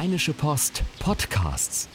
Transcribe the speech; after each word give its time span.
Rheinische 0.00 0.32
Post 0.32 0.82
Podcasts. 0.98 1.86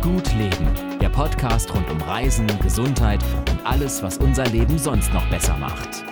Gut 0.00 0.32
Leben, 0.32 0.98
der 1.02 1.10
Podcast 1.10 1.74
rund 1.74 1.90
um 1.90 2.00
Reisen, 2.00 2.46
Gesundheit 2.62 3.22
und 3.50 3.66
alles, 3.66 4.02
was 4.02 4.16
unser 4.16 4.46
Leben 4.46 4.78
sonst 4.78 5.12
noch 5.12 5.28
besser 5.28 5.54
macht. 5.58 6.02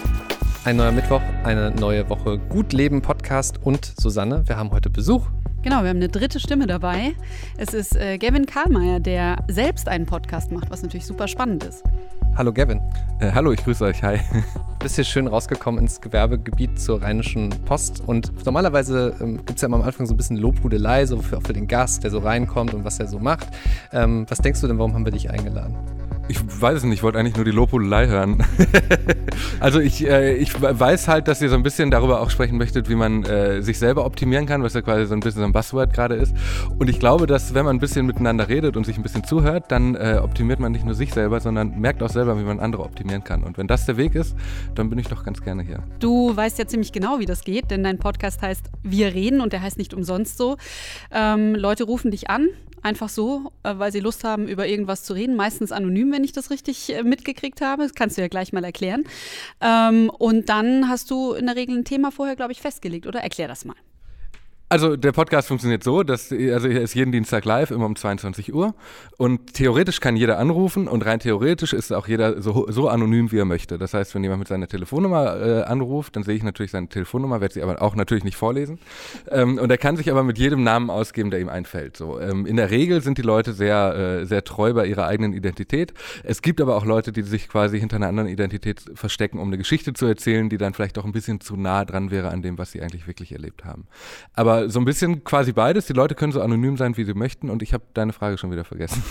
Ein 0.66 0.76
neuer 0.76 0.92
Mittwoch, 0.92 1.22
eine 1.44 1.70
neue 1.70 2.10
Woche 2.10 2.36
Gut 2.36 2.74
Leben 2.74 3.00
Podcast 3.00 3.58
und 3.62 3.86
Susanne, 3.98 4.46
wir 4.46 4.58
haben 4.58 4.70
heute 4.70 4.90
Besuch. 4.90 5.26
Genau, 5.62 5.82
wir 5.82 5.88
haben 5.88 5.96
eine 5.96 6.10
dritte 6.10 6.40
Stimme 6.40 6.66
dabei. 6.66 7.14
Es 7.56 7.72
ist 7.72 7.96
äh, 7.96 8.18
Gavin 8.18 8.44
Karlmeier, 8.44 9.00
der 9.00 9.42
selbst 9.48 9.88
einen 9.88 10.04
Podcast 10.04 10.52
macht, 10.52 10.68
was 10.70 10.82
natürlich 10.82 11.06
super 11.06 11.26
spannend 11.26 11.64
ist. 11.64 11.82
Hallo 12.36 12.52
Gavin. 12.52 12.82
Äh, 13.20 13.32
hallo, 13.32 13.52
ich 13.52 13.64
grüße 13.64 13.84
euch. 13.84 14.02
Hi. 14.02 14.20
Bist 14.82 14.96
hier 14.96 15.04
schön 15.04 15.28
rausgekommen 15.28 15.80
ins 15.80 16.00
Gewerbegebiet 16.00 16.80
zur 16.80 17.00
Rheinischen 17.02 17.50
Post. 17.66 18.02
Und 18.04 18.44
normalerweise 18.44 19.14
ähm, 19.20 19.36
gibt 19.36 19.52
es 19.52 19.62
ja 19.62 19.66
immer 19.66 19.76
am 19.76 19.82
Anfang 19.84 20.06
so 20.06 20.14
ein 20.14 20.16
bisschen 20.16 20.36
Lobhudelei, 20.36 21.06
so 21.06 21.22
für, 21.22 21.40
für 21.40 21.52
den 21.52 21.68
Gast, 21.68 22.02
der 22.02 22.10
so 22.10 22.18
reinkommt 22.18 22.74
und 22.74 22.84
was 22.84 22.98
er 22.98 23.06
so 23.06 23.20
macht. 23.20 23.46
Ähm, 23.92 24.26
was 24.28 24.38
denkst 24.38 24.60
du 24.60 24.66
denn, 24.66 24.78
warum 24.78 24.94
haben 24.94 25.04
wir 25.04 25.12
dich 25.12 25.30
eingeladen? 25.30 25.76
Ich 26.32 26.62
weiß 26.62 26.78
es 26.78 26.84
nicht, 26.84 26.94
ich 26.94 27.02
wollte 27.02 27.18
eigentlich 27.18 27.36
nur 27.36 27.44
die 27.44 27.50
Lobhudelei 27.50 28.06
hören. 28.06 28.42
also 29.60 29.80
ich, 29.80 30.08
äh, 30.08 30.34
ich 30.34 30.62
weiß 30.62 31.06
halt, 31.06 31.28
dass 31.28 31.42
ihr 31.42 31.50
so 31.50 31.56
ein 31.56 31.62
bisschen 31.62 31.90
darüber 31.90 32.22
auch 32.22 32.30
sprechen 32.30 32.56
möchtet, 32.56 32.88
wie 32.88 32.94
man 32.94 33.22
äh, 33.24 33.60
sich 33.60 33.78
selber 33.78 34.06
optimieren 34.06 34.46
kann, 34.46 34.62
was 34.62 34.72
ja 34.72 34.80
quasi 34.80 35.04
so 35.04 35.12
ein 35.12 35.20
bisschen 35.20 35.40
so 35.40 35.44
ein 35.44 35.52
Buzzword 35.52 35.92
gerade 35.92 36.14
ist. 36.14 36.34
Und 36.78 36.88
ich 36.88 36.98
glaube, 36.98 37.26
dass 37.26 37.52
wenn 37.52 37.66
man 37.66 37.76
ein 37.76 37.80
bisschen 37.80 38.06
miteinander 38.06 38.48
redet 38.48 38.78
und 38.78 38.86
sich 38.86 38.96
ein 38.96 39.02
bisschen 39.02 39.24
zuhört, 39.24 39.70
dann 39.70 39.94
äh, 39.94 40.20
optimiert 40.22 40.58
man 40.58 40.72
nicht 40.72 40.86
nur 40.86 40.94
sich 40.94 41.12
selber, 41.12 41.38
sondern 41.38 41.78
merkt 41.78 42.02
auch 42.02 42.08
selber, 42.08 42.38
wie 42.38 42.44
man 42.44 42.60
andere 42.60 42.84
optimieren 42.84 43.24
kann. 43.24 43.42
Und 43.42 43.58
wenn 43.58 43.66
das 43.66 43.84
der 43.84 43.98
Weg 43.98 44.14
ist, 44.14 44.34
dann 44.74 44.88
bin 44.88 44.98
ich 44.98 45.08
doch 45.08 45.24
ganz 45.24 45.42
gerne 45.42 45.62
hier. 45.62 45.82
Du 45.98 46.34
weißt 46.34 46.58
ja 46.58 46.66
ziemlich 46.66 46.92
genau, 46.92 47.18
wie 47.18 47.26
das 47.26 47.44
geht, 47.44 47.70
denn 47.70 47.84
dein 47.84 47.98
Podcast 47.98 48.40
heißt 48.40 48.70
Wir 48.82 49.12
reden 49.12 49.42
und 49.42 49.52
der 49.52 49.60
heißt 49.60 49.76
nicht 49.76 49.92
umsonst 49.92 50.38
so. 50.38 50.56
Ähm, 51.10 51.54
Leute 51.54 51.84
rufen 51.84 52.10
dich 52.10 52.30
an 52.30 52.48
einfach 52.82 53.08
so, 53.08 53.52
äh, 53.62 53.74
weil 53.76 53.92
sie 53.92 54.00
Lust 54.00 54.24
haben, 54.24 54.48
über 54.48 54.66
irgendwas 54.66 55.04
zu 55.04 55.14
reden. 55.14 55.36
Meistens 55.36 55.72
anonym, 55.72 56.12
wenn 56.12 56.24
ich 56.24 56.32
das 56.32 56.50
richtig 56.50 56.94
äh, 56.94 57.02
mitgekriegt 57.02 57.60
habe. 57.60 57.82
Das 57.82 57.94
kannst 57.94 58.16
du 58.16 58.22
ja 58.22 58.28
gleich 58.28 58.52
mal 58.52 58.64
erklären. 58.64 59.04
Ähm, 59.60 60.10
und 60.10 60.48
dann 60.48 60.88
hast 60.88 61.10
du 61.10 61.32
in 61.32 61.46
der 61.46 61.56
Regel 61.56 61.78
ein 61.78 61.84
Thema 61.84 62.10
vorher, 62.10 62.36
glaube 62.36 62.52
ich, 62.52 62.60
festgelegt, 62.60 63.06
oder? 63.06 63.20
Erklär 63.20 63.48
das 63.48 63.64
mal. 63.64 63.76
Also 64.72 64.96
der 64.96 65.12
Podcast 65.12 65.48
funktioniert 65.48 65.84
so, 65.84 66.02
dass 66.02 66.32
also 66.32 66.66
er 66.66 66.80
ist 66.80 66.94
jeden 66.94 67.12
Dienstag 67.12 67.44
live, 67.44 67.70
immer 67.72 67.84
um 67.84 67.94
22 67.94 68.54
Uhr. 68.54 68.74
Und 69.18 69.52
theoretisch 69.52 70.00
kann 70.00 70.16
jeder 70.16 70.38
anrufen 70.38 70.88
und 70.88 71.04
rein 71.04 71.20
theoretisch 71.20 71.74
ist 71.74 71.92
auch 71.92 72.08
jeder 72.08 72.40
so, 72.40 72.64
so 72.70 72.88
anonym, 72.88 73.32
wie 73.32 73.38
er 73.38 73.44
möchte. 73.44 73.76
Das 73.76 73.92
heißt, 73.92 74.14
wenn 74.14 74.22
jemand 74.22 74.38
mit 74.38 74.48
seiner 74.48 74.66
Telefonnummer 74.66 75.36
äh, 75.38 75.62
anruft, 75.64 76.16
dann 76.16 76.22
sehe 76.22 76.36
ich 76.36 76.42
natürlich 76.42 76.70
seine 76.70 76.88
Telefonnummer, 76.88 77.42
werde 77.42 77.52
sie 77.52 77.62
aber 77.62 77.82
auch 77.82 77.94
natürlich 77.94 78.24
nicht 78.24 78.38
vorlesen. 78.38 78.78
Ähm, 79.30 79.58
und 79.58 79.70
er 79.70 79.76
kann 79.76 79.98
sich 79.98 80.10
aber 80.10 80.22
mit 80.22 80.38
jedem 80.38 80.64
Namen 80.64 80.88
ausgeben, 80.88 81.30
der 81.30 81.40
ihm 81.40 81.50
einfällt. 81.50 81.98
So, 81.98 82.18
ähm, 82.18 82.46
in 82.46 82.56
der 82.56 82.70
Regel 82.70 83.02
sind 83.02 83.18
die 83.18 83.22
Leute 83.22 83.52
sehr, 83.52 84.22
äh, 84.22 84.24
sehr 84.24 84.42
treu 84.42 84.72
bei 84.72 84.86
ihrer 84.86 85.06
eigenen 85.06 85.34
Identität. 85.34 85.92
Es 86.24 86.40
gibt 86.40 86.62
aber 86.62 86.76
auch 86.76 86.86
Leute, 86.86 87.12
die 87.12 87.24
sich 87.24 87.46
quasi 87.46 87.78
hinter 87.78 87.96
einer 87.96 88.08
anderen 88.08 88.30
Identität 88.30 88.82
verstecken, 88.94 89.38
um 89.38 89.48
eine 89.48 89.58
Geschichte 89.58 89.92
zu 89.92 90.06
erzählen, 90.06 90.48
die 90.48 90.56
dann 90.56 90.72
vielleicht 90.72 90.96
auch 90.96 91.04
ein 91.04 91.12
bisschen 91.12 91.42
zu 91.42 91.56
nah 91.56 91.84
dran 91.84 92.10
wäre 92.10 92.30
an 92.30 92.40
dem, 92.40 92.56
was 92.56 92.72
sie 92.72 92.80
eigentlich 92.80 93.06
wirklich 93.06 93.32
erlebt 93.32 93.66
haben. 93.66 93.86
Aber 94.32 94.61
so 94.68 94.80
ein 94.80 94.84
bisschen 94.84 95.24
quasi 95.24 95.52
beides. 95.52 95.86
Die 95.86 95.92
Leute 95.92 96.14
können 96.14 96.32
so 96.32 96.40
anonym 96.40 96.76
sein, 96.76 96.96
wie 96.96 97.04
sie 97.04 97.14
möchten. 97.14 97.50
Und 97.50 97.62
ich 97.62 97.72
habe 97.72 97.84
deine 97.94 98.12
Frage 98.12 98.38
schon 98.38 98.50
wieder 98.50 98.64
vergessen. 98.64 99.02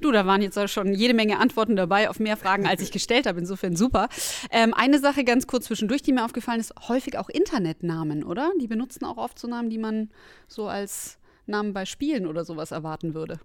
Du, 0.00 0.12
da 0.12 0.26
waren 0.26 0.42
jetzt 0.42 0.58
schon 0.70 0.92
jede 0.94 1.14
Menge 1.14 1.38
Antworten 1.38 1.76
dabei 1.76 2.08
auf 2.08 2.18
mehr 2.18 2.36
Fragen, 2.36 2.66
als 2.66 2.82
ich 2.82 2.92
gestellt 2.92 3.26
habe. 3.26 3.38
Insofern 3.38 3.76
super. 3.76 4.08
Ähm, 4.50 4.74
eine 4.74 4.98
Sache 4.98 5.24
ganz 5.24 5.46
kurz 5.46 5.66
zwischendurch, 5.66 6.02
die 6.02 6.12
mir 6.12 6.24
aufgefallen 6.24 6.60
ist: 6.60 6.74
häufig 6.88 7.18
auch 7.18 7.28
Internetnamen, 7.28 8.24
oder? 8.24 8.50
Die 8.60 8.66
benutzen 8.66 9.04
auch 9.04 9.16
oft 9.16 9.38
so 9.38 9.48
Namen, 9.48 9.70
die 9.70 9.78
man 9.78 10.10
so 10.48 10.68
als 10.68 11.18
Namen 11.46 11.72
bei 11.72 11.84
Spielen 11.84 12.26
oder 12.26 12.44
sowas 12.44 12.70
erwarten 12.70 13.14
würde. 13.14 13.40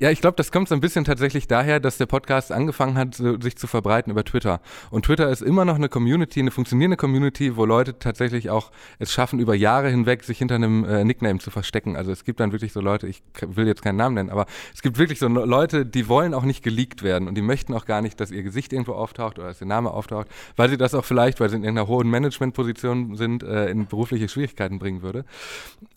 Ja, 0.00 0.10
ich 0.10 0.22
glaube, 0.22 0.36
das 0.36 0.50
kommt 0.50 0.66
so 0.66 0.74
ein 0.74 0.80
bisschen 0.80 1.04
tatsächlich 1.04 1.46
daher, 1.46 1.78
dass 1.78 1.98
der 1.98 2.06
Podcast 2.06 2.52
angefangen 2.52 2.96
hat, 2.96 3.16
sich 3.16 3.56
zu 3.58 3.66
verbreiten 3.66 4.10
über 4.10 4.24
Twitter. 4.24 4.62
Und 4.90 5.04
Twitter 5.04 5.28
ist 5.28 5.42
immer 5.42 5.66
noch 5.66 5.74
eine 5.74 5.90
Community, 5.90 6.40
eine 6.40 6.50
funktionierende 6.50 6.96
Community, 6.96 7.54
wo 7.54 7.66
Leute 7.66 7.98
tatsächlich 7.98 8.48
auch 8.48 8.70
es 8.98 9.12
schaffen, 9.12 9.40
über 9.40 9.54
Jahre 9.54 9.90
hinweg 9.90 10.24
sich 10.24 10.38
hinter 10.38 10.54
einem 10.54 10.84
äh, 10.84 11.04
Nickname 11.04 11.38
zu 11.38 11.50
verstecken. 11.50 11.96
Also 11.96 12.12
es 12.12 12.24
gibt 12.24 12.40
dann 12.40 12.52
wirklich 12.52 12.72
so 12.72 12.80
Leute, 12.80 13.08
ich 13.08 13.22
will 13.46 13.66
jetzt 13.66 13.82
keinen 13.82 13.96
Namen 13.96 14.14
nennen, 14.14 14.30
aber 14.30 14.46
es 14.72 14.80
gibt 14.80 14.96
wirklich 14.96 15.18
so 15.18 15.28
Leute, 15.28 15.84
die 15.84 16.08
wollen 16.08 16.32
auch 16.32 16.44
nicht 16.44 16.62
geleakt 16.62 17.02
werden 17.02 17.28
und 17.28 17.34
die 17.34 17.42
möchten 17.42 17.74
auch 17.74 17.84
gar 17.84 18.00
nicht, 18.00 18.18
dass 18.20 18.30
ihr 18.30 18.42
Gesicht 18.42 18.72
irgendwo 18.72 18.92
auftaucht 18.92 19.38
oder 19.38 19.48
dass 19.48 19.60
ihr 19.60 19.66
Name 19.66 19.90
auftaucht, 19.90 20.28
weil 20.56 20.70
sie 20.70 20.78
das 20.78 20.94
auch 20.94 21.04
vielleicht, 21.04 21.40
weil 21.40 21.50
sie 21.50 21.56
in 21.56 21.62
irgendeiner 21.62 21.88
hohen 21.88 22.08
Managementposition 22.08 23.16
sind, 23.16 23.42
äh, 23.42 23.68
in 23.68 23.86
berufliche 23.86 24.30
Schwierigkeiten 24.30 24.78
bringen 24.78 25.02
würde. 25.02 25.26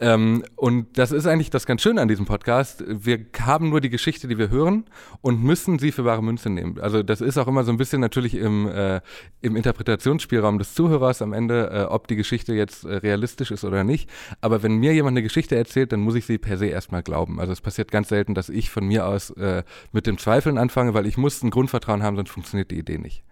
Ähm, 0.02 0.44
und 0.58 0.97
das 0.97 1.13
ist 1.13 1.25
eigentlich 1.25 1.52
das 1.52 1.66
ganz 1.66 1.81
Schöne 1.81 2.02
an 2.02 2.09
diesem 2.09 2.25
Podcast. 2.25 2.84
Wir 2.86 3.28
haben 3.40 3.69
nur 3.69 3.80
die 3.80 3.93
Geschichte, 3.94 4.28
die 4.28 4.38
wir 4.38 4.50
hören 4.50 4.86
und 5.22 5.42
müssen 5.42 5.80
sie 5.80 5.92
für 5.92 6.04
wahre 6.04 6.24
Münze 6.24 6.50
nehmen. 6.50 6.81
Also 6.81 7.04
das 7.04 7.22
ist 7.22 7.38
auch 7.38 7.48
immer 7.48 7.64
so 7.64 7.72
ein 7.72 7.78
bisschen 7.78 8.02
natürlich 8.02 8.36
im, 8.36 8.68
äh, 8.68 9.00
im 9.42 9.56
Interpretationsspielraum 9.56 10.58
des 10.58 10.74
Zuhörers 10.74 11.22
am 11.22 11.31
Ende, 11.31 11.70
äh, 11.72 11.84
ob 11.84 12.08
die 12.08 12.16
Geschichte 12.16 12.54
jetzt 12.54 12.84
äh, 12.84 12.96
realistisch 12.96 13.52
ist 13.52 13.64
oder 13.64 13.84
nicht. 13.84 14.09
Aber 14.42 14.64
wenn 14.64 14.76
mir 14.78 14.94
jemand 14.94 15.14
eine 15.14 15.24
Geschichte 15.24 15.56
erzählt, 15.56 15.92
dann 15.92 16.02
muss 16.02 16.16
ich 16.16 16.26
sie 16.26 16.40
per 16.40 16.58
se 16.58 16.66
erstmal 16.66 17.04
glauben. 17.04 17.40
Also 17.40 17.54
es 17.54 17.62
passiert 17.62 17.92
ganz 17.92 18.09
selten, 18.09 18.34
dass 18.34 18.50
ich 18.50 18.72
von 18.72 18.86
mir 18.86 19.08
aus 19.08 19.30
äh, 19.30 19.64
mit 19.92 20.08
dem 20.08 20.18
Zweifeln 20.18 20.58
anfange, 20.58 20.94
weil 20.94 21.06
ich 21.06 21.18
muss 21.18 21.44
ein 21.44 21.52
Grundvertrauen 21.52 22.04
haben, 22.04 22.16
sonst 22.16 22.31
funktioniert 22.31 22.72
die 22.72 22.80
Idee 22.80 22.98
nicht. 22.98 23.24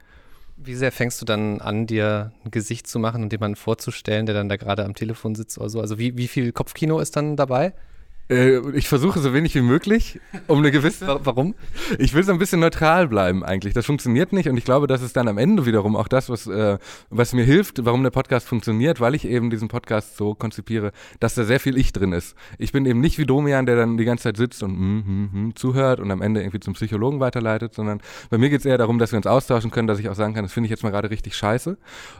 Wie 0.57 0.75
sehr 0.75 0.91
fängst 0.91 1.19
du 1.19 1.25
dann 1.25 1.59
an, 1.59 1.87
dir 1.87 2.33
ein 2.45 2.51
Gesicht 2.51 2.85
zu 2.87 2.99
machen 2.99 3.23
und 3.23 3.31
jemanden 3.31 3.55
vorzustellen, 3.55 4.27
der 4.27 4.35
dann 4.35 4.47
da 4.47 4.57
gerade 4.57 4.85
am 4.85 4.93
Telefon 4.93 5.33
sitzt 5.33 5.57
oder 5.57 5.69
so? 5.69 5.81
Also 5.81 5.97
wie, 5.97 6.17
wie 6.17 6.27
viel 6.27 6.51
Kopfkino 6.51 6.99
ist 6.99 7.15
dann 7.15 7.35
dabei? 7.35 7.73
Äh, 8.31 8.61
ich 8.71 8.87
versuche 8.87 9.19
so 9.19 9.33
wenig 9.33 9.53
wie 9.55 9.61
möglich, 9.61 10.21
um 10.47 10.59
eine 10.59 10.71
gewisse. 10.71 11.19
Warum? 11.23 11.53
Ich 11.99 12.13
will 12.13 12.23
so 12.23 12.31
ein 12.31 12.39
bisschen 12.39 12.61
neutral 12.61 13.09
bleiben 13.09 13.43
eigentlich. 13.43 13.73
Das 13.73 13.85
funktioniert 13.85 14.31
nicht 14.31 14.47
und 14.47 14.55
ich 14.55 14.63
glaube, 14.63 14.87
das 14.87 15.01
ist 15.01 15.17
dann 15.17 15.27
am 15.27 15.37
Ende 15.37 15.65
wiederum 15.65 15.97
auch 15.97 16.07
das, 16.07 16.29
was, 16.29 16.47
äh, 16.47 16.77
was 17.09 17.33
mir 17.33 17.43
hilft, 17.43 17.83
warum 17.83 18.03
der 18.03 18.09
Podcast 18.09 18.47
funktioniert, 18.47 19.01
weil 19.01 19.15
ich 19.15 19.25
eben 19.25 19.49
diesen 19.49 19.67
Podcast 19.67 20.15
so 20.15 20.33
konzipiere, 20.33 20.93
dass 21.19 21.35
da 21.35 21.43
sehr 21.43 21.59
viel 21.59 21.77
Ich 21.77 21.91
drin 21.91 22.13
ist. 22.13 22.35
Ich 22.57 22.71
bin 22.71 22.85
eben 22.85 23.01
nicht 23.01 23.17
wie 23.17 23.25
Domian, 23.25 23.65
der 23.65 23.75
dann 23.75 23.97
die 23.97 24.05
ganze 24.05 24.23
Zeit 24.23 24.37
sitzt 24.37 24.63
und 24.63 24.79
mm, 24.79 24.97
mm, 24.97 25.29
mm, 25.47 25.55
zuhört 25.55 25.99
und 25.99 26.09
am 26.09 26.21
Ende 26.21 26.39
irgendwie 26.39 26.61
zum 26.61 26.73
Psychologen 26.73 27.19
weiterleitet, 27.19 27.75
sondern 27.75 27.99
bei 28.29 28.37
mir 28.37 28.49
geht 28.49 28.61
es 28.61 28.65
eher 28.65 28.77
darum, 28.77 28.97
dass 28.97 29.11
wir 29.11 29.17
uns 29.17 29.27
austauschen 29.27 29.71
können, 29.71 29.89
dass 29.89 29.99
ich 29.99 30.07
auch 30.07 30.15
sagen 30.15 30.33
kann, 30.33 30.45
das 30.45 30.53
finde 30.53 30.67
ich 30.67 30.71
jetzt 30.71 30.83
mal 30.83 30.91
gerade 30.91 31.09
richtig 31.09 31.35
scheiße. 31.35 31.77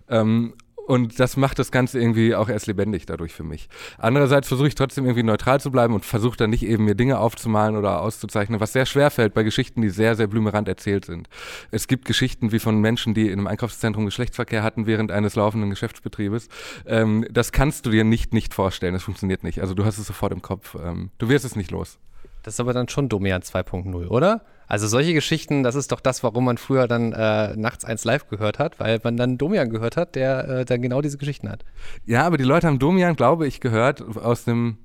Ähm, 0.09 0.53
und 0.87 1.19
das 1.19 1.37
macht 1.37 1.59
das 1.59 1.71
Ganze 1.71 1.99
irgendwie 1.99 2.35
auch 2.35 2.49
erst 2.49 2.67
lebendig 2.67 3.05
dadurch 3.05 3.33
für 3.33 3.43
mich. 3.43 3.69
Andererseits 3.97 4.47
versuche 4.47 4.67
ich 4.67 4.75
trotzdem 4.75 5.05
irgendwie 5.05 5.23
neutral 5.23 5.59
zu 5.59 5.71
bleiben 5.71 5.93
und 5.93 6.05
versuche 6.05 6.37
dann 6.37 6.49
nicht 6.49 6.63
eben 6.63 6.85
mir 6.85 6.95
Dinge 6.95 7.19
aufzumalen 7.19 7.75
oder 7.75 8.01
auszuzeichnen, 8.01 8.59
was 8.59 8.73
sehr 8.73 8.85
schwer 8.85 9.11
fällt 9.11 9.33
bei 9.33 9.43
Geschichten, 9.43 9.81
die 9.81 9.89
sehr, 9.89 10.15
sehr 10.15 10.27
blümerant 10.27 10.67
erzählt 10.67 11.05
sind. 11.05 11.29
Es 11.71 11.87
gibt 11.87 12.05
Geschichten 12.05 12.51
wie 12.51 12.59
von 12.59 12.79
Menschen, 12.79 13.13
die 13.13 13.27
in 13.27 13.39
einem 13.39 13.47
Einkaufszentrum 13.47 14.05
Geschlechtsverkehr 14.05 14.63
hatten 14.63 14.85
während 14.85 15.11
eines 15.11 15.35
laufenden 15.35 15.69
Geschäftsbetriebes. 15.69 16.49
Ähm, 16.85 17.25
das 17.31 17.51
kannst 17.51 17.85
du 17.85 17.91
dir 17.91 18.03
nicht, 18.03 18.33
nicht 18.33 18.53
vorstellen. 18.53 18.93
Das 18.93 19.03
funktioniert 19.03 19.43
nicht. 19.43 19.61
Also 19.61 19.73
du 19.73 19.85
hast 19.85 19.97
es 19.97 20.07
sofort 20.07 20.33
im 20.33 20.41
Kopf. 20.41 20.75
Ähm, 20.75 21.11
du 21.17 21.29
wirst 21.29 21.45
es 21.45 21.55
nicht 21.55 21.71
los. 21.71 21.99
Das 22.43 22.55
ist 22.55 22.59
aber 22.59 22.73
dann 22.73 22.89
schon 22.89 23.07
Domian 23.07 23.41
2.0, 23.41 24.07
oder? 24.07 24.41
Also 24.71 24.87
solche 24.87 25.13
Geschichten, 25.13 25.63
das 25.63 25.75
ist 25.75 25.91
doch 25.91 25.99
das, 25.99 26.23
warum 26.23 26.45
man 26.45 26.57
früher 26.57 26.87
dann 26.87 27.11
äh, 27.11 27.57
nachts 27.57 27.83
eins 27.83 28.05
live 28.05 28.29
gehört 28.29 28.57
hat, 28.57 28.79
weil 28.79 29.01
man 29.03 29.17
dann 29.17 29.37
Domian 29.37 29.69
gehört 29.69 29.97
hat, 29.97 30.15
der 30.15 30.47
äh, 30.47 30.63
dann 30.63 30.81
genau 30.81 31.01
diese 31.01 31.17
Geschichten 31.17 31.49
hat. 31.49 31.65
Ja, 32.05 32.25
aber 32.25 32.37
die 32.37 32.45
Leute 32.45 32.67
haben 32.67 32.79
Domian, 32.79 33.17
glaube 33.17 33.47
ich, 33.47 33.59
gehört 33.59 34.01
aus 34.01 34.45
dem 34.45 34.77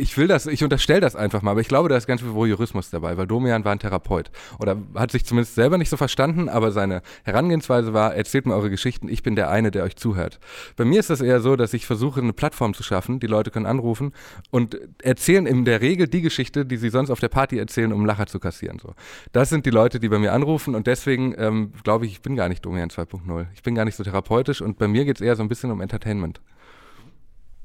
ich 0.00 0.16
will 0.16 0.28
das, 0.28 0.46
ich 0.46 0.64
unterstelle 0.64 1.00
das 1.00 1.14
einfach 1.14 1.42
mal, 1.42 1.50
aber 1.52 1.60
ich 1.60 1.68
glaube, 1.68 1.88
da 1.88 1.96
ist 1.96 2.06
ganz 2.06 2.22
viel 2.22 2.32
Voyeurismus 2.32 2.90
dabei, 2.90 3.18
weil 3.18 3.26
Domian 3.26 3.64
war 3.64 3.72
ein 3.72 3.78
Therapeut 3.78 4.30
oder 4.58 4.78
hat 4.94 5.10
sich 5.10 5.26
zumindest 5.26 5.54
selber 5.54 5.76
nicht 5.76 5.90
so 5.90 5.96
verstanden, 5.98 6.48
aber 6.48 6.72
seine 6.72 7.02
Herangehensweise 7.24 7.92
war, 7.92 8.14
erzählt 8.14 8.46
mir 8.46 8.54
eure 8.54 8.70
Geschichten, 8.70 9.08
ich 9.08 9.22
bin 9.22 9.36
der 9.36 9.50
eine, 9.50 9.70
der 9.70 9.84
euch 9.84 9.96
zuhört. 9.96 10.40
Bei 10.76 10.86
mir 10.86 11.00
ist 11.00 11.10
das 11.10 11.20
eher 11.20 11.40
so, 11.40 11.54
dass 11.54 11.74
ich 11.74 11.86
versuche, 11.86 12.20
eine 12.20 12.32
Plattform 12.32 12.72
zu 12.72 12.82
schaffen, 12.82 13.20
die 13.20 13.26
Leute 13.26 13.50
können 13.50 13.66
anrufen 13.66 14.12
und 14.50 14.78
erzählen 15.02 15.46
in 15.46 15.66
der 15.66 15.82
Regel 15.82 16.08
die 16.08 16.22
Geschichte, 16.22 16.64
die 16.64 16.78
sie 16.78 16.88
sonst 16.88 17.10
auf 17.10 17.20
der 17.20 17.28
Party 17.28 17.58
erzählen, 17.58 17.92
um 17.92 18.06
Lacher 18.06 18.26
zu 18.26 18.40
kassieren. 18.40 18.78
So. 18.78 18.94
Das 19.32 19.50
sind 19.50 19.66
die 19.66 19.70
Leute, 19.70 20.00
die 20.00 20.08
bei 20.08 20.18
mir 20.18 20.32
anrufen 20.32 20.74
und 20.74 20.86
deswegen 20.86 21.34
ähm, 21.36 21.72
glaube 21.84 22.06
ich, 22.06 22.12
ich 22.12 22.22
bin 22.22 22.36
gar 22.36 22.48
nicht 22.48 22.64
Domian 22.64 22.88
2.0. 22.88 23.46
Ich 23.54 23.62
bin 23.62 23.74
gar 23.74 23.84
nicht 23.84 23.96
so 23.96 24.04
therapeutisch 24.04 24.62
und 24.62 24.78
bei 24.78 24.88
mir 24.88 25.04
geht 25.04 25.16
es 25.16 25.20
eher 25.20 25.36
so 25.36 25.42
ein 25.42 25.48
bisschen 25.48 25.70
um 25.70 25.82
Entertainment. 25.82 26.40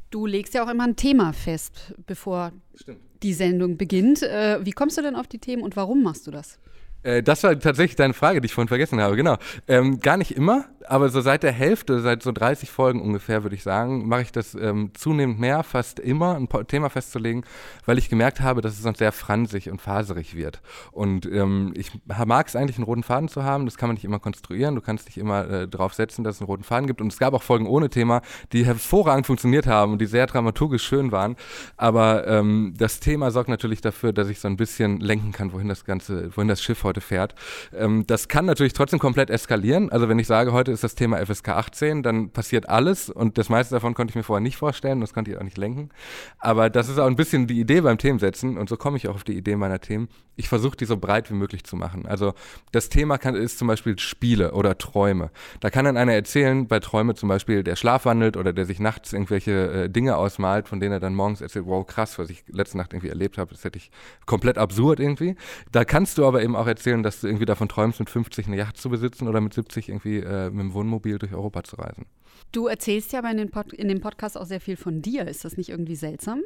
Du 0.10 0.26
legst 0.26 0.54
ja 0.54 0.64
auch 0.64 0.70
immer 0.70 0.86
ein 0.86 0.96
Thema 0.96 1.34
fest, 1.34 1.94
bevor 2.06 2.52
Stimmt. 2.76 3.00
die 3.24 3.34
Sendung 3.34 3.78
beginnt. 3.78 4.24
Äh, 4.24 4.64
wie 4.64 4.72
kommst 4.72 4.98
du 4.98 5.02
denn 5.02 5.16
auf 5.16 5.28
die 5.28 5.40
Themen 5.40 5.64
und 5.64 5.76
warum 5.76 6.04
machst 6.04 6.28
du 6.28 6.32
das? 6.32 6.60
Äh, 7.04 7.22
das 7.22 7.44
war 7.44 7.58
tatsächlich 7.60 7.96
deine 7.96 8.14
Frage, 8.14 8.42
die 8.42 8.46
ich 8.46 8.54
vorhin 8.54 8.68
vergessen 8.68 9.00
habe, 9.02 9.16
genau. 9.16 9.38
Ähm, 9.68 10.00
gar 10.00 10.18
nicht 10.18 10.32
immer. 10.32 10.66
Aber 10.88 11.10
so 11.10 11.22
seit 11.22 11.44
der 11.44 11.52
Hälfte, 11.52 12.00
seit 12.02 12.24
so 12.24 12.32
30 12.32 12.70
Folgen 12.70 13.02
ungefähr, 13.02 13.44
würde 13.44 13.56
ich 13.56 13.64
sagen, 13.64 14.08
mache 14.08 14.22
ich 14.22 14.32
das 14.32 14.56
ähm, 14.56 14.92
zunehmend 14.94 15.40
mehr, 15.40 15.64
fast 15.64 16.00
immer, 16.00 16.36
ein 16.36 16.48
Thema 16.68 16.90
festzulegen, 16.90 17.44
weil 17.86 17.98
ich 17.98 18.10
gemerkt 18.10 18.42
habe, 18.42 18.62
dass 18.62 18.74
es 18.74 18.82
sonst 18.82 19.00
sehr 19.00 19.12
fransig 19.12 19.70
und 19.70 19.82
faserig 19.82 20.36
wird. 20.36 20.62
Und 20.92 21.26
ähm, 21.26 21.74
ich 21.76 21.92
mag 22.26 22.48
es 22.48 22.56
eigentlich, 22.56 22.78
einen 22.78 22.86
roten 22.86 23.04
Faden 23.04 23.30
zu 23.30 23.44
haben. 23.44 23.66
Das 23.66 23.78
kann 23.78 23.90
man 23.90 23.96
nicht 23.96 24.06
immer 24.06 24.20
konstruieren. 24.20 24.76
Du 24.76 24.82
kannst 24.82 25.08
nicht 25.08 25.18
immer 25.18 25.50
äh, 25.50 25.68
darauf 25.68 25.94
setzen, 25.94 26.24
dass 26.24 26.36
es 26.36 26.42
einen 26.42 26.48
roten 26.48 26.64
Faden 26.64 26.88
gibt. 26.88 27.02
Und 27.02 27.12
es 27.12 27.20
gab 27.20 27.34
auch 27.34 27.44
Folgen 27.44 27.68
ohne 27.68 27.90
Thema, 27.90 28.22
die 28.54 28.66
hervorragend 28.66 29.26
funktioniert 29.26 29.68
haben 29.68 29.94
und 29.94 30.02
die 30.02 30.06
sehr 30.06 30.28
dramaturgisch 30.28 30.84
schön 30.84 31.12
waren. 31.12 31.36
Aber 31.78 32.28
ähm, 32.28 32.74
das 32.78 33.00
Thema 33.00 33.32
sorgt 33.32 33.50
natürlich 33.50 33.82
dafür, 33.82 34.14
dass 34.14 34.30
ich 34.30 34.40
so 34.40 34.48
ein 34.48 34.58
bisschen 34.58 35.00
lenken 35.00 35.32
kann, 35.32 35.54
wohin 35.54 35.68
das 35.68 35.86
Ganze, 35.86 36.36
wohin 36.36 36.48
das 36.48 36.62
Schiff 36.62 36.84
heute 36.84 37.02
fährt. 37.02 37.36
Ähm, 37.74 38.06
das 38.08 38.28
kann 38.28 38.46
natürlich 38.46 38.74
trotzdem 38.74 39.00
komplett 39.00 39.30
eskalieren. 39.30 39.92
Also 39.92 40.10
wenn 40.10 40.20
ich 40.20 40.28
sage, 40.28 40.52
heute 40.52 40.75
ist 40.76 40.84
das 40.84 40.96
Thema 40.96 41.26
FSK 41.26 41.50
18, 41.50 42.04
dann 42.04 42.30
passiert 42.30 42.70
alles 42.70 43.10
und 43.10 43.38
das 43.38 43.50
meiste 43.50 43.74
davon 43.74 43.94
konnte 43.94 44.12
ich 44.12 44.16
mir 44.16 44.24
vorher 44.24 44.42
nicht 44.42 44.58
vorstellen, 44.58 45.02
das 45.02 45.14
konnte 45.14 45.32
ich 45.32 45.38
auch 45.38 45.44
nicht 45.44 45.58
lenken. 45.58 45.90
Aber 46.38 46.70
das 46.70 46.90
ist 46.90 47.00
auch 47.00 47.08
ein 47.08 47.16
bisschen 47.16 47.48
die 47.48 47.60
Idee 47.60 47.82
beim 47.82 47.98
Themensetzen 47.98 48.58
und 48.58 48.70
so 48.70 48.78
komme 48.78 48.98
ich 48.98 49.08
auch 49.08 49.16
auf 49.16 49.24
die 49.24 49.36
Idee 49.38 49.56
meiner 49.56 49.82
Themen. 49.82 50.10
Ich 50.36 50.50
versuche 50.50 50.76
die 50.78 50.86
so 50.86 50.98
breit 50.98 51.32
wie 51.32 51.34
möglich 51.34 51.64
zu 51.64 51.76
machen. 51.76 52.06
Also 52.06 52.34
das 52.72 52.90
Thema 52.90 53.18
kann, 53.18 53.36
ist 53.36 53.58
zum 53.58 53.68
Beispiel 53.68 53.98
Spiele 53.98 54.52
oder 54.52 54.78
Träume. 54.78 55.32
Da 55.62 55.70
kann 55.70 55.86
dann 55.86 55.98
einer 55.98 56.14
erzählen, 56.14 56.68
bei 56.68 56.80
Träume 56.80 57.16
zum 57.16 57.30
Beispiel, 57.30 57.64
der 57.64 57.76
schlafwandelt 57.76 58.38
oder 58.38 58.54
der 58.54 58.66
sich 58.66 58.80
nachts 58.80 59.14
irgendwelche 59.14 59.86
äh, 59.86 59.90
Dinge 59.90 60.18
ausmalt, 60.18 60.68
von 60.68 60.80
denen 60.80 60.92
er 60.92 61.00
dann 61.00 61.16
morgens 61.16 61.42
erzählt, 61.42 61.66
wow, 61.66 61.86
krass, 61.88 62.20
was 62.20 62.30
ich 62.30 62.44
letzte 62.48 62.78
Nacht 62.78 62.94
irgendwie 62.94 63.10
erlebt 63.10 63.38
habe, 63.38 63.52
das 63.52 63.64
hätte 63.64 63.78
ich 63.78 63.92
komplett 64.26 64.58
absurd 64.58 65.00
irgendwie. 65.00 65.36
Da 65.72 65.86
kannst 65.86 66.18
du 66.18 66.26
aber 66.26 66.44
eben 66.44 66.56
auch 66.56 66.68
erzählen, 66.68 67.02
dass 67.02 67.22
du 67.22 67.28
irgendwie 67.28 67.46
davon 67.46 67.70
träumst, 67.70 68.00
mit 68.00 68.10
50 68.10 68.48
eine 68.48 68.58
Yacht 68.58 68.78
zu 68.78 68.90
besitzen 68.90 69.28
oder 69.28 69.40
mit 69.42 69.54
70 69.54 69.90
irgendwie 69.90 70.20
äh, 70.20 70.50
mit 70.50 70.65
dem 70.66 70.74
Wohnmobil 70.74 71.20
durch 71.20 71.34
Europa 71.34 71.64
zu 71.64 71.76
reisen. 71.78 72.06
Du 72.52 72.68
erzählst 72.68 73.12
ja 73.14 73.20
aber 73.20 73.32
in, 73.32 73.50
Pod 73.50 73.74
in, 73.74 73.88
dem 73.88 74.00
Podcast 74.00 74.38
auch 74.38 74.46
sehr 74.46 74.62
viel 74.62 74.78
von 74.78 75.02
dir. 75.02 75.28
Ist 75.28 75.44
das 75.44 75.58
nicht 75.58 75.70
irgendwie 75.70 75.96
seltsam? 75.96 76.42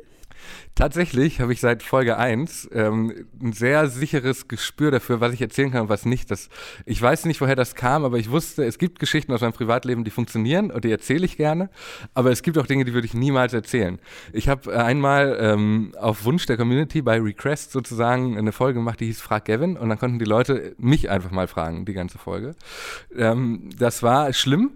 Tatsächlich 0.73 1.41
habe 1.41 1.53
ich 1.53 1.59
seit 1.59 1.83
Folge 1.83 2.17
1 2.17 2.69
ähm, 2.71 3.27
ein 3.41 3.53
sehr 3.53 3.87
sicheres 3.89 4.47
Gespür 4.47 4.91
dafür, 4.91 5.19
was 5.19 5.33
ich 5.33 5.41
erzählen 5.41 5.71
kann 5.71 5.81
und 5.81 5.89
was 5.89 6.05
nicht. 6.05 6.31
Das, 6.31 6.49
ich 6.85 7.01
weiß 7.01 7.25
nicht, 7.25 7.41
woher 7.41 7.55
das 7.55 7.75
kam, 7.75 8.05
aber 8.05 8.17
ich 8.17 8.31
wusste, 8.31 8.63
es 8.63 8.77
gibt 8.77 8.99
Geschichten 8.99 9.33
aus 9.33 9.41
meinem 9.41 9.53
Privatleben, 9.53 10.03
die 10.03 10.11
funktionieren 10.11 10.71
und 10.71 10.83
die 10.83 10.91
erzähle 10.91 11.25
ich 11.25 11.37
gerne. 11.37 11.69
Aber 12.13 12.31
es 12.31 12.41
gibt 12.41 12.57
auch 12.57 12.67
Dinge, 12.67 12.85
die 12.85 12.93
würde 12.93 13.05
ich 13.05 13.13
niemals 13.13 13.53
erzählen. 13.53 13.99
Ich 14.33 14.47
habe 14.47 14.83
einmal 14.83 15.37
ähm, 15.39 15.93
auf 15.99 16.25
Wunsch 16.25 16.45
der 16.45 16.57
Community 16.57 17.01
bei 17.01 17.19
Request 17.19 17.71
sozusagen 17.71 18.37
eine 18.37 18.51
Folge 18.51 18.79
gemacht, 18.79 18.99
die 18.99 19.05
hieß 19.05 19.21
Frag 19.21 19.45
Gavin 19.45 19.77
und 19.77 19.89
dann 19.89 19.99
konnten 19.99 20.19
die 20.19 20.25
Leute 20.25 20.73
mich 20.77 21.09
einfach 21.09 21.31
mal 21.31 21.47
fragen, 21.47 21.85
die 21.85 21.93
ganze 21.93 22.17
Folge. 22.17 22.55
Ähm, 23.15 23.69
das 23.77 24.03
war 24.03 24.31
schlimm, 24.33 24.71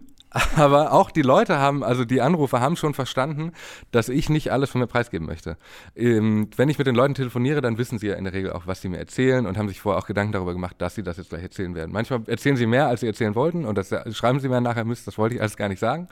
aber 0.55 0.91
auch 0.91 1.11
die 1.11 1.21
Leute 1.21 1.59
haben, 1.59 1.83
also 1.83 2.05
die 2.05 2.21
Anrufer 2.21 2.59
haben 2.59 2.75
schon 2.75 2.93
verstanden, 2.93 3.51
dass 3.91 4.09
ich 4.09 4.29
nicht 4.29 4.51
alles 4.51 4.71
von 4.71 4.81
mir 4.81 4.87
preisgeben 4.87 5.27
möchte. 5.27 5.57
Ähm, 5.95 6.49
wenn 6.55 6.69
ich 6.69 6.77
mit 6.77 6.87
den 6.87 6.95
Leuten 6.95 7.13
telefoniere, 7.13 7.61
dann 7.61 7.77
wissen 7.77 7.99
sie 7.99 8.07
ja 8.07 8.15
in 8.15 8.23
der 8.23 8.33
Regel 8.33 8.51
auch, 8.51 8.67
was 8.67 8.81
sie 8.81 8.89
mir 8.89 8.97
erzählen 8.97 9.45
und 9.45 9.57
haben 9.57 9.67
sich 9.67 9.81
vorher 9.81 10.01
auch 10.01 10.07
Gedanken 10.07 10.33
darüber 10.33 10.53
gemacht, 10.53 10.75
dass 10.79 10.95
sie 10.95 11.03
das 11.03 11.17
jetzt 11.17 11.29
gleich 11.29 11.43
erzählen 11.43 11.75
werden. 11.75 11.91
Manchmal 11.91 12.21
erzählen 12.27 12.57
sie 12.57 12.65
mehr, 12.65 12.87
als 12.87 13.01
sie 13.01 13.07
erzählen 13.07 13.35
wollten 13.35 13.65
und 13.65 13.77
das 13.77 13.93
schreiben 14.15 14.39
sie 14.39 14.49
mir 14.49 14.61
nachher, 14.61 14.85
Mist, 14.85 15.07
das 15.07 15.17
wollte 15.17 15.35
ich 15.35 15.41
alles 15.41 15.57
gar 15.57 15.69
nicht 15.69 15.79
sagen. 15.79 16.07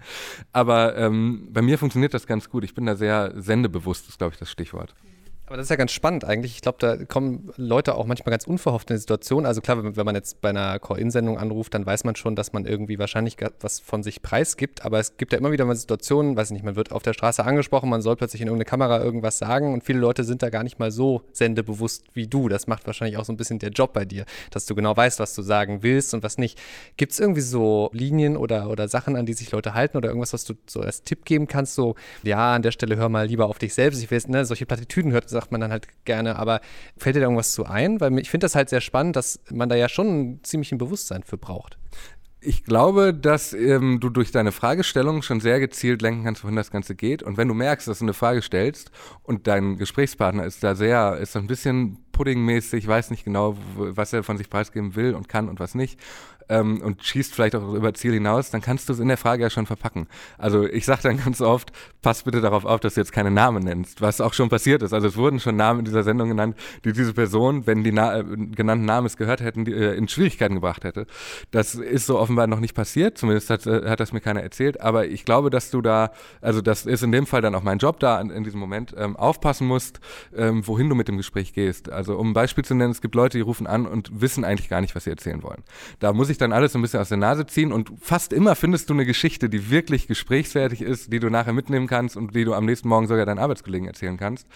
Aber 0.54 0.96
ähm, 0.98 1.48
bei 1.52 1.62
mir 1.62 1.78
funktioniert 1.78 2.14
das 2.14 2.28
ganz 2.28 2.50
gut. 2.50 2.64
Ich 2.64 2.76
bin 2.76 2.86
da 2.86 2.96
sehr 2.96 3.34
sendebewusst, 3.36 4.08
ist 4.08 4.18
glaube 4.20 4.34
ich 4.34 4.40
das 4.40 4.52
Stichwort. 4.52 4.94
Aber 5.52 5.58
das 5.58 5.66
ist 5.66 5.72
ja 5.72 5.76
ganz 5.76 5.92
spannend 5.92 6.24
eigentlich. 6.24 6.56
Ich 6.56 6.62
glaube, 6.62 6.78
da 6.80 6.96
kommen 6.96 7.52
Leute 7.58 7.96
auch 7.96 8.06
manchmal 8.06 8.32
ganz 8.32 8.48
unverhofft 8.48 8.90
in 8.90 8.94
eine 8.94 9.00
Situation. 9.02 9.46
Also 9.46 9.60
klar, 9.60 9.84
wenn, 9.84 10.06
man 10.06 10.16
jetzt 10.16 10.40
bei 10.40 10.48
einer 10.48 10.80
Call-In-Sendung 10.80 11.38
anruft, 11.38 11.74
dann 11.74 11.86
weiß 11.86 12.06
man 12.06 12.16
schon, 12.16 12.38
dass 12.38 12.54
man 12.54 12.66
irgendwie 12.66 12.98
wahrscheinlich 13.00 13.36
was 13.60 13.82
von 13.82 14.02
sich 14.02 14.22
preisgibt. 14.22 14.86
Aber 14.86 15.00
es 15.00 15.18
gibt 15.18 15.34
ja 15.34 15.40
immer 15.40 15.52
wieder 15.52 15.66
mal 15.66 15.76
Situationen, 15.76 16.38
weiß 16.38 16.52
nicht, 16.52 16.64
man 16.64 16.78
wird 16.78 16.94
auf 16.94 17.04
der 17.04 17.12
Straße 17.12 17.44
angesprochen, 17.44 17.90
man 17.90 18.02
soll 18.02 18.16
plötzlich 18.16 18.42
in 18.42 18.48
irgendeine 18.48 18.70
Kamera 18.70 19.04
irgendwas 19.04 19.40
sagen 19.40 19.74
und 19.74 19.84
viele 19.84 20.00
Leute 20.00 20.24
sind 20.24 20.42
da 20.42 20.50
gar 20.50 20.64
nicht 20.64 20.80
mal 20.80 20.90
so 20.90 21.24
sendebewusst 21.34 22.06
wie 22.14 22.28
du. 22.28 22.48
Das 22.48 22.68
macht 22.68 22.88
wahrscheinlich 22.88 23.18
auch 23.18 23.26
so 23.26 23.34
ein 23.34 23.38
bisschen 23.38 23.60
der 23.60 23.72
Job 23.72 23.92
bei 23.92 24.06
dir, 24.06 24.24
dass 24.52 24.66
du 24.68 24.74
genau 24.74 24.96
weißt, 24.96 25.20
was 25.20 25.36
du 25.36 25.42
sagen 25.42 25.84
willst 25.84 26.14
und 26.14 26.24
was 26.24 26.38
nicht. 26.38 26.62
Gibt 26.96 27.12
es 27.12 27.20
irgendwie 27.20 27.42
so 27.42 27.90
Linien 27.92 28.38
oder, 28.38 28.70
oder 28.70 28.88
Sachen, 28.88 29.18
an 29.18 29.26
die 29.26 29.34
sich 29.34 29.52
Leute 29.52 29.74
halten 29.74 29.98
oder 29.98 30.08
irgendwas, 30.08 30.32
was 30.32 30.46
du 30.46 30.54
so 30.66 30.80
als 30.80 31.04
Tipp 31.04 31.26
geben 31.26 31.48
kannst? 31.48 31.76
So, 31.76 31.96
ja, 32.24 32.56
an 32.56 32.62
der 32.62 32.72
Stelle 32.72 32.96
hör 32.96 33.10
mal 33.10 33.28
lieber 33.28 33.48
auf 33.48 33.60
dich 33.60 33.74
selbst. 33.74 34.02
Ich 34.02 34.10
weiß, 34.10 34.30
ne, 34.30 34.46
solche 34.46 34.66
Plattitüden 34.66 35.12
hört, 35.12 35.28
sagt 35.42 35.52
man 35.52 35.62
dann 35.62 35.72
halt 35.72 35.88
gerne, 36.06 36.38
aber 36.38 36.62
fällt 36.98 37.16
dir 37.16 37.20
da 37.20 37.26
irgendwas 37.26 37.52
zu 37.52 37.66
ein? 37.66 38.00
Weil 38.00 38.18
ich 38.20 38.30
finde 38.30 38.46
das 38.46 38.56
halt 38.56 38.70
sehr 38.70 38.82
spannend, 38.82 39.16
dass 39.16 39.40
man 39.50 39.70
da 39.70 39.76
ja 39.76 39.90
schon 39.90 40.40
ziemlich 40.44 40.72
ein 40.72 40.78
Bewusstsein 40.78 41.24
für 41.24 41.38
braucht. 41.38 41.78
Ich 42.44 42.64
glaube, 42.64 43.14
dass 43.14 43.54
ähm, 43.54 44.00
du 44.00 44.10
durch 44.10 44.32
deine 44.32 44.52
Fragestellung 44.52 45.22
schon 45.22 45.40
sehr 45.40 45.60
gezielt 45.60 46.02
lenken 46.02 46.24
kannst, 46.24 46.44
wohin 46.44 46.56
das 46.56 46.72
Ganze 46.72 46.96
geht. 46.96 47.22
Und 47.22 47.38
wenn 47.38 47.48
du 47.48 47.54
merkst, 47.54 47.88
dass 47.88 48.00
du 48.00 48.06
eine 48.06 48.14
Frage 48.14 48.42
stellst 48.42 48.92
und 49.22 49.46
dein 49.46 49.78
Gesprächspartner 49.78 50.46
ist 50.46 50.64
da 50.64 50.74
sehr, 50.74 51.18
ist 51.18 51.36
ein 51.38 51.46
bisschen 51.46 52.00
puddingmäßig, 52.14 52.88
weiß 52.88 53.12
nicht 53.12 53.26
genau, 53.26 53.58
was 53.76 54.14
er 54.14 54.24
von 54.24 54.38
sich 54.38 54.50
preisgeben 54.50 54.96
will 54.96 55.14
und 55.14 55.30
kann 55.30 55.50
und 55.50 55.60
was 55.60 55.76
nicht, 55.76 56.00
ähm, 56.50 56.82
und 56.82 57.04
schießt 57.04 57.34
vielleicht 57.34 57.56
auch 57.56 57.74
über 57.74 57.94
Ziel 57.94 58.14
hinaus, 58.14 58.52
dann 58.52 58.62
kannst 58.62 58.90
du 58.90 58.94
es 58.94 59.00
in 59.00 59.08
der 59.08 59.18
Frage 59.18 59.44
ja 59.44 59.50
schon 59.50 59.66
verpacken. 59.66 60.08
Also 60.38 60.66
ich 60.66 60.86
sage 60.86 61.02
dann 61.04 61.18
ganz 61.18 61.42
oft, 61.42 61.72
pass 62.02 62.24
bitte 62.24 62.42
darauf 62.42 62.66
auf, 62.66 62.80
dass 62.80 62.96
du 62.96 63.02
jetzt 63.02 63.12
keine 63.12 63.32
Namen 63.32 63.64
nennst, 63.64 64.02
was 64.02 64.22
auch 64.22 64.34
schon 64.34 64.50
passiert 64.50 64.82
ist. 64.82 64.94
Also 64.94 65.08
es 65.08 65.18
wurden 65.18 65.40
schon 65.40 65.56
Namen 65.56 65.80
in 65.80 65.86
dieser 65.86 66.04
Sendung 66.04 66.30
genannt, 66.30 66.56
die 66.84 66.94
diese 66.94 67.14
Person, 67.14 67.68
wenn 67.68 67.84
die 67.84 67.92
Na 67.92 68.20
äh, 68.20 68.24
genannten 68.24 68.86
Namen 68.86 69.08
es 69.08 69.18
gehört 69.18 69.42
hätten, 69.42 69.66
die, 69.66 69.74
äh, 69.74 69.96
in 69.96 70.08
Schwierigkeiten 70.08 70.56
gebracht 70.56 70.84
hätte. 70.84 71.06
Das 71.52 71.76
ist 71.76 72.06
so 72.06 72.20
offenbar 72.20 72.48
noch 72.48 72.60
nicht 72.60 72.74
passiert, 72.74 73.18
zumindest 73.18 73.50
hat, 73.50 73.66
äh, 73.66 73.90
hat 73.90 74.00
das 74.00 74.14
mir 74.14 74.22
keiner 74.22 74.42
erzählt, 74.42 74.82
aber 74.82 75.08
ich 75.08 75.26
glaube, 75.26 75.50
dass 75.50 75.72
du 75.72 75.82
da, 75.82 76.12
also 76.42 76.62
das 76.62 76.86
ist 76.86 77.04
in 77.04 77.12
dem 77.12 77.26
Fall 77.26 77.42
dann 77.42 77.56
auch 77.56 77.64
mein 77.64 77.78
Job 77.78 78.00
da 78.00 78.20
in, 78.20 78.30
in 78.30 78.44
diesem 78.44 78.60
Moment, 78.60 78.94
ähm, 78.98 79.16
aufpassen 79.16 79.68
musst, 79.68 80.00
ähm, 80.36 80.66
wohin 80.68 80.90
du 80.90 80.96
mit 80.96 81.08
dem 81.08 81.18
Gespräch 81.18 81.54
gehst. 81.54 81.92
Also 81.92 82.18
um 82.18 82.32
ein 82.32 82.34
Beispiel 82.34 82.64
zu 82.64 82.74
nennen, 82.76 82.92
es 82.92 83.02
gibt 83.02 83.16
Leute, 83.16 83.38
die 83.38 83.44
rufen 83.44 83.68
an 83.68 83.86
und 83.86 84.22
wissen 84.22 84.44
eigentlich 84.44 84.70
gar 84.70 84.82
nicht, 84.82 84.96
was 84.96 85.04
sie 85.04 85.10
erzählen 85.10 85.44
wollen. 85.44 85.64
Da 86.00 86.14
muss 86.14 86.30
ich 86.32 86.38
dann 86.38 86.54
alles 86.54 86.74
so 86.74 86.80
ein 86.80 86.82
bisschen 86.82 87.00
aus 87.00 87.10
der 87.10 87.18
Nase 87.18 87.46
ziehen 87.46 87.72
und 87.72 87.92
fast 88.00 88.34
immer 88.34 88.56
findest 88.56 88.90
du 88.90 88.94
eine 88.94 89.06
Geschichte, 89.06 89.50
die 89.50 89.70
wirklich 89.70 90.08
gesprächsfertig 90.08 90.82
ist, 90.82 91.12
die 91.14 91.20
du 91.20 91.30
nachher 91.30 91.54
mitnehmen 91.54 91.88
kannst 91.88 92.18
und 92.18 92.36
die 92.36 92.46
du 92.46 92.54
am 92.54 92.66
nächsten 92.66 92.88
Morgen 92.88 93.08
sogar 93.08 93.26
deinen 93.26 93.40
Arbeitskollegen 93.40 93.88
erzählen 93.88 94.18
kannst. 94.18 94.48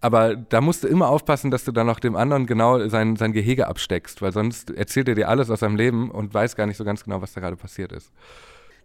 Aber 0.00 0.36
da 0.36 0.60
musst 0.60 0.84
du 0.84 0.88
immer 0.88 1.08
aufpassen, 1.08 1.50
dass 1.50 1.64
du 1.64 1.72
dann 1.72 1.86
noch 1.86 2.00
dem 2.00 2.16
anderen 2.16 2.46
genau 2.46 2.88
sein, 2.88 3.16
sein 3.16 3.32
Gehege 3.32 3.66
absteckst, 3.66 4.22
weil 4.22 4.32
sonst 4.32 4.70
erzählt 4.70 5.08
er 5.08 5.14
dir 5.14 5.28
alles 5.28 5.50
aus 5.50 5.60
seinem 5.60 5.76
Leben 5.76 6.10
und 6.10 6.32
weiß 6.32 6.56
gar 6.56 6.66
nicht 6.66 6.76
so 6.76 6.84
ganz 6.84 7.04
genau, 7.04 7.20
was 7.20 7.32
da 7.32 7.40
gerade 7.40 7.56
passiert 7.56 7.92
ist. 7.92 8.10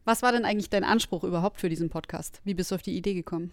Was 0.05 0.21
war 0.23 0.31
denn 0.31 0.45
eigentlich 0.45 0.69
dein 0.69 0.83
Anspruch 0.83 1.23
überhaupt 1.23 1.59
für 1.59 1.69
diesen 1.69 1.89
Podcast? 1.89 2.41
Wie 2.43 2.53
bist 2.53 2.71
du 2.71 2.75
auf 2.75 2.81
die 2.81 2.97
Idee 2.97 3.13
gekommen? 3.13 3.51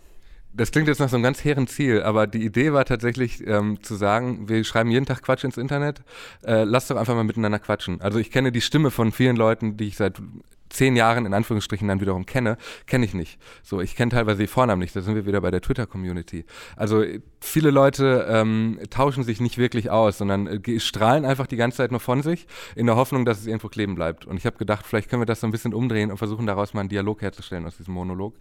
Das 0.56 0.72
klingt 0.72 0.88
jetzt 0.88 0.98
nach 0.98 1.08
so 1.08 1.16
einem 1.16 1.22
ganz 1.22 1.44
hehren 1.44 1.66
Ziel, 1.66 2.02
aber 2.02 2.26
die 2.26 2.44
Idee 2.44 2.72
war 2.72 2.84
tatsächlich 2.84 3.46
ähm, 3.46 3.82
zu 3.82 3.94
sagen, 3.94 4.48
wir 4.48 4.64
schreiben 4.64 4.90
jeden 4.90 5.06
Tag 5.06 5.22
Quatsch 5.22 5.44
ins 5.44 5.56
Internet, 5.56 6.02
äh, 6.44 6.64
lass 6.64 6.88
doch 6.88 6.96
einfach 6.96 7.14
mal 7.14 7.24
miteinander 7.24 7.58
quatschen. 7.58 8.00
Also 8.00 8.18
ich 8.18 8.30
kenne 8.30 8.52
die 8.52 8.60
Stimme 8.60 8.90
von 8.90 9.12
vielen 9.12 9.36
Leuten, 9.36 9.76
die 9.76 9.88
ich 9.88 9.96
seit 9.96 10.20
zehn 10.68 10.96
Jahren 10.96 11.26
in 11.26 11.35
Anführungsstrichen 11.35 11.88
dann 11.88 12.00
wiederum 12.00 12.26
kenne, 12.26 12.56
kenne 12.87 13.04
ich 13.04 13.14
nicht. 13.14 13.38
So, 13.62 13.80
ich 13.80 13.96
kenne 13.96 14.11
teilweise 14.11 14.38
die 14.42 14.46
Vornamen 14.46 14.80
nicht. 14.80 14.94
Da 14.94 15.00
sind 15.00 15.14
wir 15.14 15.26
wieder 15.26 15.40
bei 15.40 15.50
der 15.50 15.61
Twitter-Community. 15.61 16.44
Also 16.76 17.04
viele 17.40 17.70
Leute 17.70 18.26
ähm, 18.28 18.78
tauschen 18.90 19.25
sich 19.25 19.40
nicht 19.40 19.58
wirklich 19.58 19.90
aus, 19.90 20.18
sondern 20.18 20.46
äh, 20.46 20.80
strahlen 20.80 21.25
einfach 21.25 21.46
die 21.46 21.56
ganze 21.56 21.78
Zeit 21.78 21.90
nur 21.90 22.00
von 22.00 22.23
sich, 22.23 22.46
in 22.75 22.87
der 22.87 22.96
Hoffnung, 22.96 23.25
dass 23.25 23.40
es 23.40 23.46
irgendwo 23.46 23.68
kleben 23.68 23.94
bleibt. 23.94 24.25
Und 24.26 24.37
ich 24.37 24.46
habe 24.46 24.56
gedacht, 24.56 24.87
vielleicht 24.87 25.08
können 25.08 25.23
wir 25.23 25.26
das 25.26 25.40
so 25.40 25.46
ein 25.46 25.52
bisschen 25.52 25.75
umdrehen 25.75 26.11
und 26.11 26.18
versuchen 26.18 26.46
daraus 26.46 26.75
mal 26.75 26.80
einen 26.80 26.88
Dialog 26.88 27.23
herzustellen 27.23 27.64
aus 27.66 27.76
diesem 27.76 27.94
Monolog. 27.94 28.35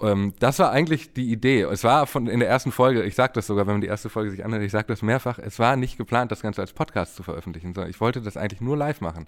Ähm, 0.00 0.34
das 0.38 0.58
war 0.58 0.70
eigentlich 0.70 1.12
die 1.12 1.32
Idee. 1.32 1.62
Es 1.62 1.84
war 1.84 2.06
von 2.06 2.26
in 2.26 2.40
der 2.40 2.48
ersten 2.48 2.72
Folge, 2.72 3.02
ich 3.02 3.14
sage 3.14 3.32
das 3.34 3.46
sogar, 3.46 3.66
wenn 3.66 3.74
man 3.74 3.80
die 3.80 3.86
erste 3.86 4.10
Folge 4.10 4.30
sich 4.30 4.44
anhört, 4.44 4.62
ich 4.62 4.72
sage 4.72 4.86
das 4.88 5.02
mehrfach, 5.02 5.38
es 5.38 5.58
war 5.58 5.76
nicht 5.76 5.96
geplant, 5.96 6.30
das 6.30 6.42
Ganze 6.42 6.60
als 6.60 6.72
Podcast 6.72 7.16
zu 7.16 7.22
veröffentlichen, 7.22 7.74
sondern 7.74 7.90
ich 7.90 8.00
wollte 8.00 8.20
das 8.20 8.36
eigentlich 8.36 8.60
nur 8.60 8.76
live 8.76 9.00
machen. 9.00 9.26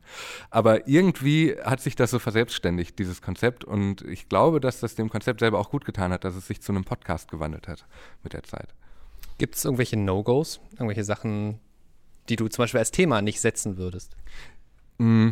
Aber 0.51 0.87
irgendwie 0.87 1.55
hat 1.65 1.81
sich 1.81 1.97
das 1.97 2.11
so 2.11 2.19
versetzt 2.19 2.34
selbstständig, 2.35 2.95
dieses 2.95 3.23
Konzept. 3.23 3.65
Und 3.65 4.03
ich 4.03 4.29
glaube, 4.29 4.61
dass 4.61 4.81
das 4.81 4.95
dem 4.95 5.09
Konzept 5.09 5.41
selber 5.41 5.59
auch 5.59 5.71
gut 5.71 5.87
getan 5.87 6.13
hat, 6.13 6.25
dass 6.25 6.35
es 6.35 6.47
sich 6.47 6.61
zu 6.61 6.73
einem 6.73 6.85
Podcast 6.85 7.31
gewandelt 7.31 7.67
hat 7.67 7.87
mit 8.23 8.35
der 8.35 8.43
Zeit. 8.43 8.75
Gibt 9.39 9.57
es 9.57 9.65
irgendwelche 9.65 9.97
No-Gos, 9.97 10.61
irgendwelche 10.73 11.05
Sachen, 11.05 11.59
die 12.29 12.37
du 12.37 12.49
zum 12.49 12.65
Beispiel 12.65 12.81
als 12.81 12.91
Thema 12.91 13.23
nicht 13.23 13.41
setzen 13.41 13.79
würdest? 13.79 14.17
Mm, 14.99 15.31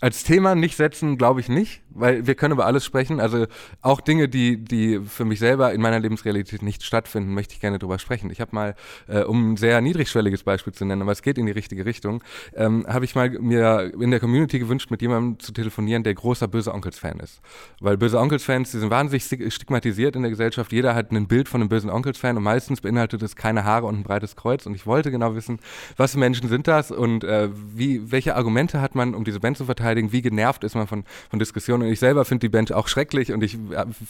als 0.00 0.24
Thema 0.24 0.54
nicht 0.54 0.76
setzen, 0.76 1.16
glaube 1.16 1.40
ich 1.40 1.48
nicht, 1.48 1.82
weil 1.94 2.26
wir 2.26 2.34
können 2.34 2.52
über 2.52 2.66
alles 2.66 2.84
sprechen. 2.84 3.20
Also 3.20 3.46
auch 3.80 4.00
Dinge, 4.00 4.28
die, 4.28 4.56
die 4.56 5.00
für 5.00 5.24
mich 5.24 5.38
selber 5.38 5.72
in 5.72 5.80
meiner 5.80 6.00
Lebensrealität 6.00 6.62
nicht 6.62 6.82
stattfinden, 6.82 7.34
möchte 7.34 7.54
ich 7.54 7.60
gerne 7.60 7.78
drüber 7.78 7.98
sprechen. 7.98 8.30
Ich 8.30 8.40
habe 8.40 8.54
mal, 8.54 8.74
äh, 9.08 9.22
um 9.22 9.52
ein 9.52 9.56
sehr 9.56 9.80
niedrigschwelliges 9.80 10.42
Beispiel 10.42 10.72
zu 10.72 10.84
nennen, 10.84 11.02
aber 11.02 11.12
es 11.12 11.22
geht 11.22 11.38
in 11.38 11.46
die 11.46 11.52
richtige 11.52 11.84
Richtung, 11.84 12.22
ähm, 12.54 12.86
habe 12.88 13.04
ich 13.04 13.14
mal 13.14 13.30
mir 13.30 13.92
in 14.00 14.10
der 14.10 14.20
Community 14.20 14.58
gewünscht, 14.58 14.90
mit 14.90 15.02
jemandem 15.02 15.38
zu 15.38 15.52
telefonieren, 15.52 16.02
der 16.02 16.14
großer 16.14 16.48
Böse 16.48 16.72
Onkels-Fan 16.72 17.20
ist. 17.20 17.40
Weil 17.80 17.96
Böse 17.96 18.18
Onkels-Fans, 18.18 18.70
die 18.70 18.78
sind 18.78 18.90
wahnsinnig 18.90 19.24
stigmatisiert 19.52 20.16
in 20.16 20.22
der 20.22 20.30
Gesellschaft. 20.30 20.72
Jeder 20.72 20.94
hat 20.94 21.12
ein 21.12 21.26
Bild 21.26 21.48
von 21.48 21.60
einem 21.60 21.68
bösen 21.68 21.90
Onkels-Fan 21.90 22.36
und 22.36 22.42
meistens 22.42 22.80
beinhaltet 22.80 23.22
es 23.22 23.36
keine 23.36 23.64
Haare 23.64 23.86
und 23.86 24.00
ein 24.00 24.02
breites 24.02 24.36
Kreuz. 24.36 24.66
Und 24.66 24.74
ich 24.74 24.86
wollte 24.86 25.10
genau 25.10 25.34
wissen, 25.34 25.60
was 25.96 26.16
Menschen 26.16 26.48
sind 26.48 26.66
das 26.68 26.90
und 26.90 27.24
äh, 27.24 27.48
wie, 27.52 28.10
welche 28.10 28.36
Argumente 28.36 28.80
hat 28.80 28.94
man, 28.94 29.14
um 29.14 29.24
diese 29.24 29.40
Band 29.40 29.56
zu 29.56 29.64
verteidigen? 29.64 29.82
verteidigen, 29.82 30.12
wie 30.12 30.22
genervt 30.22 30.64
ist 30.64 30.74
man 30.74 30.86
von, 30.86 31.04
von 31.30 31.38
Diskussionen 31.38 31.81
und 31.82 31.92
ich 31.92 32.00
selber 32.00 32.24
finde 32.24 32.40
die 32.40 32.48
Band 32.48 32.72
auch 32.72 32.88
schrecklich 32.88 33.32
und 33.32 33.42
ich 33.42 33.58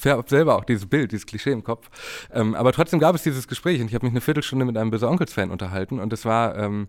habe 0.04 0.24
selber 0.28 0.56
auch 0.56 0.64
dieses 0.64 0.86
Bild, 0.86 1.12
dieses 1.12 1.26
Klischee 1.26 1.52
im 1.52 1.64
Kopf. 1.64 1.88
Ähm, 2.32 2.54
aber 2.54 2.72
trotzdem 2.72 3.00
gab 3.00 3.14
es 3.14 3.22
dieses 3.22 3.48
Gespräch 3.48 3.80
und 3.80 3.88
ich 3.88 3.94
habe 3.94 4.06
mich 4.06 4.12
eine 4.12 4.20
Viertelstunde 4.20 4.64
mit 4.64 4.76
einem 4.76 4.90
Böse 4.90 5.08
Onkels-Fan 5.08 5.50
unterhalten 5.50 5.98
und 5.98 6.12
es 6.12 6.24
war 6.24 6.56
ähm, 6.56 6.88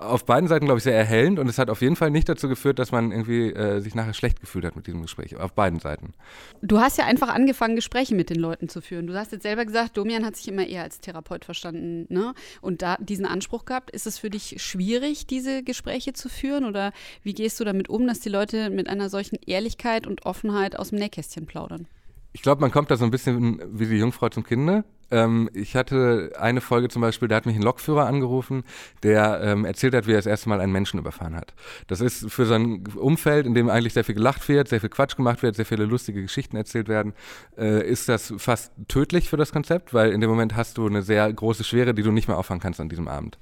auf 0.00 0.24
beiden 0.24 0.48
Seiten, 0.48 0.64
glaube 0.64 0.78
ich, 0.78 0.84
sehr 0.84 0.96
erhellend 0.96 1.38
und 1.38 1.48
es 1.48 1.58
hat 1.58 1.68
auf 1.68 1.82
jeden 1.82 1.96
Fall 1.96 2.10
nicht 2.10 2.28
dazu 2.28 2.48
geführt, 2.48 2.78
dass 2.78 2.90
man 2.90 3.12
irgendwie 3.12 3.52
äh, 3.52 3.80
sich 3.80 3.94
nachher 3.94 4.14
schlecht 4.14 4.40
gefühlt 4.40 4.64
hat 4.64 4.74
mit 4.76 4.86
diesem 4.86 5.02
Gespräch. 5.02 5.36
Auf 5.36 5.52
beiden 5.52 5.78
Seiten. 5.78 6.14
Du 6.62 6.80
hast 6.80 6.96
ja 6.98 7.04
einfach 7.04 7.28
angefangen, 7.28 7.76
Gespräche 7.76 8.14
mit 8.14 8.30
den 8.30 8.38
Leuten 8.38 8.68
zu 8.68 8.80
führen. 8.80 9.06
Du 9.06 9.14
hast 9.14 9.32
jetzt 9.32 9.42
selber 9.42 9.64
gesagt, 9.64 9.96
Domian 9.96 10.24
hat 10.24 10.36
sich 10.36 10.48
immer 10.48 10.66
eher 10.66 10.82
als 10.82 11.00
Therapeut 11.00 11.44
verstanden 11.44 12.06
ne? 12.08 12.34
und 12.62 12.82
da 12.82 12.96
diesen 12.98 13.26
Anspruch 13.26 13.64
gehabt. 13.64 13.90
Ist 13.90 14.06
es 14.06 14.18
für 14.18 14.30
dich 14.30 14.56
schwierig, 14.62 15.26
diese 15.26 15.62
Gespräche 15.62 16.12
zu 16.12 16.28
führen 16.28 16.64
oder 16.64 16.92
wie 17.22 17.34
gehst 17.34 17.60
du 17.60 17.64
damit 17.64 17.90
um, 17.90 18.06
dass 18.06 18.20
die 18.20 18.30
Leute 18.30 18.70
mit 18.70 18.88
einer 18.88 19.10
solchen 19.10 19.36
Ehrlichkeit 19.46 20.06
und 20.06 20.19
Offenheit 20.24 20.78
aus 20.78 20.90
dem 20.90 20.98
Nähkästchen 20.98 21.46
plaudern? 21.46 21.86
Ich 22.32 22.42
glaube, 22.42 22.60
man 22.60 22.70
kommt 22.70 22.90
da 22.90 22.96
so 22.96 23.04
ein 23.04 23.10
bisschen 23.10 23.60
wie 23.78 23.86
die 23.86 23.96
Jungfrau 23.96 24.28
zum 24.28 24.44
Kinde. 24.44 24.84
Ähm, 25.10 25.50
ich 25.54 25.76
hatte 25.76 26.32
eine 26.38 26.60
Folge 26.60 26.88
zum 26.88 27.02
Beispiel, 27.02 27.28
da 27.28 27.36
hat 27.36 27.46
mich 27.46 27.56
ein 27.56 27.62
Lokführer 27.62 28.06
angerufen, 28.06 28.64
der 29.02 29.40
ähm, 29.42 29.64
erzählt 29.64 29.94
hat, 29.94 30.06
wie 30.06 30.12
er 30.12 30.18
das 30.18 30.26
erste 30.26 30.48
Mal 30.48 30.60
einen 30.60 30.72
Menschen 30.72 30.98
überfahren 30.98 31.36
hat. 31.36 31.54
Das 31.86 32.00
ist 32.00 32.30
für 32.30 32.46
so 32.46 32.54
ein 32.54 32.86
Umfeld, 32.96 33.46
in 33.46 33.54
dem 33.54 33.68
eigentlich 33.68 33.94
sehr 33.94 34.04
viel 34.04 34.14
gelacht 34.14 34.48
wird, 34.48 34.68
sehr 34.68 34.80
viel 34.80 34.88
Quatsch 34.88 35.16
gemacht 35.16 35.42
wird, 35.42 35.56
sehr 35.56 35.66
viele 35.66 35.84
lustige 35.84 36.22
Geschichten 36.22 36.56
erzählt 36.56 36.88
werden, 36.88 37.14
äh, 37.56 37.86
ist 37.86 38.08
das 38.08 38.32
fast 38.36 38.72
tödlich 38.88 39.28
für 39.28 39.36
das 39.36 39.52
Konzept, 39.52 39.94
weil 39.94 40.12
in 40.12 40.20
dem 40.20 40.30
Moment 40.30 40.56
hast 40.56 40.78
du 40.78 40.86
eine 40.86 41.02
sehr 41.02 41.32
große 41.32 41.64
Schwere, 41.64 41.94
die 41.94 42.02
du 42.02 42.12
nicht 42.12 42.28
mehr 42.28 42.38
auffangen 42.38 42.60
kannst 42.60 42.80
an 42.80 42.88
diesem 42.88 43.08
Abend. 43.08 43.38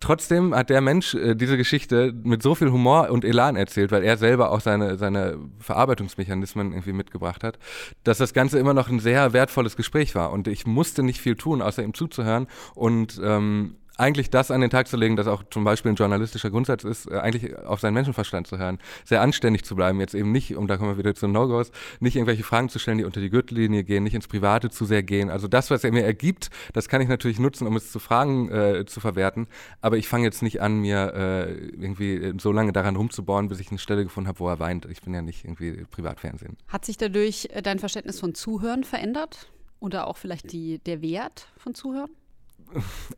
Trotzdem 0.00 0.54
hat 0.54 0.70
der 0.70 0.80
Mensch 0.80 1.14
äh, 1.14 1.34
diese 1.34 1.56
Geschichte 1.56 2.12
mit 2.24 2.42
so 2.42 2.54
viel 2.54 2.70
Humor 2.70 3.10
und 3.10 3.24
Elan 3.24 3.56
erzählt, 3.56 3.92
weil 3.92 4.02
er 4.02 4.16
selber 4.16 4.50
auch 4.50 4.60
seine, 4.60 4.96
seine 4.96 5.38
Verarbeitungsmechanismen 5.58 6.72
irgendwie 6.72 6.92
mitgebracht 6.92 7.44
hat, 7.44 7.58
dass 8.04 8.18
das 8.18 8.32
Ganze 8.32 8.58
immer 8.58 8.74
noch 8.74 8.88
ein 8.88 9.00
sehr 9.00 9.32
wertvolles 9.32 9.76
Gespräch 9.76 10.14
war. 10.14 10.32
Und 10.32 10.48
ich 10.48 10.66
musste 10.66 11.02
nicht 11.02 11.11
nicht 11.12 11.20
viel 11.20 11.36
tun, 11.36 11.60
außer 11.60 11.82
ihm 11.82 11.92
zuzuhören 11.92 12.46
und 12.74 13.20
ähm, 13.22 13.76
eigentlich 13.98 14.30
das 14.30 14.50
an 14.50 14.60
den 14.62 14.70
Tag 14.70 14.88
zu 14.88 14.96
legen, 14.96 15.16
das 15.16 15.26
auch 15.26 15.42
zum 15.50 15.64
Beispiel 15.64 15.92
ein 15.92 15.96
journalistischer 15.96 16.50
Grundsatz 16.50 16.84
ist, 16.84 17.10
äh, 17.10 17.18
eigentlich 17.18 17.56
auf 17.58 17.80
seinen 17.80 17.94
Menschenverstand 17.94 18.46
zu 18.46 18.58
hören, 18.58 18.78
sehr 19.04 19.20
anständig 19.20 19.64
zu 19.64 19.76
bleiben, 19.76 20.00
jetzt 20.00 20.14
eben 20.14 20.32
nicht, 20.32 20.56
um 20.56 20.66
da 20.66 20.76
kommen 20.76 20.90
wir 20.90 20.98
wieder 20.98 21.14
zu 21.14 21.28
No-Gos, 21.28 21.70
nicht 22.00 22.16
irgendwelche 22.16 22.42
Fragen 22.42 22.68
zu 22.68 22.78
stellen, 22.78 22.98
die 22.98 23.04
unter 23.04 23.20
die 23.20 23.30
Gürtellinie 23.30 23.84
gehen, 23.84 24.02
nicht 24.02 24.14
ins 24.14 24.28
Private 24.28 24.70
zu 24.70 24.86
sehr 24.86 25.02
gehen. 25.02 25.30
Also 25.30 25.46
das, 25.46 25.70
was 25.70 25.84
er 25.84 25.92
mir 25.92 26.04
ergibt, 26.04 26.50
das 26.72 26.88
kann 26.88 27.02
ich 27.02 27.08
natürlich 27.08 27.38
nutzen, 27.38 27.66
um 27.66 27.76
es 27.76 27.92
zu 27.92 27.98
Fragen 27.98 28.50
äh, 28.50 28.86
zu 28.86 29.00
verwerten, 29.00 29.46
aber 29.82 29.98
ich 29.98 30.08
fange 30.08 30.24
jetzt 30.24 30.42
nicht 30.42 30.62
an, 30.62 30.80
mir 30.80 31.12
äh, 31.14 31.52
irgendwie 31.52 32.32
so 32.40 32.50
lange 32.50 32.72
daran 32.72 32.96
rumzubohren, 32.96 33.48
bis 33.48 33.60
ich 33.60 33.70
eine 33.70 33.78
Stelle 33.78 34.04
gefunden 34.04 34.28
habe, 34.28 34.40
wo 34.40 34.48
er 34.48 34.58
weint. 34.58 34.86
Ich 34.86 35.02
bin 35.02 35.12
ja 35.14 35.22
nicht 35.22 35.44
irgendwie 35.44 35.84
Privatfernsehen. 35.90 36.56
Hat 36.68 36.84
sich 36.84 36.96
dadurch 36.96 37.48
äh, 37.52 37.62
dein 37.62 37.78
Verständnis 37.78 38.18
von 38.20 38.34
Zuhören 38.34 38.84
verändert? 38.84 39.52
Oder 39.82 40.06
auch 40.06 40.16
vielleicht 40.16 40.52
die, 40.52 40.78
der 40.78 41.02
Wert 41.02 41.48
von 41.56 41.74
Zuhören? 41.74 42.10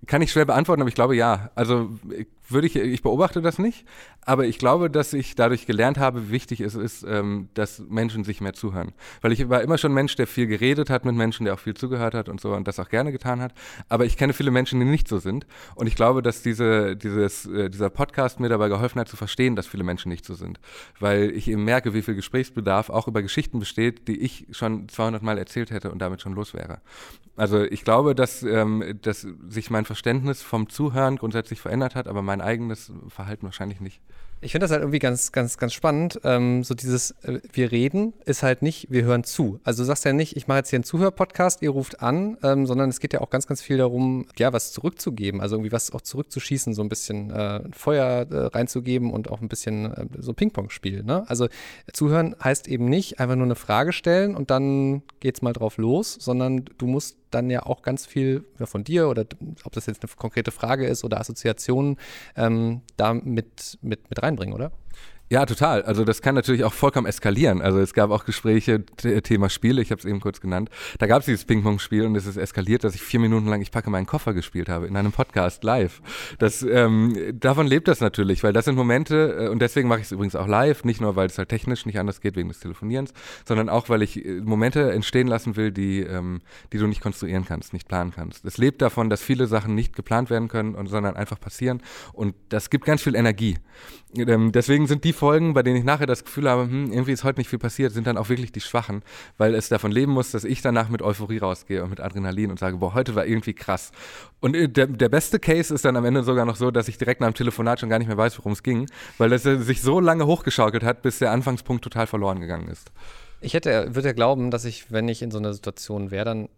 Kann 0.06 0.22
ich 0.22 0.32
schwer 0.32 0.46
beantworten, 0.46 0.80
aber 0.80 0.88
ich 0.88 0.94
glaube 0.94 1.14
ja. 1.14 1.50
Also 1.54 1.90
würde 2.48 2.66
ich, 2.66 2.76
ich 2.76 3.02
beobachte 3.02 3.40
das 3.40 3.58
nicht, 3.58 3.84
aber 4.22 4.46
ich 4.46 4.58
glaube, 4.58 4.90
dass 4.90 5.12
ich 5.12 5.34
dadurch 5.34 5.66
gelernt 5.66 5.98
habe, 5.98 6.28
wie 6.28 6.32
wichtig 6.32 6.60
es 6.60 6.74
ist, 6.74 7.04
ähm, 7.08 7.48
dass 7.54 7.78
Menschen 7.78 8.24
sich 8.24 8.40
mehr 8.40 8.54
zuhören. 8.54 8.92
Weil 9.20 9.32
ich 9.32 9.48
war 9.48 9.62
immer 9.62 9.78
schon 9.78 9.92
ein 9.92 9.94
Mensch, 9.94 10.16
der 10.16 10.26
viel 10.26 10.46
geredet 10.46 10.90
hat 10.90 11.04
mit 11.04 11.14
Menschen, 11.14 11.44
der 11.44 11.54
auch 11.54 11.58
viel 11.58 11.74
zugehört 11.74 12.14
hat 12.14 12.28
und 12.28 12.40
so 12.40 12.54
und 12.54 12.68
das 12.68 12.78
auch 12.78 12.88
gerne 12.88 13.12
getan 13.12 13.40
hat. 13.40 13.52
Aber 13.88 14.04
ich 14.04 14.16
kenne 14.16 14.32
viele 14.32 14.50
Menschen, 14.50 14.80
die 14.80 14.86
nicht 14.86 15.08
so 15.08 15.18
sind. 15.18 15.46
Und 15.74 15.86
ich 15.86 15.94
glaube, 15.94 16.22
dass 16.22 16.42
diese, 16.42 16.96
dieses, 16.96 17.46
äh, 17.46 17.70
dieser 17.70 17.90
Podcast 17.90 18.40
mir 18.40 18.48
dabei 18.48 18.68
geholfen 18.68 19.00
hat 19.00 19.08
zu 19.08 19.16
verstehen, 19.16 19.56
dass 19.56 19.66
viele 19.66 19.84
Menschen 19.84 20.08
nicht 20.08 20.24
so 20.24 20.34
sind. 20.34 20.60
Weil 21.00 21.30
ich 21.30 21.48
eben 21.48 21.64
merke, 21.64 21.94
wie 21.94 22.02
viel 22.02 22.14
Gesprächsbedarf 22.14 22.90
auch 22.90 23.08
über 23.08 23.22
Geschichten 23.22 23.58
besteht, 23.58 24.08
die 24.08 24.20
ich 24.20 24.46
schon 24.50 24.88
200 24.88 25.22
Mal 25.22 25.38
erzählt 25.38 25.70
hätte 25.70 25.90
und 25.90 25.98
damit 25.98 26.20
schon 26.20 26.34
los 26.34 26.54
wäre. 26.54 26.80
Also 27.36 27.62
ich 27.62 27.84
glaube, 27.84 28.14
dass, 28.14 28.42
ähm, 28.44 28.98
dass 29.02 29.26
sich 29.48 29.70
mein 29.70 29.84
Verständnis 29.84 30.40
vom 30.42 30.68
Zuhören 30.68 31.16
grundsätzlich 31.16 31.60
verändert 31.60 31.96
hat, 31.96 32.06
aber 32.06 32.22
mein 32.22 32.33
eigenes 32.40 32.92
Verhalten 33.08 33.44
wahrscheinlich 33.44 33.80
nicht. 33.80 34.00
Ich 34.40 34.52
finde 34.52 34.64
das 34.64 34.72
halt 34.72 34.82
irgendwie 34.82 34.98
ganz, 34.98 35.32
ganz, 35.32 35.56
ganz 35.56 35.72
spannend. 35.72 36.20
Ähm, 36.22 36.64
so 36.64 36.74
dieses, 36.74 37.12
äh, 37.22 37.40
wir 37.52 37.72
reden 37.72 38.12
ist 38.26 38.42
halt 38.42 38.60
nicht, 38.60 38.90
wir 38.90 39.04
hören 39.04 39.24
zu. 39.24 39.58
Also 39.64 39.82
du 39.82 39.86
sagst 39.86 40.04
ja 40.04 40.12
nicht, 40.12 40.36
ich 40.36 40.48
mache 40.48 40.58
jetzt 40.58 40.70
hier 40.70 40.76
einen 40.76 40.84
Zuhörpodcast, 40.84 41.62
ihr 41.62 41.70
ruft 41.70 42.02
an, 42.02 42.36
ähm, 42.42 42.66
sondern 42.66 42.90
es 42.90 43.00
geht 43.00 43.14
ja 43.14 43.22
auch 43.22 43.30
ganz, 43.30 43.46
ganz 43.46 43.62
viel 43.62 43.78
darum, 43.78 44.26
ja, 44.36 44.52
was 44.52 44.72
zurückzugeben. 44.72 45.40
Also 45.40 45.56
irgendwie 45.56 45.72
was 45.72 45.92
auch 45.92 46.02
zurückzuschießen, 46.02 46.74
so 46.74 46.82
ein 46.82 46.90
bisschen 46.90 47.30
äh, 47.30 47.62
Feuer 47.72 48.26
äh, 48.30 48.46
reinzugeben 48.46 49.12
und 49.12 49.30
auch 49.30 49.40
ein 49.40 49.48
bisschen 49.48 49.92
äh, 49.92 50.06
so 50.18 50.34
Ping-Pong-Spiel. 50.34 51.04
Ne? 51.04 51.24
Also 51.26 51.48
zuhören 51.92 52.36
heißt 52.42 52.68
eben 52.68 52.84
nicht 52.84 53.20
einfach 53.20 53.36
nur 53.36 53.46
eine 53.46 53.54
Frage 53.54 53.92
stellen 53.92 54.36
und 54.36 54.50
dann 54.50 55.02
geht's 55.20 55.40
mal 55.40 55.54
drauf 55.54 55.78
los, 55.78 56.18
sondern 56.20 56.66
du 56.76 56.86
musst 56.86 57.16
dann 57.34 57.50
ja 57.50 57.64
auch 57.64 57.82
ganz 57.82 58.06
viel 58.06 58.44
von 58.64 58.84
dir 58.84 59.08
oder 59.08 59.24
ob 59.64 59.72
das 59.72 59.86
jetzt 59.86 60.02
eine 60.02 60.12
konkrete 60.16 60.50
Frage 60.50 60.86
ist 60.86 61.04
oder 61.04 61.20
Assoziationen 61.20 61.96
ähm, 62.36 62.82
da 62.96 63.14
mit, 63.14 63.78
mit, 63.82 64.08
mit 64.08 64.22
reinbringen, 64.24 64.54
oder? 64.54 64.72
Ja, 65.30 65.46
total. 65.46 65.82
Also 65.82 66.04
das 66.04 66.20
kann 66.20 66.34
natürlich 66.34 66.64
auch 66.64 66.74
vollkommen 66.74 67.06
eskalieren. 67.06 67.62
Also 67.62 67.78
es 67.78 67.94
gab 67.94 68.10
auch 68.10 68.26
Gespräche, 68.26 68.84
Thema 68.84 69.48
Spiele, 69.48 69.80
ich 69.80 69.90
habe 69.90 69.98
es 69.98 70.04
eben 70.04 70.20
kurz 70.20 70.38
genannt. 70.38 70.68
Da 70.98 71.06
gab 71.06 71.20
es 71.20 71.24
dieses 71.24 71.46
Ping-Pong-Spiel 71.46 72.04
und 72.04 72.14
es 72.14 72.26
ist 72.26 72.36
eskaliert, 72.36 72.84
dass 72.84 72.94
ich 72.94 73.00
vier 73.00 73.20
Minuten 73.20 73.46
lang 73.48 73.62
Ich 73.62 73.72
packe 73.72 73.88
meinen 73.88 74.04
Koffer 74.04 74.34
gespielt 74.34 74.68
habe 74.68 74.86
in 74.86 74.96
einem 74.98 75.12
Podcast 75.12 75.64
live. 75.64 76.02
Das, 76.38 76.62
ähm, 76.62 77.16
davon 77.40 77.66
lebt 77.66 77.88
das 77.88 78.00
natürlich, 78.00 78.44
weil 78.44 78.52
das 78.52 78.66
sind 78.66 78.76
Momente, 78.76 79.46
äh, 79.46 79.48
und 79.48 79.60
deswegen 79.60 79.88
mache 79.88 80.00
ich 80.00 80.06
es 80.06 80.12
übrigens 80.12 80.36
auch 80.36 80.46
live, 80.46 80.84
nicht 80.84 81.00
nur, 81.00 81.16
weil 81.16 81.26
es 81.26 81.38
halt 81.38 81.48
technisch 81.48 81.86
nicht 81.86 81.98
anders 81.98 82.20
geht 82.20 82.36
wegen 82.36 82.48
des 82.48 82.60
Telefonierens, 82.60 83.14
sondern 83.48 83.70
auch, 83.70 83.88
weil 83.88 84.02
ich 84.02 84.24
äh, 84.24 84.42
Momente 84.42 84.92
entstehen 84.92 85.26
lassen 85.26 85.56
will, 85.56 85.72
die, 85.72 86.00
ähm, 86.00 86.42
die 86.74 86.78
du 86.78 86.86
nicht 86.86 87.00
konstruieren 87.00 87.46
kannst, 87.46 87.72
nicht 87.72 87.88
planen 87.88 88.12
kannst. 88.14 88.44
Es 88.44 88.58
lebt 88.58 88.82
davon, 88.82 89.08
dass 89.08 89.22
viele 89.22 89.46
Sachen 89.46 89.74
nicht 89.74 89.96
geplant 89.96 90.28
werden 90.28 90.48
können, 90.48 90.76
sondern 90.86 91.16
einfach 91.16 91.40
passieren 91.40 91.82
und 92.12 92.34
das 92.50 92.68
gibt 92.68 92.84
ganz 92.84 93.02
viel 93.02 93.14
Energie. 93.14 93.56
Ähm, 94.16 94.52
deswegen 94.52 94.86
sind 94.86 95.04
die 95.04 95.12
Folgen, 95.12 95.54
bei 95.54 95.62
denen 95.62 95.76
ich 95.76 95.84
nachher 95.84 96.06
das 96.06 96.24
Gefühl 96.24 96.48
habe, 96.48 96.62
hm, 96.62 96.92
irgendwie 96.92 97.12
ist 97.12 97.24
heute 97.24 97.40
nicht 97.40 97.48
viel 97.48 97.58
passiert, 97.58 97.92
sind 97.92 98.06
dann 98.06 98.16
auch 98.16 98.28
wirklich 98.28 98.52
die 98.52 98.60
schwachen, 98.60 99.02
weil 99.38 99.54
es 99.54 99.68
davon 99.68 99.90
leben 99.90 100.12
muss, 100.12 100.30
dass 100.30 100.44
ich 100.44 100.62
danach 100.62 100.88
mit 100.88 101.02
Euphorie 101.02 101.38
rausgehe 101.38 101.82
und 101.82 101.90
mit 101.90 102.00
Adrenalin 102.00 102.50
und 102.50 102.58
sage, 102.58 102.76
boah, 102.76 102.94
heute 102.94 103.14
war 103.14 103.26
irgendwie 103.26 103.54
krass. 103.54 103.90
Und 104.40 104.54
äh, 104.54 104.68
der, 104.68 104.86
der 104.86 105.08
beste 105.08 105.38
Case 105.38 105.74
ist 105.74 105.84
dann 105.84 105.96
am 105.96 106.04
Ende 106.04 106.22
sogar 106.22 106.44
noch 106.44 106.56
so, 106.56 106.70
dass 106.70 106.88
ich 106.88 106.98
direkt 106.98 107.20
nach 107.20 107.28
dem 107.28 107.34
Telefonat 107.34 107.80
schon 107.80 107.88
gar 107.88 107.98
nicht 107.98 108.08
mehr 108.08 108.16
weiß, 108.16 108.38
worum 108.38 108.52
es 108.52 108.62
ging, 108.62 108.86
weil 109.18 109.32
es 109.32 109.42
sich 109.42 109.82
so 109.82 110.00
lange 110.00 110.26
hochgeschaukelt 110.26 110.84
hat, 110.84 111.02
bis 111.02 111.18
der 111.18 111.32
Anfangspunkt 111.32 111.82
total 111.82 112.06
verloren 112.06 112.40
gegangen 112.40 112.68
ist. 112.68 112.92
Ich 113.40 113.54
hätte, 113.54 113.94
würde 113.94 114.08
ja 114.08 114.14
glauben, 114.14 114.50
dass 114.50 114.64
ich, 114.64 114.90
wenn 114.90 115.08
ich 115.08 115.20
in 115.20 115.30
so 115.30 115.38
einer 115.38 115.52
Situation 115.52 116.10
wäre, 116.10 116.24
dann 116.24 116.48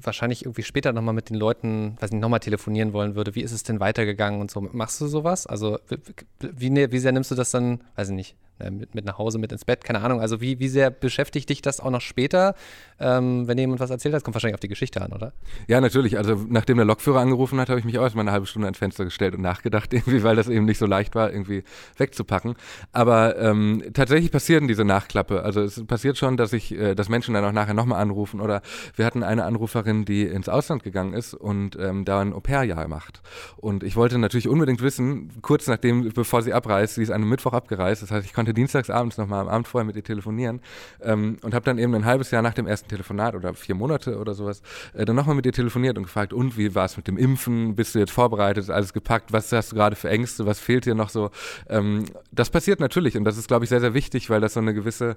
wahrscheinlich 0.00 0.44
irgendwie 0.44 0.62
später 0.62 0.92
nochmal 0.92 1.14
mit 1.14 1.30
den 1.30 1.36
Leuten, 1.36 1.96
weiß 2.00 2.10
nicht, 2.10 2.20
nochmal 2.20 2.40
telefonieren 2.40 2.92
wollen 2.92 3.14
würde. 3.14 3.34
Wie 3.34 3.42
ist 3.42 3.52
es 3.52 3.62
denn 3.62 3.80
weitergegangen 3.80 4.40
und 4.40 4.50
so? 4.50 4.60
Machst 4.60 5.00
du 5.00 5.06
sowas? 5.06 5.46
Also 5.46 5.78
wie, 5.88 6.70
wie, 6.72 6.92
wie 6.92 6.98
sehr 6.98 7.12
nimmst 7.12 7.30
du 7.30 7.34
das 7.34 7.50
dann, 7.50 7.84
weiß 7.96 8.08
ich 8.10 8.14
nicht, 8.14 8.36
mit, 8.70 8.94
mit 8.94 9.04
nach 9.04 9.18
Hause, 9.18 9.38
mit 9.38 9.52
ins 9.52 9.64
Bett, 9.64 9.84
keine 9.84 10.00
Ahnung. 10.00 10.20
Also 10.20 10.40
wie, 10.40 10.58
wie 10.58 10.68
sehr 10.68 10.90
beschäftigt 10.90 11.48
dich 11.48 11.62
das 11.62 11.80
auch 11.80 11.90
noch 11.90 12.00
später, 12.00 12.54
ähm, 12.98 13.46
wenn 13.46 13.58
jemand 13.58 13.80
was 13.80 13.90
erzählt 13.90 14.14
hat? 14.14 14.24
Kommt 14.24 14.34
wahrscheinlich 14.34 14.54
auf 14.54 14.60
die 14.60 14.68
Geschichte 14.68 15.00
an, 15.02 15.12
oder? 15.12 15.32
Ja, 15.66 15.80
natürlich. 15.80 16.18
Also 16.18 16.34
nachdem 16.48 16.76
der 16.76 16.86
Lokführer 16.86 17.20
angerufen 17.20 17.60
hat, 17.60 17.68
habe 17.68 17.78
ich 17.78 17.86
mich 17.86 17.98
auch 17.98 18.02
erstmal 18.02 18.24
eine 18.24 18.32
halbe 18.32 18.46
Stunde 18.46 18.66
ans 18.66 18.78
Fenster 18.78 19.04
gestellt 19.04 19.34
und 19.34 19.42
nachgedacht, 19.42 19.92
irgendwie, 19.92 20.22
weil 20.22 20.36
das 20.36 20.48
eben 20.48 20.64
nicht 20.64 20.78
so 20.78 20.86
leicht 20.86 21.14
war, 21.14 21.32
irgendwie 21.32 21.64
wegzupacken. 21.96 22.54
Aber 22.92 23.38
ähm, 23.38 23.82
tatsächlich 23.94 24.32
passieren 24.32 24.68
diese 24.68 24.84
Nachklappe. 24.84 25.42
Also 25.42 25.62
es 25.62 25.84
passiert 25.86 26.18
schon, 26.18 26.36
dass 26.36 26.52
ich, 26.52 26.72
äh, 26.72 26.94
dass 26.94 27.08
Menschen 27.08 27.34
dann 27.34 27.44
auch 27.44 27.52
nachher 27.52 27.74
nochmal 27.74 28.00
anrufen. 28.00 28.40
Oder 28.40 28.62
wir 28.96 29.04
hatten 29.04 29.22
eine 29.22 29.44
Anruferin, 29.44 30.04
die 30.04 30.24
ins 30.24 30.48
Ausland 30.48 30.82
gegangen 30.82 31.12
ist 31.14 31.34
und 31.34 31.76
ähm, 31.80 32.04
da 32.04 32.20
ein 32.20 32.32
Au-pair-Jahr 32.32 32.88
macht. 32.88 33.22
Und 33.56 33.82
ich 33.82 33.96
wollte 33.96 34.18
natürlich 34.18 34.48
unbedingt 34.48 34.82
wissen, 34.82 35.40
kurz 35.42 35.66
nachdem, 35.66 36.08
bevor 36.12 36.42
sie 36.42 36.52
abreist, 36.52 36.96
sie 36.96 37.02
ist 37.02 37.10
an 37.10 37.16
einem 37.16 37.30
Mittwoch 37.30 37.52
abgereist, 37.52 38.02
das 38.02 38.10
heißt, 38.10 38.26
ich 38.26 38.32
konnte 38.32 38.47
konnte 38.48 38.54
dienstagsabends 38.54 39.18
nochmal 39.18 39.42
am 39.42 39.48
Abend 39.48 39.68
vorher 39.68 39.84
mit 39.84 39.96
ihr 39.96 40.04
telefonieren 40.04 40.60
ähm, 41.02 41.36
und 41.42 41.54
habe 41.54 41.64
dann 41.64 41.78
eben 41.78 41.94
ein 41.94 42.04
halbes 42.04 42.30
Jahr 42.30 42.42
nach 42.42 42.54
dem 42.54 42.66
ersten 42.66 42.88
Telefonat 42.88 43.34
oder 43.34 43.52
vier 43.54 43.74
Monate 43.74 44.18
oder 44.18 44.34
sowas 44.34 44.62
äh, 44.94 45.04
dann 45.04 45.16
nochmal 45.16 45.34
mit 45.34 45.44
ihr 45.44 45.52
telefoniert 45.52 45.98
und 45.98 46.04
gefragt, 46.04 46.32
und 46.32 46.56
wie 46.56 46.74
war 46.74 46.86
es 46.86 46.96
mit 46.96 47.08
dem 47.08 47.18
Impfen? 47.18 47.74
Bist 47.76 47.94
du 47.94 47.98
jetzt 47.98 48.12
vorbereitet? 48.12 48.70
Alles 48.70 48.92
gepackt? 48.92 49.32
Was 49.32 49.52
hast 49.52 49.72
du 49.72 49.76
gerade 49.76 49.96
für 49.96 50.08
Ängste? 50.08 50.46
Was 50.46 50.60
fehlt 50.60 50.86
dir 50.86 50.94
noch 50.94 51.10
so? 51.10 51.30
Ähm, 51.68 52.06
das 52.32 52.50
passiert 52.50 52.80
natürlich 52.80 53.16
und 53.16 53.24
das 53.24 53.36
ist, 53.36 53.48
glaube 53.48 53.64
ich, 53.64 53.68
sehr, 53.68 53.80
sehr 53.80 53.94
wichtig, 53.94 54.30
weil 54.30 54.40
das 54.40 54.54
so 54.54 54.60
eine 54.60 54.72
gewisse 54.72 55.16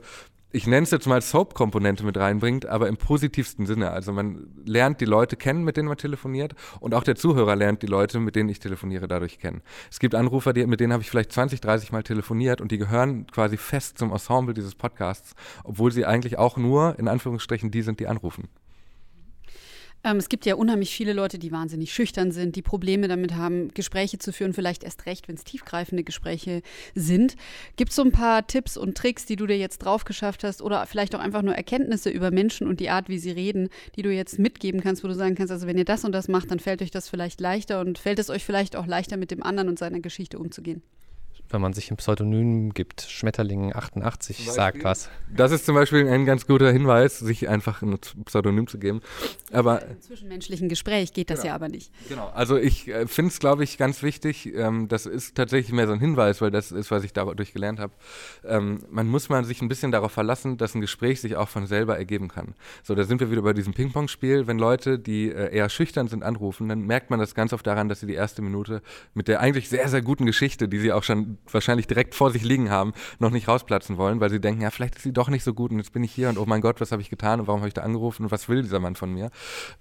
ich 0.54 0.68
nenne 0.68 0.84
es 0.84 0.92
jetzt 0.92 1.08
mal 1.08 1.22
Soap-Komponente 1.22 2.04
mit 2.04 2.18
reinbringt, 2.18 2.66
aber 2.66 2.88
im 2.88 2.98
positivsten 2.98 3.66
Sinne. 3.66 3.92
Also 3.92 4.12
man 4.12 4.48
lernt 4.66 5.00
die 5.00 5.06
Leute 5.06 5.38
kennen, 5.38 5.64
mit 5.64 5.78
denen 5.78 5.88
man 5.88 5.98
telefoniert 5.98 6.56
und 6.80 6.94
auch 6.94 7.04
der 7.04 7.16
Zuhörer 7.16 7.56
lernt 7.56 7.82
die 7.82 7.88
Leute, 7.88 8.20
mit 8.20 8.36
denen 8.36 8.50
ich 8.50 8.60
telefoniere, 8.60 9.08
dadurch 9.08 9.40
kennen. 9.40 9.62
Es 9.90 10.00
gibt 10.00 10.14
Anrufer, 10.14 10.54
die, 10.54 10.66
mit 10.66 10.80
denen 10.80 10.94
habe 10.94 11.04
ich 11.04 11.10
vielleicht 11.10 11.32
20, 11.32 11.62
30 11.62 11.92
Mal 11.92 12.04
telefoniert 12.04 12.60
und 12.60 12.72
die 12.72 12.78
gehören 12.78 13.21
quasi 13.32 13.58
fest 13.58 13.98
zum 13.98 14.12
Ensemble 14.12 14.54
dieses 14.54 14.76
Podcasts, 14.76 15.36
obwohl 15.64 15.92
sie 15.92 16.06
eigentlich 16.06 16.38
auch 16.38 16.58
nur, 16.58 16.98
in 17.00 17.08
Anführungsstrichen, 17.08 17.72
die 17.72 17.82
sind, 17.82 18.00
die 18.00 18.08
anrufen. 18.08 18.48
Ähm, 20.04 20.18
es 20.18 20.30
gibt 20.30 20.46
ja 20.46 20.56
unheimlich 20.56 20.92
viele 20.92 21.14
Leute, 21.14 21.38
die 21.38 21.52
wahnsinnig 21.52 21.94
schüchtern 21.94 22.32
sind, 22.32 22.56
die 22.56 22.62
Probleme 22.62 23.08
damit 23.08 23.36
haben, 23.36 23.70
Gespräche 23.74 24.18
zu 24.18 24.34
führen, 24.34 24.54
vielleicht 24.54 24.84
erst 24.84 25.06
recht, 25.06 25.28
wenn 25.28 25.36
es 25.36 25.44
tiefgreifende 25.44 26.04
Gespräche 26.04 26.62
sind. 26.96 27.36
Gibt 27.76 27.92
es 27.92 27.96
so 27.96 28.02
ein 28.02 28.12
paar 28.12 28.48
Tipps 28.48 28.78
und 28.78 28.98
Tricks, 28.98 29.26
die 29.26 29.36
du 29.36 29.46
dir 29.46 29.58
jetzt 29.58 29.80
drauf 29.80 30.04
geschafft 30.04 30.44
hast 30.44 30.62
oder 30.62 30.86
vielleicht 30.88 31.16
auch 31.16 31.20
einfach 31.20 31.44
nur 31.44 31.56
Erkenntnisse 31.56 32.10
über 32.10 32.32
Menschen 32.32 32.68
und 32.68 32.80
die 32.80 32.90
Art, 32.90 33.10
wie 33.10 33.20
sie 33.20 33.32
reden, 33.32 33.70
die 33.96 34.02
du 34.02 34.12
jetzt 34.12 34.40
mitgeben 34.40 34.82
kannst, 34.82 35.04
wo 35.04 35.08
du 35.08 35.14
sagen 35.14 35.36
kannst, 35.36 35.52
also 35.52 35.68
wenn 35.68 35.78
ihr 35.78 35.86
das 35.86 36.04
und 36.04 36.14
das 36.14 36.28
macht, 36.28 36.50
dann 36.50 36.60
fällt 36.60 36.82
euch 36.82 36.92
das 36.92 37.08
vielleicht 37.08 37.40
leichter 37.40 37.80
und 37.82 38.00
fällt 38.00 38.20
es 38.20 38.30
euch 38.30 38.44
vielleicht 38.44 38.76
auch 38.76 38.88
leichter, 38.88 39.18
mit 39.18 39.30
dem 39.32 39.44
anderen 39.44 39.70
und 39.70 39.78
seiner 39.78 40.00
Geschichte 40.00 40.40
umzugehen? 40.40 40.82
Wenn 41.54 41.62
man 41.62 41.74
sich 41.74 41.92
ein 41.92 41.98
Pseudonym 41.98 42.74
gibt. 42.74 43.02
Schmetterling 43.02 43.74
88 43.74 44.50
sagt 44.52 44.84
was. 44.84 45.10
Das 45.34 45.52
ist 45.52 45.66
zum 45.66 45.76
Beispiel 45.76 46.08
ein 46.08 46.26
ganz 46.26 46.48
guter 46.48 46.72
Hinweis, 46.72 47.20
sich 47.20 47.50
einfach 47.50 47.82
ein 47.82 47.98
Pseudonym 48.26 48.68
zu 48.68 48.80
geben. 48.80 49.02
Aber 49.52 49.82
im 49.84 50.02
zwischenmenschlichen 50.02 50.70
Gespräch 50.70 51.14
geht 51.14 51.30
das 51.30 51.42
genau. 51.42 51.50
ja 51.50 51.56
aber 51.56 51.70
nicht. 51.70 51.92
Genau. 52.10 52.30
Also 52.34 52.58
ich 52.58 52.88
äh, 52.88 53.08
finde 53.08 53.32
es, 53.32 53.40
glaube 53.40 53.64
ich, 53.64 53.78
ganz 53.78 54.04
wichtig. 54.04 54.54
Ähm, 54.54 54.88
das 54.88 55.06
ist 55.06 55.36
tatsächlich 55.36 55.74
mehr 55.74 55.88
so 55.88 55.94
ein 55.94 56.00
Hinweis, 56.00 56.42
weil 56.42 56.52
das 56.52 56.72
ist, 56.72 56.92
was 56.92 57.04
ich 57.04 57.14
dadurch 57.14 57.54
gelernt 57.54 57.80
habe. 57.80 57.94
Ähm, 58.46 58.80
man 58.90 59.08
muss 59.08 59.30
mal 59.30 59.44
sich 59.46 59.62
ein 59.62 59.68
bisschen 59.68 59.92
darauf 59.92 60.12
verlassen, 60.12 60.58
dass 60.58 60.76
ein 60.76 60.82
Gespräch 60.82 61.22
sich 61.22 61.36
auch 61.36 61.50
von 61.50 61.68
selber 61.68 61.98
ergeben 61.98 62.28
kann. 62.28 62.56
So, 62.84 62.96
da 62.96 63.04
sind 63.04 63.20
wir 63.20 63.32
wieder 63.32 63.42
bei 63.42 63.54
diesem 63.54 63.74
Ping-Pong-Spiel. 63.74 64.48
Wenn 64.48 64.58
Leute, 64.58 65.00
die 65.00 65.30
äh, 65.30 65.54
eher 65.54 65.70
schüchtern 65.70 66.08
sind, 66.08 66.24
anrufen, 66.24 66.70
dann 66.70 66.82
merkt 66.82 67.10
man 67.10 67.20
das 67.20 67.36
ganz 67.36 67.54
oft 67.54 67.66
daran, 67.66 67.90
dass 67.90 68.00
sie 68.00 68.08
die 68.08 68.14
erste 68.14 68.42
Minute 68.42 68.82
mit 69.14 69.28
der 69.28 69.40
eigentlich 69.40 69.70
sehr, 69.70 69.88
sehr 69.90 70.02
guten 70.02 70.26
Geschichte, 70.26 70.68
die 70.68 70.80
sie 70.80 70.92
auch 70.92 71.04
schon 71.04 71.38
wahrscheinlich 71.50 71.88
direkt 71.88 72.16
vor 72.16 72.32
sich 72.32 72.44
liegen 72.44 72.70
haben, 72.70 72.94
noch 73.20 73.32
nicht 73.32 73.48
rausplatzen 73.48 73.98
wollen, 73.98 74.20
weil 74.20 74.30
sie 74.30 74.40
denken, 74.40 74.62
ja, 74.62 74.70
vielleicht 74.72 74.96
ist 74.96 75.04
sie 75.04 75.14
doch 75.14 75.30
nicht 75.30 75.44
so 75.44 75.54
gut 75.54 75.72
und 75.72 75.78
jetzt 75.78 75.94
bin 75.94 76.04
ich 76.04 76.12
hier 76.12 76.30
und 76.30 76.38
oh 76.38 76.46
mein 76.46 76.62
Gott, 76.62 76.82
was 76.82 76.92
habe 76.92 77.02
ich 77.02 77.10
getan 77.10 77.40
und 77.40 77.48
warum 77.48 77.62
habe 77.62 77.68
ich 77.68 77.74
da 77.74 77.82
angerufen 77.82 78.24
und 78.24 78.32
was 78.32 78.50
will 78.50 78.62
dieser 78.62 78.80
Mann 78.80 78.96
von 78.96 79.12
mir? 79.12 79.32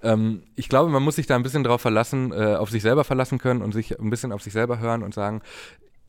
Ähm, 0.02 0.42
ich 0.56 0.68
glaube, 0.68 0.90
man 0.90 1.02
muss 1.02 1.16
sich 1.16 1.26
da 1.26 1.36
ein 1.36 1.42
bisschen 1.42 1.64
drauf 1.64 1.80
verlassen, 1.80 2.32
äh, 2.32 2.56
auf 2.56 2.70
sich 2.70 2.82
selber 2.82 3.04
verlassen 3.04 3.38
können 3.38 3.62
und 3.62 3.72
sich 3.72 3.98
ein 3.98 4.10
bisschen 4.10 4.32
auf 4.32 4.42
sich 4.42 4.52
selber 4.52 4.78
hören 4.78 5.02
und 5.02 5.14
sagen, 5.14 5.42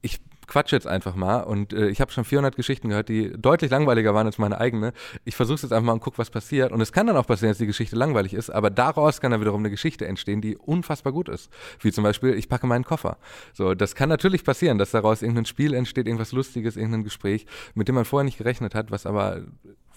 ich 0.01 0.19
quatsche 0.51 0.75
jetzt 0.75 0.87
einfach 0.87 1.15
mal 1.15 1.43
und 1.43 1.71
äh, 1.71 1.87
ich 1.87 2.01
habe 2.01 2.11
schon 2.11 2.25
400 2.25 2.57
Geschichten 2.57 2.89
gehört, 2.89 3.07
die 3.07 3.31
deutlich 3.31 3.71
langweiliger 3.71 4.13
waren 4.13 4.27
als 4.27 4.37
meine 4.37 4.59
eigene. 4.59 4.91
Ich 5.23 5.37
versuche 5.37 5.55
es 5.55 5.61
jetzt 5.61 5.71
einfach 5.71 5.85
mal 5.85 5.93
und 5.93 6.01
gucke, 6.01 6.17
was 6.17 6.29
passiert. 6.29 6.73
Und 6.73 6.81
es 6.81 6.91
kann 6.91 7.07
dann 7.07 7.15
auch 7.15 7.25
passieren, 7.25 7.51
dass 7.51 7.57
die 7.57 7.67
Geschichte 7.67 7.95
langweilig 7.95 8.33
ist, 8.33 8.49
aber 8.49 8.69
daraus 8.69 9.21
kann 9.21 9.31
dann 9.31 9.39
wiederum 9.39 9.61
eine 9.61 9.69
Geschichte 9.69 10.05
entstehen, 10.05 10.41
die 10.41 10.57
unfassbar 10.57 11.13
gut 11.13 11.29
ist. 11.29 11.49
Wie 11.79 11.93
zum 11.93 12.03
Beispiel, 12.03 12.33
ich 12.33 12.49
packe 12.49 12.67
meinen 12.67 12.83
Koffer. 12.83 13.17
So, 13.53 13.73
das 13.75 13.95
kann 13.95 14.09
natürlich 14.09 14.43
passieren, 14.43 14.77
dass 14.77 14.91
daraus 14.91 15.21
irgendein 15.21 15.45
Spiel 15.45 15.73
entsteht, 15.73 16.05
irgendwas 16.05 16.33
Lustiges, 16.33 16.75
irgendein 16.75 17.05
Gespräch, 17.05 17.45
mit 17.73 17.87
dem 17.87 17.95
man 17.95 18.03
vorher 18.03 18.25
nicht 18.25 18.37
gerechnet 18.37 18.75
hat, 18.75 18.91
was 18.91 19.05
aber 19.05 19.43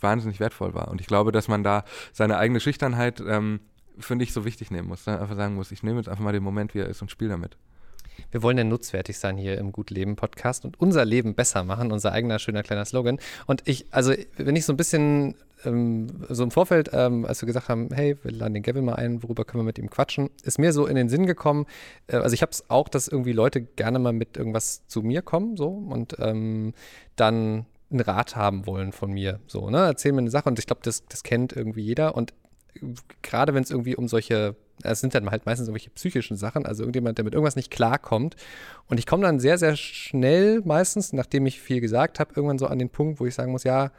wahnsinnig 0.00 0.38
wertvoll 0.38 0.72
war. 0.72 0.86
Und 0.86 1.00
ich 1.00 1.08
glaube, 1.08 1.32
dass 1.32 1.48
man 1.48 1.64
da 1.64 1.82
seine 2.12 2.38
eigene 2.38 2.60
Schüchternheit, 2.60 3.20
ähm, 3.26 3.58
finde 3.98 4.22
ich, 4.22 4.32
so 4.32 4.44
wichtig 4.44 4.70
nehmen 4.70 4.86
muss. 4.86 5.04
Ne? 5.06 5.20
Einfach 5.20 5.34
sagen 5.34 5.56
muss, 5.56 5.72
ich 5.72 5.82
nehme 5.82 5.98
jetzt 5.98 6.08
einfach 6.08 6.22
mal 6.22 6.32
den 6.32 6.44
Moment, 6.44 6.74
wie 6.74 6.80
er 6.80 6.88
ist 6.88 7.02
und 7.02 7.10
spiele 7.10 7.30
damit. 7.30 7.56
Wir 8.30 8.42
wollen 8.42 8.58
ja 8.58 8.64
nutzwertig 8.64 9.18
sein 9.18 9.36
hier 9.36 9.58
im 9.58 9.72
Gut 9.72 9.90
Leben 9.90 10.16
Podcast 10.16 10.64
und 10.64 10.80
unser 10.80 11.04
Leben 11.04 11.34
besser 11.34 11.64
machen, 11.64 11.92
unser 11.92 12.12
eigener 12.12 12.38
schöner 12.38 12.62
kleiner 12.62 12.84
Slogan. 12.84 13.18
Und 13.46 13.62
ich, 13.66 13.86
also 13.90 14.12
wenn 14.36 14.56
ich 14.56 14.64
so 14.64 14.72
ein 14.72 14.76
bisschen 14.76 15.34
ähm, 15.64 16.08
so 16.28 16.42
im 16.42 16.50
Vorfeld, 16.50 16.90
ähm, 16.92 17.24
als 17.24 17.42
wir 17.42 17.46
gesagt 17.46 17.68
haben, 17.68 17.88
hey, 17.92 18.16
wir 18.22 18.32
laden 18.32 18.54
den 18.54 18.62
Gavin 18.62 18.84
mal 18.84 18.94
ein, 18.94 19.22
worüber 19.22 19.44
können 19.44 19.62
wir 19.62 19.66
mit 19.66 19.78
ihm 19.78 19.90
quatschen, 19.90 20.30
ist 20.42 20.58
mir 20.58 20.72
so 20.72 20.86
in 20.86 20.96
den 20.96 21.08
Sinn 21.08 21.26
gekommen, 21.26 21.66
äh, 22.06 22.16
also 22.16 22.34
ich 22.34 22.42
habe 22.42 22.52
es 22.52 22.68
auch, 22.70 22.88
dass 22.88 23.08
irgendwie 23.08 23.32
Leute 23.32 23.60
gerne 23.62 23.98
mal 23.98 24.12
mit 24.12 24.36
irgendwas 24.36 24.86
zu 24.86 25.02
mir 25.02 25.22
kommen, 25.22 25.56
so, 25.56 25.68
und 25.68 26.16
ähm, 26.18 26.74
dann 27.16 27.66
einen 27.90 28.00
Rat 28.00 28.36
haben 28.36 28.66
wollen 28.66 28.92
von 28.92 29.12
mir, 29.12 29.40
so, 29.46 29.70
ne, 29.70 29.78
erzählen 29.78 30.14
mir 30.14 30.22
eine 30.22 30.30
Sache 30.30 30.48
und 30.48 30.58
ich 30.58 30.66
glaube, 30.66 30.82
das, 30.84 31.06
das 31.06 31.22
kennt 31.22 31.54
irgendwie 31.54 31.82
jeder 31.82 32.14
und 32.14 32.34
gerade 33.22 33.54
wenn 33.54 33.62
es 33.62 33.70
irgendwie 33.70 33.96
um 33.96 34.08
solche 34.08 34.56
es 34.82 35.00
sind 35.00 35.14
dann 35.14 35.30
halt 35.30 35.46
meistens 35.46 35.68
irgendwelche 35.68 35.90
psychischen 35.90 36.36
Sachen, 36.36 36.66
also 36.66 36.82
irgendjemand, 36.82 37.18
der 37.18 37.24
mit 37.24 37.34
irgendwas 37.34 37.56
nicht 37.56 37.70
klarkommt. 37.70 38.36
Und 38.88 38.98
ich 38.98 39.06
komme 39.06 39.22
dann 39.22 39.40
sehr, 39.40 39.58
sehr 39.58 39.76
schnell 39.76 40.62
meistens, 40.64 41.12
nachdem 41.12 41.46
ich 41.46 41.60
viel 41.60 41.80
gesagt 41.80 42.20
habe, 42.20 42.32
irgendwann 42.34 42.58
so 42.58 42.66
an 42.66 42.78
den 42.78 42.90
Punkt, 42.90 43.20
wo 43.20 43.26
ich 43.26 43.34
sagen 43.34 43.52
muss, 43.52 43.64
ja, 43.64 43.92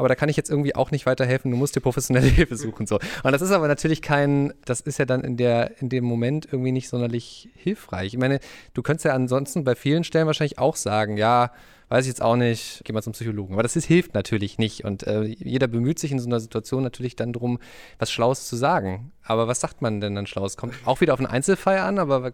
aber 0.00 0.08
da 0.08 0.14
kann 0.14 0.28
ich 0.28 0.36
jetzt 0.36 0.50
irgendwie 0.50 0.74
auch 0.74 0.90
nicht 0.90 1.06
weiterhelfen, 1.06 1.50
du 1.50 1.56
musst 1.56 1.76
dir 1.76 1.80
professionelle 1.80 2.26
Hilfe 2.28 2.56
suchen. 2.56 2.86
So. 2.86 2.98
Und 3.22 3.32
das 3.32 3.42
ist 3.42 3.52
aber 3.52 3.68
natürlich 3.68 4.02
kein, 4.02 4.52
das 4.64 4.80
ist 4.80 4.98
ja 4.98 5.04
dann 5.04 5.22
in, 5.22 5.36
der, 5.36 5.80
in 5.80 5.88
dem 5.88 6.04
Moment 6.04 6.46
irgendwie 6.50 6.72
nicht 6.72 6.88
sonderlich 6.88 7.50
hilfreich. 7.54 8.14
Ich 8.14 8.18
meine, 8.18 8.40
du 8.74 8.82
könntest 8.82 9.04
ja 9.04 9.12
ansonsten 9.12 9.62
bei 9.62 9.74
vielen 9.74 10.02
Stellen 10.02 10.26
wahrscheinlich 10.26 10.58
auch 10.58 10.76
sagen, 10.76 11.16
ja, 11.16 11.52
weiß 11.90 12.04
ich 12.04 12.08
jetzt 12.08 12.22
auch 12.22 12.36
nicht, 12.36 12.82
geh 12.84 12.92
mal 12.92 13.02
zum 13.02 13.12
Psychologen. 13.12 13.52
Aber 13.52 13.64
das 13.64 13.76
ist, 13.76 13.84
hilft 13.84 14.14
natürlich 14.14 14.58
nicht. 14.58 14.84
Und 14.84 15.06
äh, 15.06 15.24
jeder 15.24 15.66
bemüht 15.66 15.98
sich 15.98 16.12
in 16.12 16.20
so 16.20 16.28
einer 16.28 16.40
Situation 16.40 16.84
natürlich 16.84 17.16
dann 17.16 17.32
darum, 17.32 17.58
was 17.98 18.10
Schlaues 18.10 18.46
zu 18.46 18.56
sagen. 18.56 19.12
Aber 19.24 19.48
was 19.48 19.60
sagt 19.60 19.82
man 19.82 20.00
denn 20.00 20.14
dann 20.14 20.26
Schlaues? 20.26 20.56
Kommt 20.56 20.74
auch 20.84 21.00
wieder 21.00 21.12
auf 21.12 21.18
einen 21.18 21.26
Einzelfall 21.26 21.78
an, 21.78 21.98
aber 21.98 22.32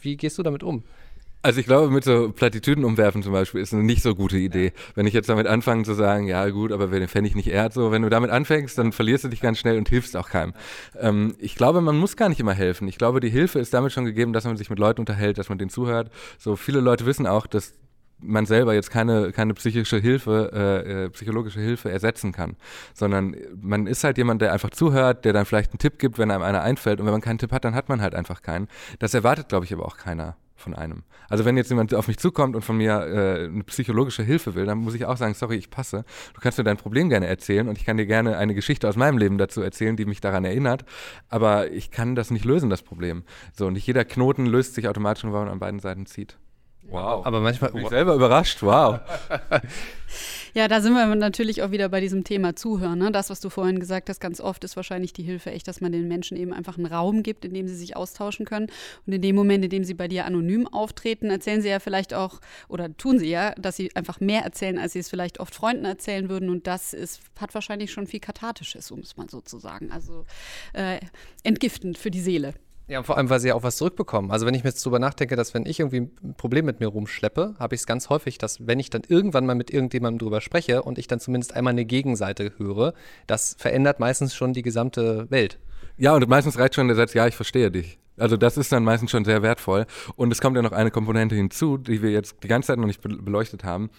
wie 0.00 0.16
gehst 0.16 0.38
du 0.38 0.42
damit 0.44 0.62
um? 0.62 0.84
Also 1.42 1.60
ich 1.60 1.66
glaube, 1.66 1.90
mit 1.90 2.02
so 2.02 2.32
Plattitüden 2.32 2.84
umwerfen 2.84 3.22
zum 3.22 3.32
Beispiel 3.32 3.60
ist 3.60 3.72
eine 3.72 3.84
nicht 3.84 4.02
so 4.02 4.16
gute 4.16 4.36
Idee. 4.36 4.72
Wenn 4.96 5.06
ich 5.06 5.14
jetzt 5.14 5.28
damit 5.28 5.46
anfange 5.46 5.84
zu 5.84 5.94
sagen, 5.94 6.26
ja 6.26 6.48
gut, 6.48 6.72
aber 6.72 6.90
wer 6.90 6.98
den 6.98 7.08
Pfennig 7.08 7.36
nicht 7.36 7.46
ehrt, 7.48 7.72
so, 7.72 7.92
wenn 7.92 8.02
du 8.02 8.08
damit 8.08 8.30
anfängst, 8.30 8.76
dann 8.78 8.90
verlierst 8.90 9.24
du 9.24 9.28
dich 9.28 9.40
ganz 9.40 9.58
schnell 9.58 9.78
und 9.78 9.88
hilfst 9.88 10.16
auch 10.16 10.28
keinem. 10.28 10.54
Ähm, 10.98 11.36
ich 11.38 11.54
glaube, 11.54 11.80
man 11.82 11.96
muss 11.96 12.16
gar 12.16 12.28
nicht 12.28 12.40
immer 12.40 12.54
helfen. 12.54 12.88
Ich 12.88 12.98
glaube, 12.98 13.20
die 13.20 13.30
Hilfe 13.30 13.60
ist 13.60 13.72
damit 13.72 13.92
schon 13.92 14.04
gegeben, 14.04 14.32
dass 14.32 14.44
man 14.44 14.56
sich 14.56 14.70
mit 14.70 14.80
Leuten 14.80 15.00
unterhält, 15.00 15.38
dass 15.38 15.48
man 15.48 15.58
denen 15.58 15.70
zuhört. 15.70 16.10
So 16.36 16.56
viele 16.56 16.80
Leute 16.80 17.06
wissen 17.06 17.28
auch, 17.28 17.46
dass 17.46 17.74
man 18.18 18.46
selber 18.46 18.74
jetzt 18.74 18.90
keine, 18.90 19.30
keine 19.30 19.54
psychische 19.54 19.98
Hilfe, 19.98 20.50
äh, 20.52 21.04
äh, 21.04 21.10
psychologische 21.10 21.60
Hilfe 21.60 21.90
ersetzen 21.90 22.32
kann, 22.32 22.56
sondern 22.94 23.36
man 23.60 23.86
ist 23.86 24.04
halt 24.04 24.18
jemand, 24.18 24.42
der 24.42 24.52
einfach 24.52 24.70
zuhört, 24.70 25.24
der 25.24 25.32
dann 25.32 25.44
vielleicht 25.44 25.72
einen 25.72 25.78
Tipp 25.78 25.98
gibt, 25.98 26.18
wenn 26.18 26.30
einem 26.30 26.42
einer 26.42 26.62
einfällt 26.62 26.98
und 26.98 27.06
wenn 27.06 27.12
man 27.12 27.20
keinen 27.20 27.38
Tipp 27.38 27.52
hat, 27.52 27.64
dann 27.64 27.74
hat 27.74 27.88
man 27.88 28.00
halt 28.00 28.14
einfach 28.14 28.42
keinen. 28.42 28.68
Das 28.98 29.14
erwartet, 29.14 29.48
glaube 29.48 29.66
ich, 29.66 29.72
aber 29.72 29.84
auch 29.84 29.96
keiner 29.96 30.36
von 30.56 30.74
einem. 30.74 31.02
Also 31.28 31.44
wenn 31.44 31.56
jetzt 31.56 31.70
jemand 31.70 31.94
auf 31.94 32.08
mich 32.08 32.18
zukommt 32.18 32.56
und 32.56 32.62
von 32.62 32.76
mir 32.76 32.92
äh, 32.92 33.44
eine 33.44 33.64
psychologische 33.64 34.22
Hilfe 34.22 34.54
will, 34.54 34.66
dann 34.66 34.78
muss 34.78 34.94
ich 34.94 35.04
auch 35.04 35.16
sagen, 35.16 35.34
sorry, 35.34 35.56
ich 35.56 35.70
passe. 35.70 36.04
Du 36.34 36.40
kannst 36.40 36.58
mir 36.58 36.64
dein 36.64 36.76
Problem 36.76 37.08
gerne 37.08 37.26
erzählen 37.26 37.68
und 37.68 37.78
ich 37.78 37.84
kann 37.84 37.96
dir 37.96 38.06
gerne 38.06 38.36
eine 38.38 38.54
Geschichte 38.54 38.88
aus 38.88 38.96
meinem 38.96 39.18
Leben 39.18 39.38
dazu 39.38 39.60
erzählen, 39.60 39.96
die 39.96 40.06
mich 40.06 40.20
daran 40.20 40.44
erinnert, 40.44 40.84
aber 41.28 41.70
ich 41.70 41.90
kann 41.90 42.14
das 42.14 42.30
nicht 42.30 42.44
lösen, 42.44 42.70
das 42.70 42.82
Problem. 42.82 43.24
So, 43.52 43.70
nicht 43.70 43.86
jeder 43.86 44.04
Knoten 44.04 44.46
löst 44.46 44.74
sich 44.74 44.88
automatisch, 44.88 45.24
wenn 45.24 45.30
man 45.30 45.48
an 45.48 45.58
beiden 45.58 45.80
Seiten 45.80 46.06
zieht. 46.06 46.38
Wow. 46.88 47.26
Aber 47.26 47.40
manchmal. 47.40 47.70
Ich 47.70 47.76
bin 47.76 47.88
selber 47.88 48.14
überrascht, 48.14 48.62
wow. 48.62 49.00
ja, 50.54 50.68
da 50.68 50.80
sind 50.80 50.94
wir 50.94 51.06
natürlich 51.14 51.62
auch 51.62 51.70
wieder 51.70 51.88
bei 51.88 52.00
diesem 52.00 52.22
Thema 52.24 52.54
Zuhören. 52.54 52.98
Ne? 52.98 53.10
Das, 53.10 53.28
was 53.28 53.40
du 53.40 53.50
vorhin 53.50 53.80
gesagt 53.80 54.08
hast, 54.08 54.20
ganz 54.20 54.40
oft 54.40 54.62
ist 54.64 54.76
wahrscheinlich 54.76 55.12
die 55.12 55.22
Hilfe 55.22 55.50
echt, 55.50 55.66
dass 55.68 55.80
man 55.80 55.92
den 55.92 56.06
Menschen 56.06 56.36
eben 56.36 56.52
einfach 56.52 56.78
einen 56.78 56.86
Raum 56.86 57.22
gibt, 57.22 57.44
in 57.44 57.54
dem 57.54 57.66
sie 57.66 57.74
sich 57.74 57.96
austauschen 57.96 58.46
können. 58.46 58.68
Und 59.06 59.12
in 59.12 59.20
dem 59.20 59.34
Moment, 59.34 59.64
in 59.64 59.70
dem 59.70 59.84
sie 59.84 59.94
bei 59.94 60.08
dir 60.08 60.26
anonym 60.26 60.68
auftreten, 60.68 61.30
erzählen 61.30 61.60
sie 61.60 61.68
ja 61.68 61.80
vielleicht 61.80 62.14
auch, 62.14 62.40
oder 62.68 62.96
tun 62.96 63.18
sie 63.18 63.30
ja, 63.30 63.52
dass 63.56 63.76
sie 63.76 63.94
einfach 63.96 64.20
mehr 64.20 64.42
erzählen, 64.42 64.78
als 64.78 64.92
sie 64.92 65.00
es 65.00 65.08
vielleicht 65.08 65.40
oft 65.40 65.54
Freunden 65.54 65.84
erzählen 65.84 66.28
würden. 66.28 66.50
Und 66.50 66.66
das 66.66 66.92
ist, 66.92 67.20
hat 67.40 67.54
wahrscheinlich 67.54 67.90
schon 67.90 68.06
viel 68.06 68.20
Kathartisches, 68.20 68.90
um 68.90 69.00
es 69.00 69.16
mal 69.16 69.28
so 69.28 69.40
zu 69.40 69.58
sagen. 69.58 69.90
Also 69.90 70.24
äh, 70.72 71.00
entgiftend 71.42 71.98
für 71.98 72.10
die 72.10 72.20
Seele. 72.20 72.54
Ja, 72.88 73.02
vor 73.02 73.16
allem, 73.16 73.28
weil 73.28 73.40
sie 73.40 73.48
ja 73.48 73.54
auch 73.54 73.64
was 73.64 73.76
zurückbekommen. 73.76 74.30
Also 74.30 74.46
wenn 74.46 74.54
ich 74.54 74.62
mir 74.62 74.70
jetzt 74.70 74.84
drüber 74.84 75.00
nachdenke, 75.00 75.34
dass 75.34 75.54
wenn 75.54 75.66
ich 75.66 75.80
irgendwie 75.80 76.08
ein 76.22 76.34
Problem 76.36 76.66
mit 76.66 76.78
mir 76.78 76.86
rumschleppe, 76.86 77.54
habe 77.58 77.74
ich 77.74 77.80
es 77.80 77.86
ganz 77.86 78.08
häufig, 78.10 78.38
dass 78.38 78.64
wenn 78.66 78.78
ich 78.78 78.90
dann 78.90 79.02
irgendwann 79.08 79.44
mal 79.44 79.56
mit 79.56 79.72
irgendjemandem 79.72 80.20
drüber 80.20 80.40
spreche 80.40 80.82
und 80.82 80.96
ich 80.96 81.08
dann 81.08 81.18
zumindest 81.18 81.54
einmal 81.54 81.72
eine 81.72 81.84
Gegenseite 81.84 82.52
höre, 82.58 82.94
das 83.26 83.56
verändert 83.58 83.98
meistens 83.98 84.36
schon 84.36 84.52
die 84.52 84.62
gesamte 84.62 85.28
Welt. 85.30 85.58
Ja, 85.98 86.14
und 86.14 86.28
meistens 86.28 86.58
reicht 86.58 86.76
schon 86.76 86.86
der 86.86 86.96
Satz, 86.96 87.14
ja, 87.14 87.26
ich 87.26 87.34
verstehe 87.34 87.72
dich. 87.72 87.98
Also 88.18 88.36
das 88.36 88.56
ist 88.56 88.72
dann 88.72 88.84
meistens 88.84 89.10
schon 89.10 89.24
sehr 89.24 89.42
wertvoll. 89.42 89.86
Und 90.14 90.32
es 90.32 90.40
kommt 90.40 90.56
ja 90.56 90.62
noch 90.62 90.72
eine 90.72 90.90
Komponente 90.90 91.34
hinzu, 91.34 91.76
die 91.78 92.02
wir 92.02 92.10
jetzt 92.10 92.36
die 92.42 92.48
ganze 92.48 92.68
Zeit 92.68 92.78
noch 92.78 92.86
nicht 92.86 93.00
beleuchtet 93.00 93.64
haben 93.64 93.90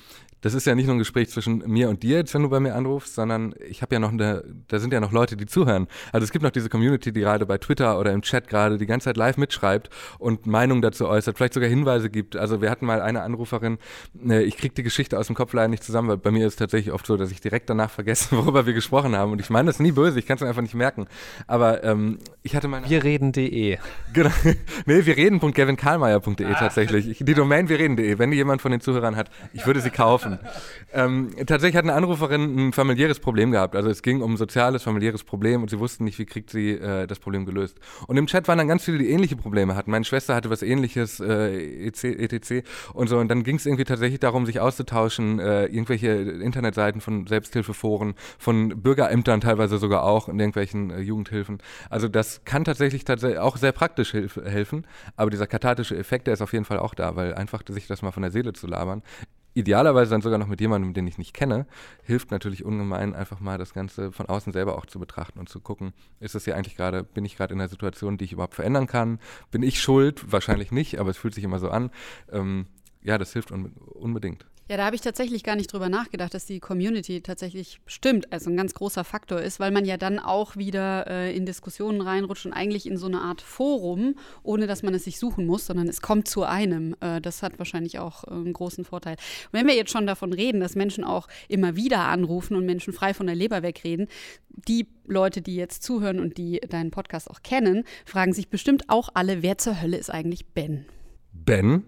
das 0.41 0.54
ist 0.54 0.67
ja 0.67 0.76
nicht 0.76 0.86
nur 0.86 0.95
ein 0.95 1.00
Gespräch 1.00 1.30
zwischen 1.30 1.60
mir 1.65 1.89
und 1.89 2.04
dir, 2.04 2.17
jetzt, 2.17 2.34
wenn 2.34 2.43
du 2.43 2.50
bei 2.50 2.60
mir 2.60 2.76
anrufst, 2.76 3.15
sondern 3.15 3.56
ich 3.67 3.82
habe 3.82 3.95
ja 3.95 4.00
noch 4.00 4.12
eine, 4.12 4.43
da 4.67 4.80
sind 4.80 4.93
ja 4.93 5.00
noch 5.00 5.12
Leute, 5.12 5.36
die 5.36 5.45
zuhören. 5.45 5.88
Also 6.12 6.26
es 6.26 6.32
gibt 6.32 6.43
noch 6.43 6.52
diese 6.52 6.69
Community, 6.69 7.12
die 7.12 7.21
gerade 7.21 7.45
bei 7.45 7.58
Twitter 7.58 8.00
oder 8.00 8.13
im 8.13 8.21
Chat 8.21 8.47
gerade 8.47 8.78
die 8.78 8.86
ganze 8.86 9.06
Zeit 9.06 9.17
live 9.17 9.38
mitschreibt 9.38 9.89
und 10.19 10.45
Meinungen 10.45 10.82
dazu 10.82 11.08
äußert, 11.08 11.38
vielleicht 11.38 11.56
sogar 11.56 11.69
Hinweise 11.69 12.10
gibt. 12.10 12.36
Also 12.36 12.62
wir 12.62 12.69
hatten 12.69 12.86
mal 12.86 13.02
eine 13.02 13.23
Anruferin, 13.23 13.80
äh, 14.28 14.43
ich 14.43 14.58
krieg 14.58 14.76
die 14.76 14.84
Geschichte 14.84 15.17
aus 15.17 15.28
dem 15.28 15.36
Kopf 15.36 15.54
leider 15.54 15.69
nicht 15.69 15.84
zusammen, 15.84 16.10
weil 16.10 16.17
bei 16.17 16.32
mir 16.32 16.45
ist 16.45 16.54
es 16.54 16.58
tatsächlich 16.58 16.93
oft 16.93 17.08
so, 17.08 17.17
dass 17.17 17.32
ich 17.32 17.41
direkt 17.41 17.69
danach 17.69 17.89
vergesse, 17.89 18.32
worüber 18.38 18.65
wir 18.65 18.73
gesprochen 18.73 19.15
haben. 19.15 19.32
Und 19.32 19.41
ich 19.41 19.50
meine 19.50 19.67
das 19.67 19.80
nie 19.80 19.91
böse, 19.91 20.19
ich 20.19 20.28
kann 20.28 20.38
es 20.38 20.43
einfach 20.43 20.62
nicht 20.62 20.76
merken. 20.76 21.08
Aber 21.47 21.84
ähm, 21.84 22.19
ich 22.43 22.56
hatte 22.56 22.67
meine... 22.67 22.89
Wir 22.89 23.04
reden.de. 23.04 23.78
Genau. 24.13 24.30
nee, 24.86 25.06
wir 25.06 25.17
reden.gevinkarlmeier.de 25.17 26.47
ah. 26.47 26.54
tatsächlich. 26.54 27.19
Die 27.19 27.34
Domain 27.34 27.69
wir 27.69 27.78
reden.de. 27.78 28.17
Wenn 28.17 28.32
die 28.32 28.38
jemand 28.38 28.62
von 28.62 28.71
den 28.71 28.82
Zuhörern 28.82 29.15
hat, 29.15 29.30
ich 29.54 29.65
würde 29.67 29.82
sie 29.82 29.89
kaufen 29.89 30.27
helfen. 30.32 30.48
ähm, 30.94 31.30
tatsächlich 31.46 31.76
hat 31.76 31.86
eine 31.86 31.94
Anruferin 31.94 32.68
ein 32.68 32.74
familiäres 32.74 33.20
Problem 33.20 33.52
gehabt. 33.52 33.76
Also 33.76 33.90
es 33.90 34.02
ging 34.02 34.22
um 34.22 34.34
ein 34.34 34.38
soziales, 34.38 34.84
familiäres 34.84 35.24
Problem 35.24 35.62
und 35.62 35.70
sie 35.70 35.80
wussten 35.80 36.04
nicht, 36.04 36.20
wie 36.20 36.26
kriegt 36.26 36.50
sie 36.50 36.72
äh, 36.72 37.08
das 37.08 37.20
Problem 37.20 37.46
gelöst. 37.46 37.80
Und 38.08 38.18
im 38.18 38.28
Chat 38.28 38.48
waren 38.48 38.58
dann 38.58 38.68
ganz 38.68 38.84
viele, 38.84 38.98
die 38.98 39.10
ähnliche 39.10 39.36
Probleme 39.36 39.76
hatten. 39.76 39.92
Meine 39.92 40.06
Schwester 40.06 40.36
hatte 40.36 40.50
was 40.50 40.62
ähnliches, 40.62 41.20
äh, 41.20 41.88
etc. 41.88 42.68
und 42.94 43.08
so. 43.08 43.18
Und 43.18 43.30
dann 43.30 43.44
ging 43.44 43.56
es 43.58 43.66
irgendwie 43.66 43.84
tatsächlich 43.84 44.20
darum, 44.20 44.46
sich 44.46 44.60
auszutauschen, 44.60 45.40
äh, 45.40 45.66
irgendwelche 45.66 46.10
Internetseiten 46.10 47.02
von 47.02 47.28
Selbsthilfeforen, 47.28 48.16
von 48.38 48.70
Bürgerämtern 48.82 49.42
teilweise 49.42 49.78
sogar 49.78 50.04
auch 50.04 50.30
in 50.30 50.40
irgendwelchen 50.40 50.92
äh, 50.92 51.00
Jugendhilfen. 51.00 51.60
Also 51.90 52.08
das 52.08 52.44
kann 52.46 52.63
tatsächlich, 52.63 53.06
tatsächlich 53.06 53.40
auch 53.40 53.58
sehr 53.58 53.72
praktisch 53.72 54.13
helfen. 54.13 54.86
Aber 55.16 55.30
dieser 55.30 55.48
kathartische 55.48 55.98
Effekt, 55.98 56.28
der 56.28 56.34
ist 56.34 56.42
auf 56.42 56.54
jeden 56.54 56.66
Fall 56.66 56.80
auch 56.80 56.94
da, 56.94 57.16
weil 57.16 57.34
einfach 57.34 57.62
sich 57.68 57.88
das 57.88 58.02
mal 58.02 58.12
von 58.12 58.24
der 58.24 58.32
Seele 58.32 58.54
zu 58.54 58.68
labern, 58.68 59.04
idealerweise 59.58 60.12
dann 60.12 60.22
sogar 60.22 60.38
noch 60.38 60.48
mit 60.48 60.62
jemandem, 60.62 60.93
den 60.93 61.08
ich 61.08 61.17
nicht 61.17 61.34
kenne, 61.34 61.65
hilft 62.04 62.32
natürlich 62.32 62.63
ungemein, 62.63 63.15
einfach 63.15 63.39
mal 63.39 63.58
das 63.58 63.74
Ganze 63.74 64.12
von 64.12 64.28
außen 64.28 64.54
selber 64.54 64.78
auch 64.78 64.86
zu 64.86 65.00
betrachten 65.00 65.39
und 65.39 65.50
zu 65.50 65.60
gucken, 65.60 65.93
ist 66.20 66.36
das 66.36 66.46
hier 66.46 66.56
eigentlich 66.56 66.76
gerade, 66.76 67.04
bin 67.04 67.26
ich 67.26 67.36
gerade 67.38 67.54
in 67.54 67.60
einer 67.60 67.70
Situation, 67.70 68.17
die 68.17 68.26
ich 68.26 68.34
überhaupt 68.34 68.56
verändern 68.56 68.88
kann? 68.88 69.20
Bin 69.52 69.63
ich 69.63 69.82
schuld? 69.82 70.32
Wahrscheinlich 70.32 70.72
nicht, 70.72 71.00
aber 71.00 71.10
es 71.10 71.17
fühlt 71.17 71.34
sich 71.34 71.43
immer 71.43 71.60
so 71.60 71.70
an. 71.70 71.89
Ähm, 72.32 72.67
ja, 73.02 73.17
das 73.17 73.34
hilft 73.34 73.52
un 73.52 73.72
unbedingt. 73.93 74.46
Ja, 74.70 74.76
da 74.76 74.86
habe 74.86 74.96
ich 74.96 75.02
tatsächlich 75.02 75.44
gar 75.44 75.56
nicht 75.56 75.72
drüber 75.72 75.88
nachgedacht, 75.88 76.34
dass 76.34 76.46
die 76.46 76.60
Community 76.60 77.22
tatsächlich 77.22 77.80
stimmt, 77.86 78.34
also 78.34 78.50
ein 78.50 78.58
ganz 78.58 78.74
großer 78.74 79.06
Faktor 79.06 79.40
ist, 79.40 79.62
weil 79.62 79.72
man 79.72 79.86
ja 79.86 79.96
dann 79.96 80.20
auch 80.20 80.58
wieder 80.58 81.08
äh, 81.08 81.36
in 81.36 81.46
Diskussionen 81.46 82.02
reinrutscht 82.02 82.46
und 82.46 82.52
eigentlich 82.52 82.86
in 82.86 82.98
so 82.98 83.06
eine 83.06 83.22
Art 83.22 83.42
Forum, 83.42 84.16
ohne 84.44 84.68
dass 84.68 84.84
man 84.84 84.94
es 84.94 85.06
sich 85.06 85.20
suchen 85.20 85.46
muss, 85.46 85.66
sondern 85.66 85.88
es 85.88 86.02
kommt 86.02 86.28
zu 86.28 86.44
einem. 86.44 86.96
Äh, 87.00 87.22
das 87.22 87.44
hat 87.44 87.60
wahrscheinlich 87.60 88.00
auch 88.00 88.26
äh, 88.26 88.32
einen 88.32 88.52
großen 88.52 88.84
Vorteil. 88.84 89.14
Und 89.14 89.54
wenn 89.54 89.68
wir 89.68 89.76
jetzt 89.76 89.92
schon 89.92 90.06
davon 90.06 90.34
reden, 90.34 90.60
dass 90.60 90.76
Menschen 90.76 91.06
auch 91.06 91.30
immer 91.48 91.78
wieder 91.78 92.00
anrufen 92.00 92.58
und 92.58 92.66
Menschen 92.66 92.92
frei 92.92 93.14
von 93.14 93.28
der 93.28 93.36
Leber 93.36 93.64
wegreden, 93.64 94.08
die 94.50 94.88
Leute, 95.06 95.42
die 95.42 95.56
jetzt 95.56 95.84
zuhören 95.84 96.20
und 96.20 96.38
die 96.38 96.60
deinen 96.60 96.92
Podcast 96.92 97.32
auch 97.32 97.42
kennen, 97.42 97.86
fragen 98.06 98.34
sich 98.34 98.50
bestimmt 98.50 98.90
auch 98.90 99.10
alle, 99.14 99.42
wer 99.44 99.58
zur 99.58 99.82
Hölle 99.82 99.98
ist 99.98 100.10
eigentlich 100.10 100.48
Ben? 100.48 100.86
Ben? 101.32 101.86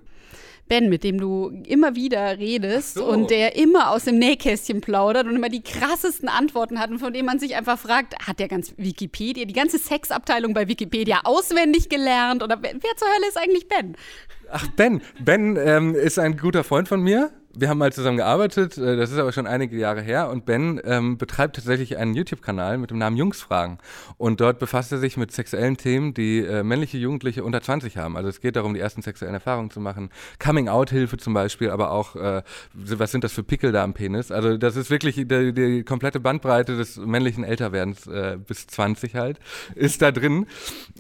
Ben, 0.70 0.88
mit 0.88 1.04
dem 1.04 1.20
du 1.20 1.50
immer 1.66 1.96
wieder 1.96 2.38
redest 2.38 2.94
so. 2.94 3.06
und 3.06 3.30
der 3.32 3.56
immer 3.56 3.92
aus 3.92 4.06
dem 4.06 4.20
Nähkästchen 4.20 4.82
plaudert 4.82 5.28
und 5.28 5.36
immer 5.36 5.50
die 5.50 5.64
krassesten 5.64 6.30
Antworten 6.30 6.80
hat 6.80 6.92
und 6.92 7.00
von 7.00 7.12
dem 7.12 7.26
man 7.26 7.40
sich 7.40 7.56
einfach 7.56 7.78
fragt, 7.78 8.16
hat 8.26 8.40
der 8.40 8.48
ganz 8.48 8.74
Wikipedia, 8.78 9.46
die 9.46 9.54
ganze 9.54 9.80
Sexabteilung 9.80 10.54
bei 10.54 10.68
Wikipedia 10.68 11.22
auswendig 11.24 11.90
gelernt 11.90 12.44
oder 12.44 12.58
wer, 12.62 12.72
zur 12.72 13.08
Hölle 13.08 13.28
ist 13.28 13.38
eigentlich 13.38 13.68
Ben? 13.68 13.98
Ach, 14.52 14.68
Ben. 14.76 15.02
Ben 15.20 15.58
ähm, 15.58 15.96
ist 15.96 16.20
ein 16.20 16.38
guter 16.38 16.64
Freund 16.64 16.88
von 16.88 17.02
mir 17.02 17.32
wir 17.56 17.70
haben 17.70 17.80
mal 17.80 17.92
zusammen 17.92 18.18
gearbeitet, 18.18 18.78
äh, 18.78 18.96
das 18.96 19.12
ist 19.12 19.18
aber 19.18 19.32
schon 19.32 19.48
einige 19.48 19.78
Jahre 19.78 20.02
her 20.02 20.30
und 20.30 20.46
Ben 20.46 20.80
ähm, 20.84 21.18
betreibt 21.18 21.56
tatsächlich 21.56 21.98
einen 21.98 22.14
YouTube-Kanal 22.14 22.78
mit 22.78 22.92
dem 22.92 23.00
Namen 23.00 23.18
Jungsfragen 23.18 23.80
und 24.18 24.40
dort 24.40 24.60
befasst 24.60 24.92
er 24.92 25.00
sich 25.00 25.18
mit 25.18 25.32
sexuellen 25.32 25.78
Themen, 25.78 26.14
die 26.14 26.40
äh, 26.40 26.64
männliche 26.64 26.98
Jugendliche 26.98 27.44
unter 27.44 27.62
20 27.62 27.98
haben. 27.98 28.18
Also 28.18 28.30
es 28.30 28.42
geht 28.42 28.56
darum, 28.56 28.74
die 28.74 28.80
ersten 28.80 29.02
sexuellen 29.02 29.34
Erfahrungen 29.34 29.72
zu 29.72 29.80
machen, 29.80 30.10
Coming-out-Hilfe 30.44 31.18
zum 31.18 31.34
Beispiel, 31.34 31.72
aber 31.72 31.92
auch, 31.92 32.16
äh, 32.16 32.44
was 32.74 33.12
sind 33.12 33.24
das 33.24 33.34
für 33.34 33.44
Pickel 33.44 33.72
da 33.72 33.84
am 33.84 33.94
Penis? 33.94 34.32
Also 34.32 34.58
das 34.58 34.76
ist 34.76 34.92
wirklich 34.92 35.16
die, 35.16 35.54
die 35.54 35.84
komplette 35.84 36.20
Bandbreite 36.20 36.78
des 36.78 36.98
männlichen 36.98 37.44
Älterwerdens 37.44 38.06
äh, 38.08 38.38
bis 38.46 38.68
20 38.68 39.16
halt, 39.16 39.40
ist 39.76 40.02
da 40.02 40.12
drin 40.12 40.46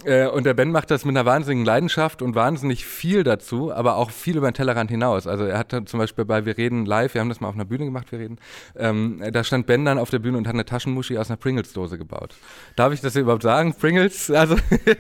äh, 0.04 0.28
und 0.28 0.46
der 0.46 0.56
Ben 0.56 0.72
macht 0.72 0.90
das 0.90 1.06
mit 1.06 1.16
einer 1.16 1.26
wahnsinnigen 1.26 1.66
Leidenschaft 1.66 2.22
und 2.22 2.34
wahnsinnig 2.34 2.86
viel 2.86 3.24
dazu, 3.24 3.72
aber 3.72 3.98
auch 3.98 4.10
viel 4.10 4.38
über 4.38 4.50
den 4.50 4.56
Tellerrand 4.56 4.90
hinaus. 4.90 5.28
Also 5.28 5.46
er 5.46 5.60
hat 5.60 5.76
zum 5.86 6.00
Beispiel 6.00 6.26
bei 6.26 6.39
wir 6.46 6.58
reden 6.58 6.86
live, 6.86 7.14
wir 7.14 7.22
haben 7.22 7.30
das 7.30 7.40
mal 7.40 7.48
auf 7.48 7.56
einer 7.56 7.66
Bühne 7.66 7.86
gemacht, 7.86 8.12
wir 8.12 8.20
reden. 8.20 8.38
Ähm, 8.78 9.22
da 9.32 9.44
stand 9.44 9.66
Ben 9.68 9.86
dann 9.86 9.98
auf 9.98 10.10
der 10.10 10.20
Bühne 10.20 10.38
und 10.38 10.48
hat 10.48 10.54
eine 10.54 10.66
Taschenmuschi 10.66 11.18
aus 11.18 11.30
einer 11.30 11.38
Pringles-Dose 11.38 11.98
gebaut. 11.98 12.36
Darf 12.76 12.94
ich 12.94 13.02
das 13.02 13.16
überhaupt 13.16 13.44
sagen? 13.44 13.74
Pringles? 13.74 14.32
Also 14.32 14.56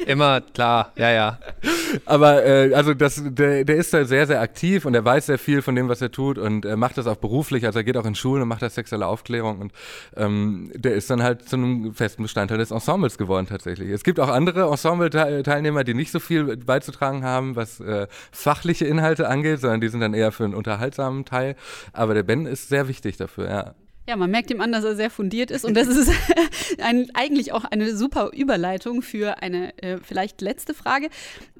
Immer 0.05 0.41
klar, 0.41 0.93
ja, 0.95 1.09
ja. 1.09 1.39
Aber 2.05 2.45
äh, 2.45 2.73
also 2.73 2.93
das, 2.93 3.21
der, 3.25 3.63
der 3.63 3.75
ist 3.75 3.93
da 3.93 4.05
sehr, 4.05 4.27
sehr 4.27 4.41
aktiv 4.41 4.85
und 4.85 4.93
er 4.93 5.03
weiß 5.03 5.27
sehr 5.27 5.39
viel 5.39 5.61
von 5.61 5.75
dem, 5.75 5.89
was 5.89 6.01
er 6.01 6.11
tut 6.11 6.37
und 6.37 6.65
er 6.65 6.77
macht 6.77 6.97
das 6.97 7.07
auch 7.07 7.17
beruflich. 7.17 7.65
Also 7.65 7.79
er 7.79 7.83
geht 7.83 7.97
auch 7.97 8.05
in 8.05 8.15
Schulen 8.15 8.41
und 8.41 8.47
macht 8.47 8.61
da 8.61 8.69
sexuelle 8.69 9.07
Aufklärung 9.07 9.59
und 9.59 9.71
ähm, 10.15 10.71
der 10.75 10.93
ist 10.93 11.09
dann 11.09 11.23
halt 11.23 11.47
zu 11.47 11.55
einem 11.55 11.93
festen 11.93 12.23
Bestandteil 12.23 12.57
des 12.57 12.71
Ensembles 12.71 13.17
geworden 13.17 13.47
tatsächlich. 13.47 13.89
Es 13.89 14.03
gibt 14.03 14.19
auch 14.19 14.29
andere 14.29 14.69
Ensemble-Teilnehmer, 14.69 15.83
die 15.83 15.93
nicht 15.93 16.11
so 16.11 16.19
viel 16.19 16.57
beizutragen 16.57 17.23
haben, 17.23 17.55
was 17.55 17.79
äh, 17.79 18.07
fachliche 18.31 18.85
Inhalte 18.85 19.27
angeht, 19.27 19.59
sondern 19.59 19.81
die 19.81 19.89
sind 19.89 20.01
dann 20.01 20.13
eher 20.13 20.31
für 20.31 20.45
einen 20.45 20.55
unterhaltsamen 20.55 21.25
Teil. 21.25 21.55
Aber 21.93 22.13
der 22.13 22.23
Ben 22.23 22.45
ist 22.45 22.69
sehr 22.69 22.87
wichtig 22.87 23.17
dafür, 23.17 23.49
ja. 23.49 23.75
Ja, 24.09 24.15
man 24.15 24.31
merkt 24.31 24.49
ihm 24.49 24.59
an, 24.59 24.71
dass 24.71 24.83
er 24.83 24.95
sehr 24.95 25.11
fundiert 25.11 25.51
ist 25.51 25.65
und 25.65 25.75
das 25.75 25.87
ist 25.87 26.11
ein, 26.79 27.11
eigentlich 27.13 27.51
auch 27.51 27.63
eine 27.63 27.95
super 27.95 28.31
Überleitung 28.33 29.03
für 29.03 29.43
eine 29.43 29.77
äh, 29.83 29.99
vielleicht 30.01 30.41
letzte 30.41 30.73
Frage. 30.73 31.09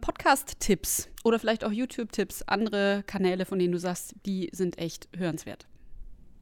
Podcast-Tipps 0.02 1.10
oder 1.24 1.38
vielleicht 1.38 1.64
auch 1.64 1.72
YouTube-Tipps, 1.72 2.42
andere 2.48 3.04
Kanäle, 3.06 3.46
von 3.46 3.60
denen 3.60 3.72
du 3.72 3.78
sagst, 3.78 4.16
die 4.26 4.50
sind 4.52 4.80
echt 4.80 5.10
hörenswert. 5.16 5.68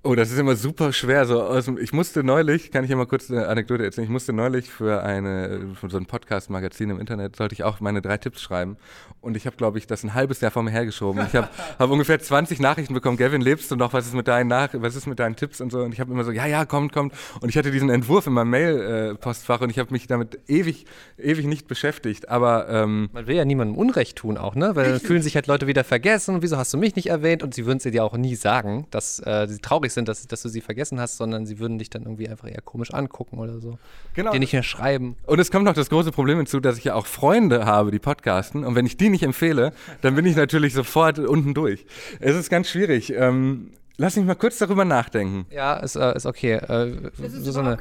Oh, 0.08 0.16
das 0.16 0.32
ist 0.32 0.40
immer 0.40 0.56
super 0.56 0.94
schwer. 0.94 1.26
So 1.26 1.44
aus 1.44 1.68
ich 1.68 1.92
musste 1.92 2.24
neulich, 2.24 2.72
kann 2.72 2.86
ich 2.86 2.90
ja 2.90 2.96
mal 2.96 3.08
kurz 3.08 3.30
eine 3.30 3.50
Anekdote 3.50 3.84
erzählen, 3.84 4.06
ich 4.06 4.10
musste 4.10 4.32
neulich 4.32 4.70
für 4.70 5.04
eine 5.04 5.76
für 5.76 5.90
so 5.90 5.98
ein 5.98 6.06
Podcast-Magazin 6.06 6.92
im 6.92 7.02
Internet, 7.02 7.36
sollte 7.36 7.52
ich 7.52 7.66
auch 7.66 7.82
meine 7.82 8.02
drei 8.02 8.18
Tipps 8.18 8.42
schreiben. 8.42 8.78
Und 9.20 9.36
ich 9.36 9.46
habe, 9.46 9.58
glaube 9.58 9.80
ich, 9.80 9.86
das 9.86 10.06
ein 10.06 10.14
halbes 10.14 10.40
Jahr 10.40 10.52
vor 10.52 10.64
mir 10.64 10.72
hergeschoben. 10.72 11.26
Ich 11.28 11.36
habe 11.36 11.50
hab 11.78 11.90
ungefähr 11.90 12.22
20 12.22 12.62
Nachrichten 12.62 12.94
bekommen, 12.94 13.18
Gavin, 13.18 13.42
lebst 13.42 13.70
du 13.70 13.76
noch? 13.76 13.92
Was 13.92 14.08
ist 14.08 14.14
mit 14.14 14.30
deinen 14.30 14.48
Nach 14.48 14.70
was 14.76 14.96
ist 14.96 15.08
mit 15.08 15.20
deinen 15.20 15.36
Tipps 15.36 15.60
und 15.60 15.74
so? 15.74 15.80
Und 15.80 15.92
ich 15.92 16.00
habe 16.00 16.14
immer 16.14 16.24
so, 16.24 16.32
ja, 16.32 16.46
ja, 16.46 16.64
kommt, 16.64 16.94
kommt. 16.94 17.14
Und 17.42 17.50
ich 17.50 17.58
hatte 17.58 17.72
diesen 17.72 17.90
Entwurf 17.90 18.28
in 18.28 18.34
meinem 18.34 18.52
Mail-Postfach 18.52 19.60
und 19.60 19.72
ich 19.72 19.78
habe 19.78 19.92
mich 19.92 20.08
damit 20.08 20.40
ewig, 20.48 20.86
ewig 21.18 21.46
nicht 21.48 21.68
beschäftigt. 21.68 22.30
Aber 22.30 22.70
ähm, 22.70 23.10
man 23.12 23.28
will 23.28 23.36
ja 23.36 23.44
niemandem 23.44 23.76
Unrecht 23.76 24.16
tun 24.16 24.38
auch, 24.38 24.56
ne? 24.56 24.74
Weil 24.78 24.90
dann 24.90 25.00
fühlen 25.02 25.22
sich 25.22 25.36
halt 25.36 25.48
Leute 25.48 25.68
wieder 25.68 25.84
vergessen. 25.84 26.42
Wieso 26.42 26.56
hast 26.56 26.74
du 26.74 26.78
mich 26.78 26.96
nicht 26.96 27.08
erwähnt? 27.08 27.44
Und 27.44 27.54
sie 27.54 27.66
würden 27.66 27.80
es 27.80 27.84
dir 27.84 27.92
ja 27.92 28.04
auch 28.04 28.16
nie 28.16 28.36
sagen, 28.36 28.88
dass 28.90 29.20
äh, 29.20 29.48
sie 29.50 29.58
traurig 29.58 29.92
sind, 29.97 29.97
dass, 30.06 30.28
dass 30.28 30.42
du 30.42 30.50
sie 30.50 30.62
vergessen 30.62 31.00
hast, 31.00 31.18
sondern 31.18 31.46
sie 31.46 31.60
würden 31.60 31.78
dich 31.80 31.90
dann 31.90 32.04
irgendwie 32.04 32.28
einfach 32.30 32.48
eher 32.50 32.62
komisch 32.62 32.94
angucken 32.94 33.38
oder 33.40 33.60
so. 33.60 33.78
Genau. 34.14 34.32
Dir 34.32 34.40
nicht 34.40 34.54
mehr 34.54 34.64
schreiben. 34.64 35.16
Und 35.26 35.40
es 35.40 35.52
kommt 35.52 35.66
noch 35.66 35.74
das 35.74 35.90
große 35.90 36.12
Problem 36.12 36.38
hinzu, 36.38 36.60
dass 36.60 36.78
ich 36.78 36.84
ja 36.86 36.96
auch 36.96 37.06
Freunde 37.08 37.66
habe, 37.66 37.92
die 37.92 38.00
podcasten. 38.00 38.64
Und 38.64 38.76
wenn 38.76 38.86
ich 38.86 38.98
die 38.98 39.10
nicht 39.10 39.24
empfehle, 39.24 39.74
dann 40.02 40.16
bin 40.16 40.26
ich 40.26 40.36
natürlich 40.36 40.74
sofort 40.74 41.20
unten 41.20 41.54
durch. 41.54 41.86
Es 42.20 42.36
ist 42.36 42.50
ganz 42.50 42.70
schwierig. 42.70 43.14
Ähm, 43.14 43.72
Lass 44.00 44.16
mich 44.16 44.28
mal 44.28 44.36
kurz 44.36 44.60
darüber 44.60 44.86
nachdenken. 44.86 45.48
Ja, 45.50 45.74
ist, 45.78 45.96
äh, 45.96 46.16
ist 46.16 46.28
okay. 46.28 46.52
Äh, 46.54 46.92
ist 47.20 47.34
Susanne, 47.44 47.80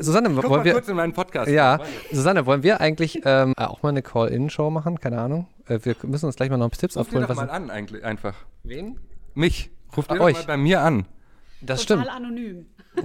Susanne 0.00 0.28
Guck 0.30 0.42
wollen 0.50 0.58
mal 0.58 0.64
wir. 0.64 0.72
kurz 0.72 0.88
in 0.88 0.96
meinen 0.96 1.12
Podcast. 1.12 1.48
Ja, 1.48 1.78
Susanne, 2.10 2.46
wollen 2.46 2.64
wir 2.64 2.80
eigentlich 2.80 3.22
ähm, 3.24 3.54
auch 3.56 3.80
mal 3.80 3.90
eine 3.90 4.02
Call-In-Show 4.02 4.70
machen? 4.70 4.98
Keine 4.98 5.20
Ahnung. 5.20 5.46
Äh, 5.68 5.78
wir 5.84 5.94
müssen 6.02 6.26
uns 6.26 6.34
gleich 6.34 6.50
mal 6.50 6.56
noch 6.56 6.68
Tipps 6.70 6.96
Ruf 6.96 7.06
aufholen. 7.06 7.28
doch 7.28 7.36
mal 7.36 7.48
an, 7.48 7.70
eigentlich, 7.70 8.04
einfach. 8.04 8.34
Wen? 8.64 8.98
Mich. 9.34 9.70
Ruf 9.96 10.08
dir 10.08 10.14
Ah, 10.14 10.18
doch 10.18 10.24
euch. 10.24 10.34
mal 10.38 10.44
bei 10.46 10.56
mir 10.56 10.80
an. 10.80 11.06
Das 11.62 11.84
Total 11.84 12.04
stimmt. 12.04 12.16
anonym. 12.16 12.66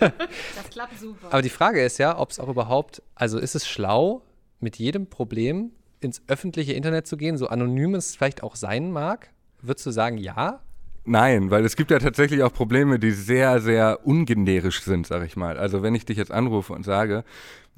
das 0.00 0.70
klappt 0.70 0.98
super. 0.98 1.28
Aber 1.30 1.42
die 1.42 1.48
Frage 1.48 1.82
ist 1.84 1.98
ja, 1.98 2.18
ob 2.18 2.30
es 2.30 2.40
auch 2.40 2.48
überhaupt, 2.48 3.02
also 3.14 3.38
ist 3.38 3.54
es 3.54 3.66
schlau, 3.66 4.22
mit 4.60 4.76
jedem 4.76 5.08
Problem 5.08 5.72
ins 6.00 6.22
öffentliche 6.28 6.72
Internet 6.72 7.06
zu 7.06 7.16
gehen, 7.16 7.36
so 7.36 7.48
anonym 7.48 7.94
es 7.94 8.16
vielleicht 8.16 8.42
auch 8.42 8.56
sein 8.56 8.90
mag? 8.90 9.30
Würdest 9.60 9.86
du 9.86 9.90
sagen, 9.90 10.18
ja? 10.18 10.60
Nein, 11.04 11.50
weil 11.50 11.64
es 11.64 11.74
gibt 11.74 11.90
ja 11.90 11.98
tatsächlich 11.98 12.42
auch 12.42 12.52
Probleme, 12.52 12.98
die 12.98 13.12
sehr, 13.12 13.60
sehr 13.60 14.06
ungenerisch 14.06 14.82
sind, 14.82 15.06
sag 15.06 15.24
ich 15.24 15.36
mal. 15.36 15.56
Also 15.56 15.82
wenn 15.82 15.94
ich 15.94 16.04
dich 16.04 16.18
jetzt 16.18 16.30
anrufe 16.30 16.74
und 16.74 16.84
sage, 16.84 17.24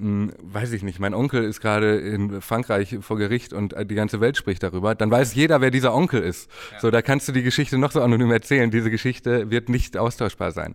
mh, 0.00 0.32
weiß 0.42 0.72
ich 0.72 0.82
nicht, 0.82 0.98
mein 0.98 1.14
Onkel 1.14 1.44
ist 1.44 1.60
gerade 1.60 1.98
in 1.98 2.40
Frankreich 2.40 2.98
vor 3.00 3.18
Gericht 3.18 3.52
und 3.52 3.74
äh, 3.74 3.84
die 3.86 3.94
ganze 3.94 4.20
Welt 4.20 4.36
spricht 4.36 4.62
darüber, 4.62 4.94
dann 4.94 5.10
weiß 5.10 5.34
jeder, 5.34 5.60
wer 5.60 5.70
dieser 5.70 5.94
Onkel 5.94 6.22
ist. 6.22 6.50
So, 6.80 6.90
da 6.90 7.02
kannst 7.02 7.28
du 7.28 7.32
die 7.32 7.42
Geschichte 7.42 7.78
noch 7.78 7.92
so 7.92 8.00
anonym 8.02 8.30
erzählen. 8.30 8.70
Diese 8.70 8.90
Geschichte 8.90 9.50
wird 9.50 9.68
nicht 9.68 9.96
austauschbar 9.96 10.52
sein. 10.52 10.74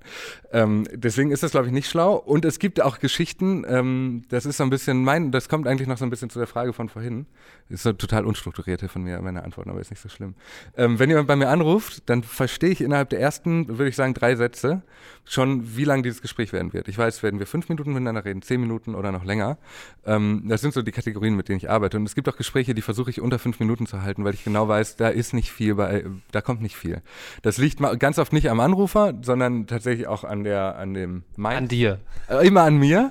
Ähm, 0.52 0.86
deswegen 0.94 1.32
ist 1.32 1.44
das, 1.44 1.52
glaube 1.52 1.68
ich, 1.68 1.74
nicht 1.74 1.90
schlau. 1.90 2.16
Und 2.16 2.46
es 2.46 2.60
gibt 2.60 2.82
auch 2.82 3.00
Geschichten, 3.00 3.66
ähm, 3.68 4.24
das 4.30 4.46
ist 4.46 4.58
so 4.58 4.64
ein 4.64 4.70
bisschen 4.70 5.04
mein, 5.04 5.32
das 5.32 5.50
kommt 5.50 5.68
eigentlich 5.68 5.88
noch 5.88 5.98
so 5.98 6.06
ein 6.06 6.10
bisschen 6.10 6.30
zu 6.30 6.40
der 6.40 6.48
Frage 6.48 6.74
von 6.74 6.90
vorhin. 6.90 7.26
Ist 7.68 7.84
so 7.84 7.94
total 7.94 8.26
unstrukturierte 8.26 8.88
von 8.88 9.04
mir, 9.04 9.20
meine 9.22 9.44
Antworten, 9.44 9.72
aber 9.72 9.82
ist 9.82 9.90
nicht 9.90 10.02
so 10.02 10.10
schlimm. 10.10 10.36
Ähm, 10.78 11.00
wenn 11.00 11.10
jemand 11.10 11.28
bei 11.28 11.36
mir 11.36 11.50
anruft, 11.50 12.08
dann 12.10 12.22
verstehe 12.22 12.70
ich 12.70 12.82
innerhalb 12.82 13.10
der 13.10 13.20
ersten, 13.20 13.68
würde 13.68 13.88
ich 13.88 13.96
sagen, 13.96 14.14
drei 14.14 14.36
Sätze 14.36 14.84
schon, 15.24 15.76
wie 15.76 15.84
lang 15.84 16.04
dieses 16.04 16.22
Gespräch 16.22 16.54
werden 16.54 16.74
wird. 16.74 16.88
Ich 16.88 16.98
weiß, 16.98 17.24
werden 17.24 17.40
wir 17.40 17.48
fünf 17.48 17.68
Minuten 17.70 17.94
miteinander 17.94 18.24
reden, 18.24 18.44
zehn 18.44 18.62
Minuten 18.62 18.94
oder 18.94 19.12
noch 19.16 19.26
länger. 19.26 19.58
Ähm, 20.06 20.44
das 20.48 20.62
sind 20.62 20.74
so 20.74 20.82
die 20.82 20.92
Kategorien, 20.92 21.36
mit 21.36 21.50
denen 21.50 21.58
ich 21.58 21.70
arbeite. 21.70 21.98
Und 21.98 22.06
es 22.06 22.14
gibt 22.16 22.30
auch 22.30 22.38
Gespräche, 22.38 22.76
die 22.76 22.82
versuche 22.82 23.10
ich 23.10 23.22
unter 23.22 23.40
fünf 23.40 23.60
Minuten 23.60 23.88
zu 23.88 24.02
halten, 24.04 24.24
weil 24.24 24.34
ich 24.34 24.44
genau 24.44 24.68
weiß, 24.68 24.96
da 24.98 25.08
ist 25.10 25.34
nicht 25.34 25.52
viel 25.52 25.76
bei, 25.76 26.06
da 26.32 26.42
kommt 26.42 26.62
nicht 26.62 26.76
viel. 26.76 27.02
Das 27.42 27.58
liegt 27.58 27.80
ganz 28.00 28.20
oft 28.20 28.34
nicht 28.34 28.50
am 28.50 28.60
Anrufer, 28.60 29.14
sondern 29.22 29.68
tatsächlich 29.68 30.08
auch 30.08 30.24
an 30.24 30.44
der, 30.44 30.78
an 30.78 30.94
dem 30.94 31.24
Mind 31.36 31.56
An 31.58 31.68
dir. 31.68 32.00
äh, 32.30 32.48
Immer 32.48 32.64
an 32.64 32.78
mir. 32.78 33.10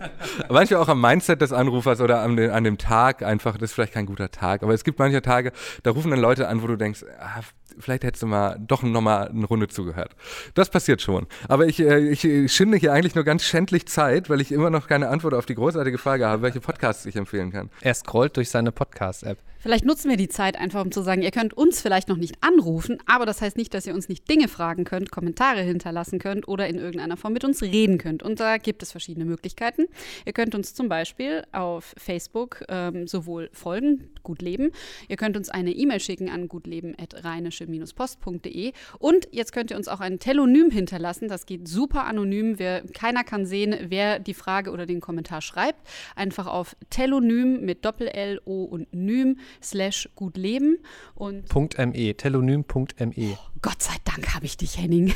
manchmal 0.48 0.80
auch 0.80 0.88
am 0.88 1.00
Mindset 1.00 1.40
des 1.40 1.52
Anrufers 1.52 2.00
oder 2.00 2.20
an, 2.20 2.36
den, 2.36 2.50
an 2.50 2.64
dem 2.64 2.78
Tag 2.78 3.22
einfach. 3.22 3.54
Das 3.54 3.70
ist 3.70 3.74
vielleicht 3.74 3.94
kein 3.94 4.06
guter 4.06 4.30
Tag. 4.30 4.62
Aber 4.62 4.74
es 4.74 4.84
gibt 4.84 4.98
manche 4.98 5.22
Tage, 5.22 5.52
da 5.82 5.90
rufen 5.90 6.10
dann 6.10 6.20
Leute 6.20 6.48
an, 6.48 6.62
wo 6.62 6.66
du 6.66 6.76
denkst, 6.76 7.04
ah, 7.18 7.40
vielleicht 7.78 8.04
hättest 8.04 8.22
du 8.22 8.26
mal 8.26 8.58
doch 8.58 8.82
nochmal 8.82 9.28
eine 9.28 9.46
Runde 9.46 9.68
zugehört. 9.68 10.14
Das 10.54 10.70
passiert 10.70 11.02
schon. 11.02 11.26
Aber 11.48 11.66
ich, 11.66 11.80
äh, 11.80 11.98
ich 11.98 12.52
schinde 12.52 12.78
hier 12.78 12.92
eigentlich 12.92 13.14
nur 13.14 13.24
ganz 13.24 13.42
schändlich 13.44 13.86
Zeit, 13.86 14.30
weil 14.30 14.40
ich 14.40 14.52
immer 14.52 14.70
noch 14.70 14.86
keine 14.86 15.08
Antwort 15.08 15.34
auf 15.34 15.46
die 15.46 15.54
großartige 15.54 15.98
Frage 15.98 16.26
habe, 16.26 16.42
welche 16.42 16.60
Podcasts 16.60 17.06
ich 17.06 17.16
empfehlen 17.16 17.52
kann. 17.52 17.70
Er 17.80 17.94
scrollt 17.94 18.36
durch 18.36 18.50
seine 18.50 18.72
Podcast-App. 18.72 19.38
Vielleicht 19.64 19.84
nutzen 19.86 20.10
wir 20.10 20.18
die 20.18 20.28
Zeit 20.28 20.60
einfach, 20.60 20.84
um 20.84 20.92
zu 20.92 21.00
sagen, 21.00 21.22
ihr 21.22 21.30
könnt 21.30 21.54
uns 21.54 21.80
vielleicht 21.80 22.10
noch 22.10 22.18
nicht 22.18 22.36
anrufen, 22.42 22.98
aber 23.06 23.24
das 23.24 23.40
heißt 23.40 23.56
nicht, 23.56 23.72
dass 23.72 23.86
ihr 23.86 23.94
uns 23.94 24.10
nicht 24.10 24.28
Dinge 24.28 24.46
fragen 24.46 24.84
könnt, 24.84 25.10
Kommentare 25.10 25.62
hinterlassen 25.62 26.18
könnt 26.18 26.46
oder 26.46 26.68
in 26.68 26.76
irgendeiner 26.76 27.16
Form 27.16 27.32
mit 27.32 27.44
uns 27.44 27.62
reden 27.62 27.96
könnt. 27.96 28.22
Und 28.22 28.40
da 28.40 28.58
gibt 28.58 28.82
es 28.82 28.90
verschiedene 28.90 29.24
Möglichkeiten. 29.24 29.86
Ihr 30.26 30.34
könnt 30.34 30.54
uns 30.54 30.74
zum 30.74 30.90
Beispiel 30.90 31.44
auf 31.52 31.94
Facebook 31.96 32.62
ähm, 32.68 33.06
sowohl 33.06 33.48
folgen, 33.54 34.10
Gut 34.22 34.42
Leben. 34.42 34.70
Ihr 35.08 35.16
könnt 35.16 35.34
uns 35.34 35.48
eine 35.48 35.70
E-Mail 35.70 36.00
schicken 36.00 36.28
an 36.28 36.48
gutleben.rheinische-post.de. 36.48 38.72
Und 38.98 39.28
jetzt 39.32 39.54
könnt 39.54 39.70
ihr 39.70 39.78
uns 39.78 39.88
auch 39.88 40.00
ein 40.00 40.18
Telonym 40.18 40.70
hinterlassen. 40.70 41.28
Das 41.28 41.46
geht 41.46 41.68
super 41.68 42.04
anonym. 42.04 42.58
Wer, 42.58 42.82
keiner 42.92 43.24
kann 43.24 43.46
sehen, 43.46 43.74
wer 43.88 44.18
die 44.18 44.34
Frage 44.34 44.72
oder 44.72 44.84
den 44.84 45.00
Kommentar 45.00 45.40
schreibt. 45.40 45.80
Einfach 46.16 46.48
auf 46.48 46.76
Telonym 46.90 47.64
mit 47.64 47.86
Doppel-L, 47.86 48.42
O 48.44 48.64
und 48.64 48.92
Nym 48.92 49.38
slash 49.62 50.08
gutleben. 50.16 50.78
Und 51.14 51.46
.me, 51.54 52.14
telonym.me. 52.14 53.38
Gott 53.64 53.82
sei 53.82 53.94
Dank 54.04 54.34
habe 54.34 54.44
ich 54.44 54.58
dich, 54.58 54.76
Henning. 54.76 55.14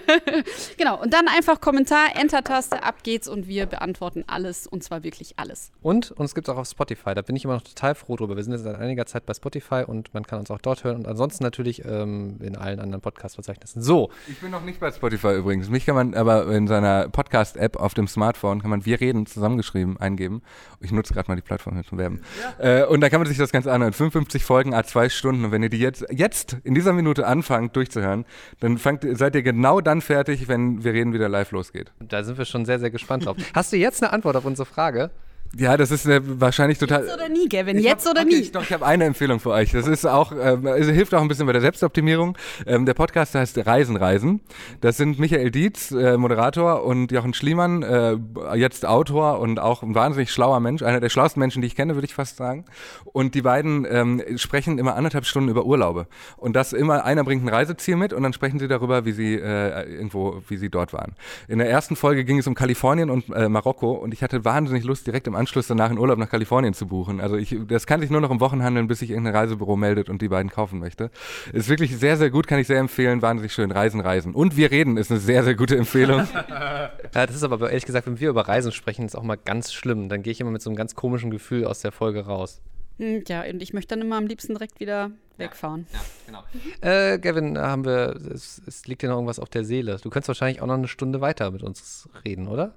genau, 0.76 1.00
und 1.00 1.14
dann 1.14 1.28
einfach 1.28 1.62
Kommentar, 1.62 2.08
Enter-Taste, 2.14 2.82
ab 2.82 2.96
geht's 3.04 3.26
und 3.26 3.48
wir 3.48 3.64
beantworten 3.64 4.22
alles 4.26 4.66
und 4.66 4.84
zwar 4.84 5.02
wirklich 5.02 5.38
alles. 5.38 5.72
Und 5.80 6.10
uns 6.10 6.34
gibt 6.34 6.46
es 6.46 6.54
auch 6.54 6.58
auf 6.58 6.68
Spotify, 6.68 7.14
da 7.14 7.22
bin 7.22 7.36
ich 7.36 7.44
immer 7.44 7.54
noch 7.54 7.62
total 7.62 7.94
froh 7.94 8.16
drüber. 8.16 8.36
Wir 8.36 8.44
sind 8.44 8.52
jetzt 8.52 8.64
seit 8.64 8.76
einiger 8.76 9.06
Zeit 9.06 9.24
bei 9.24 9.32
Spotify 9.32 9.84
und 9.86 10.12
man 10.12 10.26
kann 10.26 10.40
uns 10.40 10.50
auch 10.50 10.58
dort 10.58 10.84
hören 10.84 10.96
und 10.98 11.08
ansonsten 11.08 11.42
natürlich 11.42 11.82
ähm, 11.86 12.36
in 12.42 12.54
allen 12.54 12.80
anderen 12.80 13.00
Podcast-Verzeichnissen. 13.00 13.80
So. 13.80 14.10
Ich 14.28 14.38
bin 14.40 14.50
noch 14.50 14.62
nicht 14.62 14.78
bei 14.78 14.92
Spotify 14.92 15.36
übrigens. 15.36 15.70
Mich 15.70 15.86
kann 15.86 15.94
man 15.94 16.12
aber 16.12 16.48
in 16.48 16.68
seiner 16.68 17.08
Podcast-App 17.08 17.76
auf 17.76 17.94
dem 17.94 18.08
Smartphone, 18.08 18.60
kann 18.60 18.68
man 18.68 18.84
Wir 18.84 19.00
reden 19.00 19.24
zusammengeschrieben 19.24 19.96
eingeben. 19.96 20.42
Ich 20.80 20.92
nutze 20.92 21.14
gerade 21.14 21.30
mal 21.30 21.36
die 21.36 21.40
Plattform 21.40 21.76
hier 21.76 21.84
zum 21.84 21.96
Werben. 21.96 22.20
Ja. 22.58 22.82
Äh, 22.82 22.86
und 22.88 23.00
da 23.00 23.08
kann 23.08 23.20
man 23.20 23.28
sich 23.28 23.38
das 23.38 23.52
Ganze 23.52 23.72
anhören. 23.72 23.94
55 23.94 24.44
Folgen, 24.44 24.74
a 24.74 24.84
zwei 24.84 25.08
Stunden. 25.08 25.46
Und 25.46 25.52
wenn 25.52 25.62
ihr 25.62 25.70
die 25.70 25.78
jetzt, 25.78 26.04
jetzt 26.10 26.58
in 26.62 26.74
dieser 26.74 26.92
Minute 26.92 27.26
anfangt, 27.26 27.69
anfangt 27.70 27.76
durchzuhören, 27.76 28.24
dann 28.60 28.78
fangt, 28.78 29.06
seid 29.16 29.34
ihr 29.34 29.42
genau 29.42 29.80
dann 29.80 30.00
fertig, 30.00 30.48
wenn 30.48 30.84
wir 30.84 30.92
reden 30.92 31.12
wieder 31.12 31.28
live 31.28 31.52
losgeht. 31.52 31.92
Da 32.00 32.22
sind 32.22 32.38
wir 32.38 32.44
schon 32.44 32.64
sehr, 32.64 32.78
sehr 32.78 32.90
gespannt 32.90 33.26
drauf. 33.26 33.36
Hast 33.54 33.72
du 33.72 33.76
jetzt 33.76 34.02
eine 34.02 34.12
Antwort 34.12 34.36
auf 34.36 34.44
unsere 34.44 34.66
Frage? 34.66 35.10
Ja, 35.58 35.76
das 35.76 35.90
ist 35.90 36.06
äh, 36.06 36.20
wahrscheinlich 36.22 36.78
total. 36.78 37.02
Jetzt 37.02 37.14
oder 37.14 37.28
nie, 37.28 37.48
Gavin, 37.48 37.78
jetzt 37.80 38.06
hab, 38.06 38.12
oder 38.12 38.22
okay, 38.22 38.34
nie. 38.34 38.40
Ich, 38.40 38.52
doch, 38.52 38.62
ich 38.62 38.72
habe 38.72 38.86
eine 38.86 39.04
Empfehlung 39.04 39.40
für 39.40 39.50
euch. 39.50 39.72
Das 39.72 39.88
ist 39.88 40.06
auch, 40.06 40.30
ähm, 40.30 40.64
es 40.64 40.86
hilft 40.86 41.12
auch 41.12 41.20
ein 41.20 41.26
bisschen 41.26 41.46
bei 41.46 41.52
der 41.52 41.60
Selbstoptimierung. 41.60 42.38
Ähm, 42.66 42.86
der 42.86 42.94
Podcast 42.94 43.34
heißt 43.34 43.66
Reisen, 43.66 43.96
Reisen. 43.96 44.42
Das 44.80 44.96
sind 44.96 45.18
Michael 45.18 45.50
Dietz, 45.50 45.90
äh, 45.90 46.16
Moderator, 46.16 46.84
und 46.84 47.10
Jochen 47.10 47.34
Schliemann, 47.34 47.82
äh, 47.82 48.16
jetzt 48.54 48.86
Autor 48.86 49.40
und 49.40 49.58
auch 49.58 49.82
ein 49.82 49.92
wahnsinnig 49.92 50.30
schlauer 50.30 50.60
Mensch, 50.60 50.82
einer 50.82 51.00
der 51.00 51.08
schlauesten 51.08 51.40
Menschen, 51.40 51.62
die 51.62 51.66
ich 51.66 51.74
kenne, 51.74 51.94
würde 51.94 52.06
ich 52.06 52.14
fast 52.14 52.36
sagen. 52.36 52.64
Und 53.04 53.34
die 53.34 53.42
beiden 53.42 53.84
ähm, 53.90 54.22
sprechen 54.36 54.78
immer 54.78 54.94
anderthalb 54.94 55.26
Stunden 55.26 55.48
über 55.48 55.64
Urlaube. 55.64 56.06
Und 56.36 56.54
das 56.54 56.72
immer, 56.72 57.04
einer 57.04 57.24
bringt 57.24 57.44
ein 57.44 57.48
Reiseziel 57.48 57.96
mit 57.96 58.12
und 58.12 58.22
dann 58.22 58.32
sprechen 58.32 58.60
sie 58.60 58.68
darüber, 58.68 59.04
wie 59.04 59.12
sie 59.12 59.34
äh, 59.34 59.82
irgendwo, 59.82 60.42
wie 60.46 60.58
sie 60.58 60.70
dort 60.70 60.92
waren. 60.92 61.16
In 61.48 61.58
der 61.58 61.68
ersten 61.68 61.96
Folge 61.96 62.24
ging 62.24 62.38
es 62.38 62.46
um 62.46 62.54
Kalifornien 62.54 63.10
und 63.10 63.34
äh, 63.34 63.48
Marokko 63.48 63.90
und 63.94 64.14
ich 64.14 64.22
hatte 64.22 64.44
wahnsinnig 64.44 64.84
Lust, 64.84 65.08
direkt 65.08 65.26
im 65.26 65.39
Anschluss 65.40 65.66
danach 65.66 65.90
einen 65.90 65.98
Urlaub 65.98 66.18
nach 66.18 66.28
Kalifornien 66.28 66.74
zu 66.74 66.86
buchen. 66.86 67.20
Also 67.20 67.36
ich, 67.36 67.56
das 67.66 67.86
kann 67.86 68.00
sich 68.00 68.10
nur 68.10 68.20
noch 68.20 68.30
im 68.30 68.40
Wochenhandeln, 68.40 68.86
bis 68.86 69.00
sich 69.00 69.10
irgendein 69.10 69.34
Reisebüro 69.34 69.76
meldet 69.76 70.08
und 70.08 70.22
die 70.22 70.28
beiden 70.28 70.50
kaufen 70.50 70.78
möchte. 70.78 71.10
Ist 71.52 71.68
wirklich 71.68 71.96
sehr, 71.96 72.16
sehr 72.16 72.30
gut, 72.30 72.46
kann 72.46 72.60
ich 72.60 72.66
sehr 72.66 72.78
empfehlen. 72.78 73.22
Wahnsinnig 73.22 73.52
schön. 73.52 73.72
Reisen, 73.72 74.00
Reisen. 74.00 74.34
Und 74.34 74.56
wir 74.56 74.70
reden 74.70 74.96
ist 74.96 75.10
eine 75.10 75.18
sehr, 75.18 75.42
sehr 75.42 75.54
gute 75.54 75.76
Empfehlung. 75.76 76.28
ja, 76.48 76.90
das 77.12 77.34
ist 77.34 77.42
aber 77.42 77.68
ehrlich 77.68 77.86
gesagt, 77.86 78.06
wenn 78.06 78.20
wir 78.20 78.30
über 78.30 78.46
Reisen 78.46 78.70
sprechen, 78.70 79.04
ist 79.04 79.16
auch 79.16 79.22
mal 79.22 79.36
ganz 79.36 79.72
schlimm. 79.72 80.08
Dann 80.08 80.22
gehe 80.22 80.30
ich 80.30 80.40
immer 80.40 80.50
mit 80.50 80.62
so 80.62 80.70
einem 80.70 80.76
ganz 80.76 80.94
komischen 80.94 81.30
Gefühl 81.30 81.64
aus 81.64 81.80
der 81.80 81.90
Folge 81.90 82.26
raus. 82.26 82.60
Hm, 82.98 83.24
ja, 83.26 83.42
und 83.42 83.62
ich 83.62 83.72
möchte 83.72 83.96
dann 83.96 84.04
immer 84.04 84.16
am 84.16 84.26
liebsten 84.26 84.52
direkt 84.54 84.78
wieder 84.78 85.10
wegfahren. 85.38 85.86
Ja, 85.92 85.98
ja 85.98 86.04
genau. 86.26 86.44
Äh, 86.82 87.18
Gavin, 87.18 87.56
haben 87.58 87.86
wir, 87.86 88.14
es, 88.32 88.60
es 88.66 88.86
liegt 88.86 89.02
dir 89.02 89.08
noch 89.08 89.16
irgendwas 89.16 89.38
auf 89.38 89.48
der 89.48 89.64
Seele. 89.64 89.96
Du 90.02 90.10
könntest 90.10 90.28
wahrscheinlich 90.28 90.60
auch 90.60 90.66
noch 90.66 90.74
eine 90.74 90.86
Stunde 90.86 91.22
weiter 91.22 91.50
mit 91.50 91.62
uns 91.62 92.08
reden, 92.24 92.46
oder? 92.46 92.74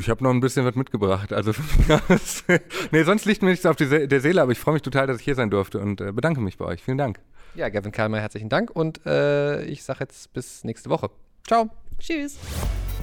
Ich 0.00 0.08
habe 0.08 0.24
noch 0.24 0.30
ein 0.30 0.40
bisschen 0.40 0.64
was 0.64 0.74
mitgebracht. 0.76 1.30
Also, 1.30 1.52
nee, 2.90 3.02
sonst 3.02 3.26
liegt 3.26 3.42
mir 3.42 3.50
nichts 3.50 3.66
auf 3.66 3.76
See 3.78 4.06
der 4.06 4.20
Seele, 4.22 4.40
aber 4.40 4.50
ich 4.52 4.58
freue 4.58 4.72
mich 4.74 4.82
total, 4.82 5.06
dass 5.06 5.18
ich 5.18 5.24
hier 5.24 5.34
sein 5.34 5.50
durfte 5.50 5.78
und 5.78 6.00
äh, 6.00 6.10
bedanke 6.10 6.40
mich 6.40 6.56
bei 6.56 6.64
euch. 6.64 6.82
Vielen 6.82 6.96
Dank. 6.96 7.20
Ja, 7.54 7.68
Gavin 7.68 7.92
Kalmer, 7.92 8.18
herzlichen 8.18 8.48
Dank 8.48 8.70
und 8.70 9.04
äh, 9.04 9.62
ich 9.64 9.84
sage 9.84 9.98
jetzt 10.00 10.32
bis 10.32 10.64
nächste 10.64 10.88
Woche. 10.88 11.10
Ciao. 11.46 11.68
Tschüss. 11.98 12.38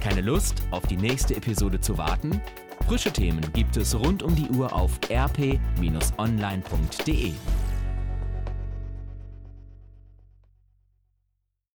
Keine 0.00 0.22
Lust, 0.22 0.60
auf 0.72 0.86
die 0.88 0.96
nächste 0.96 1.36
Episode 1.36 1.80
zu 1.80 1.96
warten? 1.98 2.40
Frische 2.88 3.12
Themen 3.12 3.42
gibt 3.52 3.76
es 3.76 3.94
rund 3.94 4.24
um 4.24 4.34
die 4.34 4.48
Uhr 4.48 4.72
auf 4.72 4.98
rp-online.de. 5.08 5.60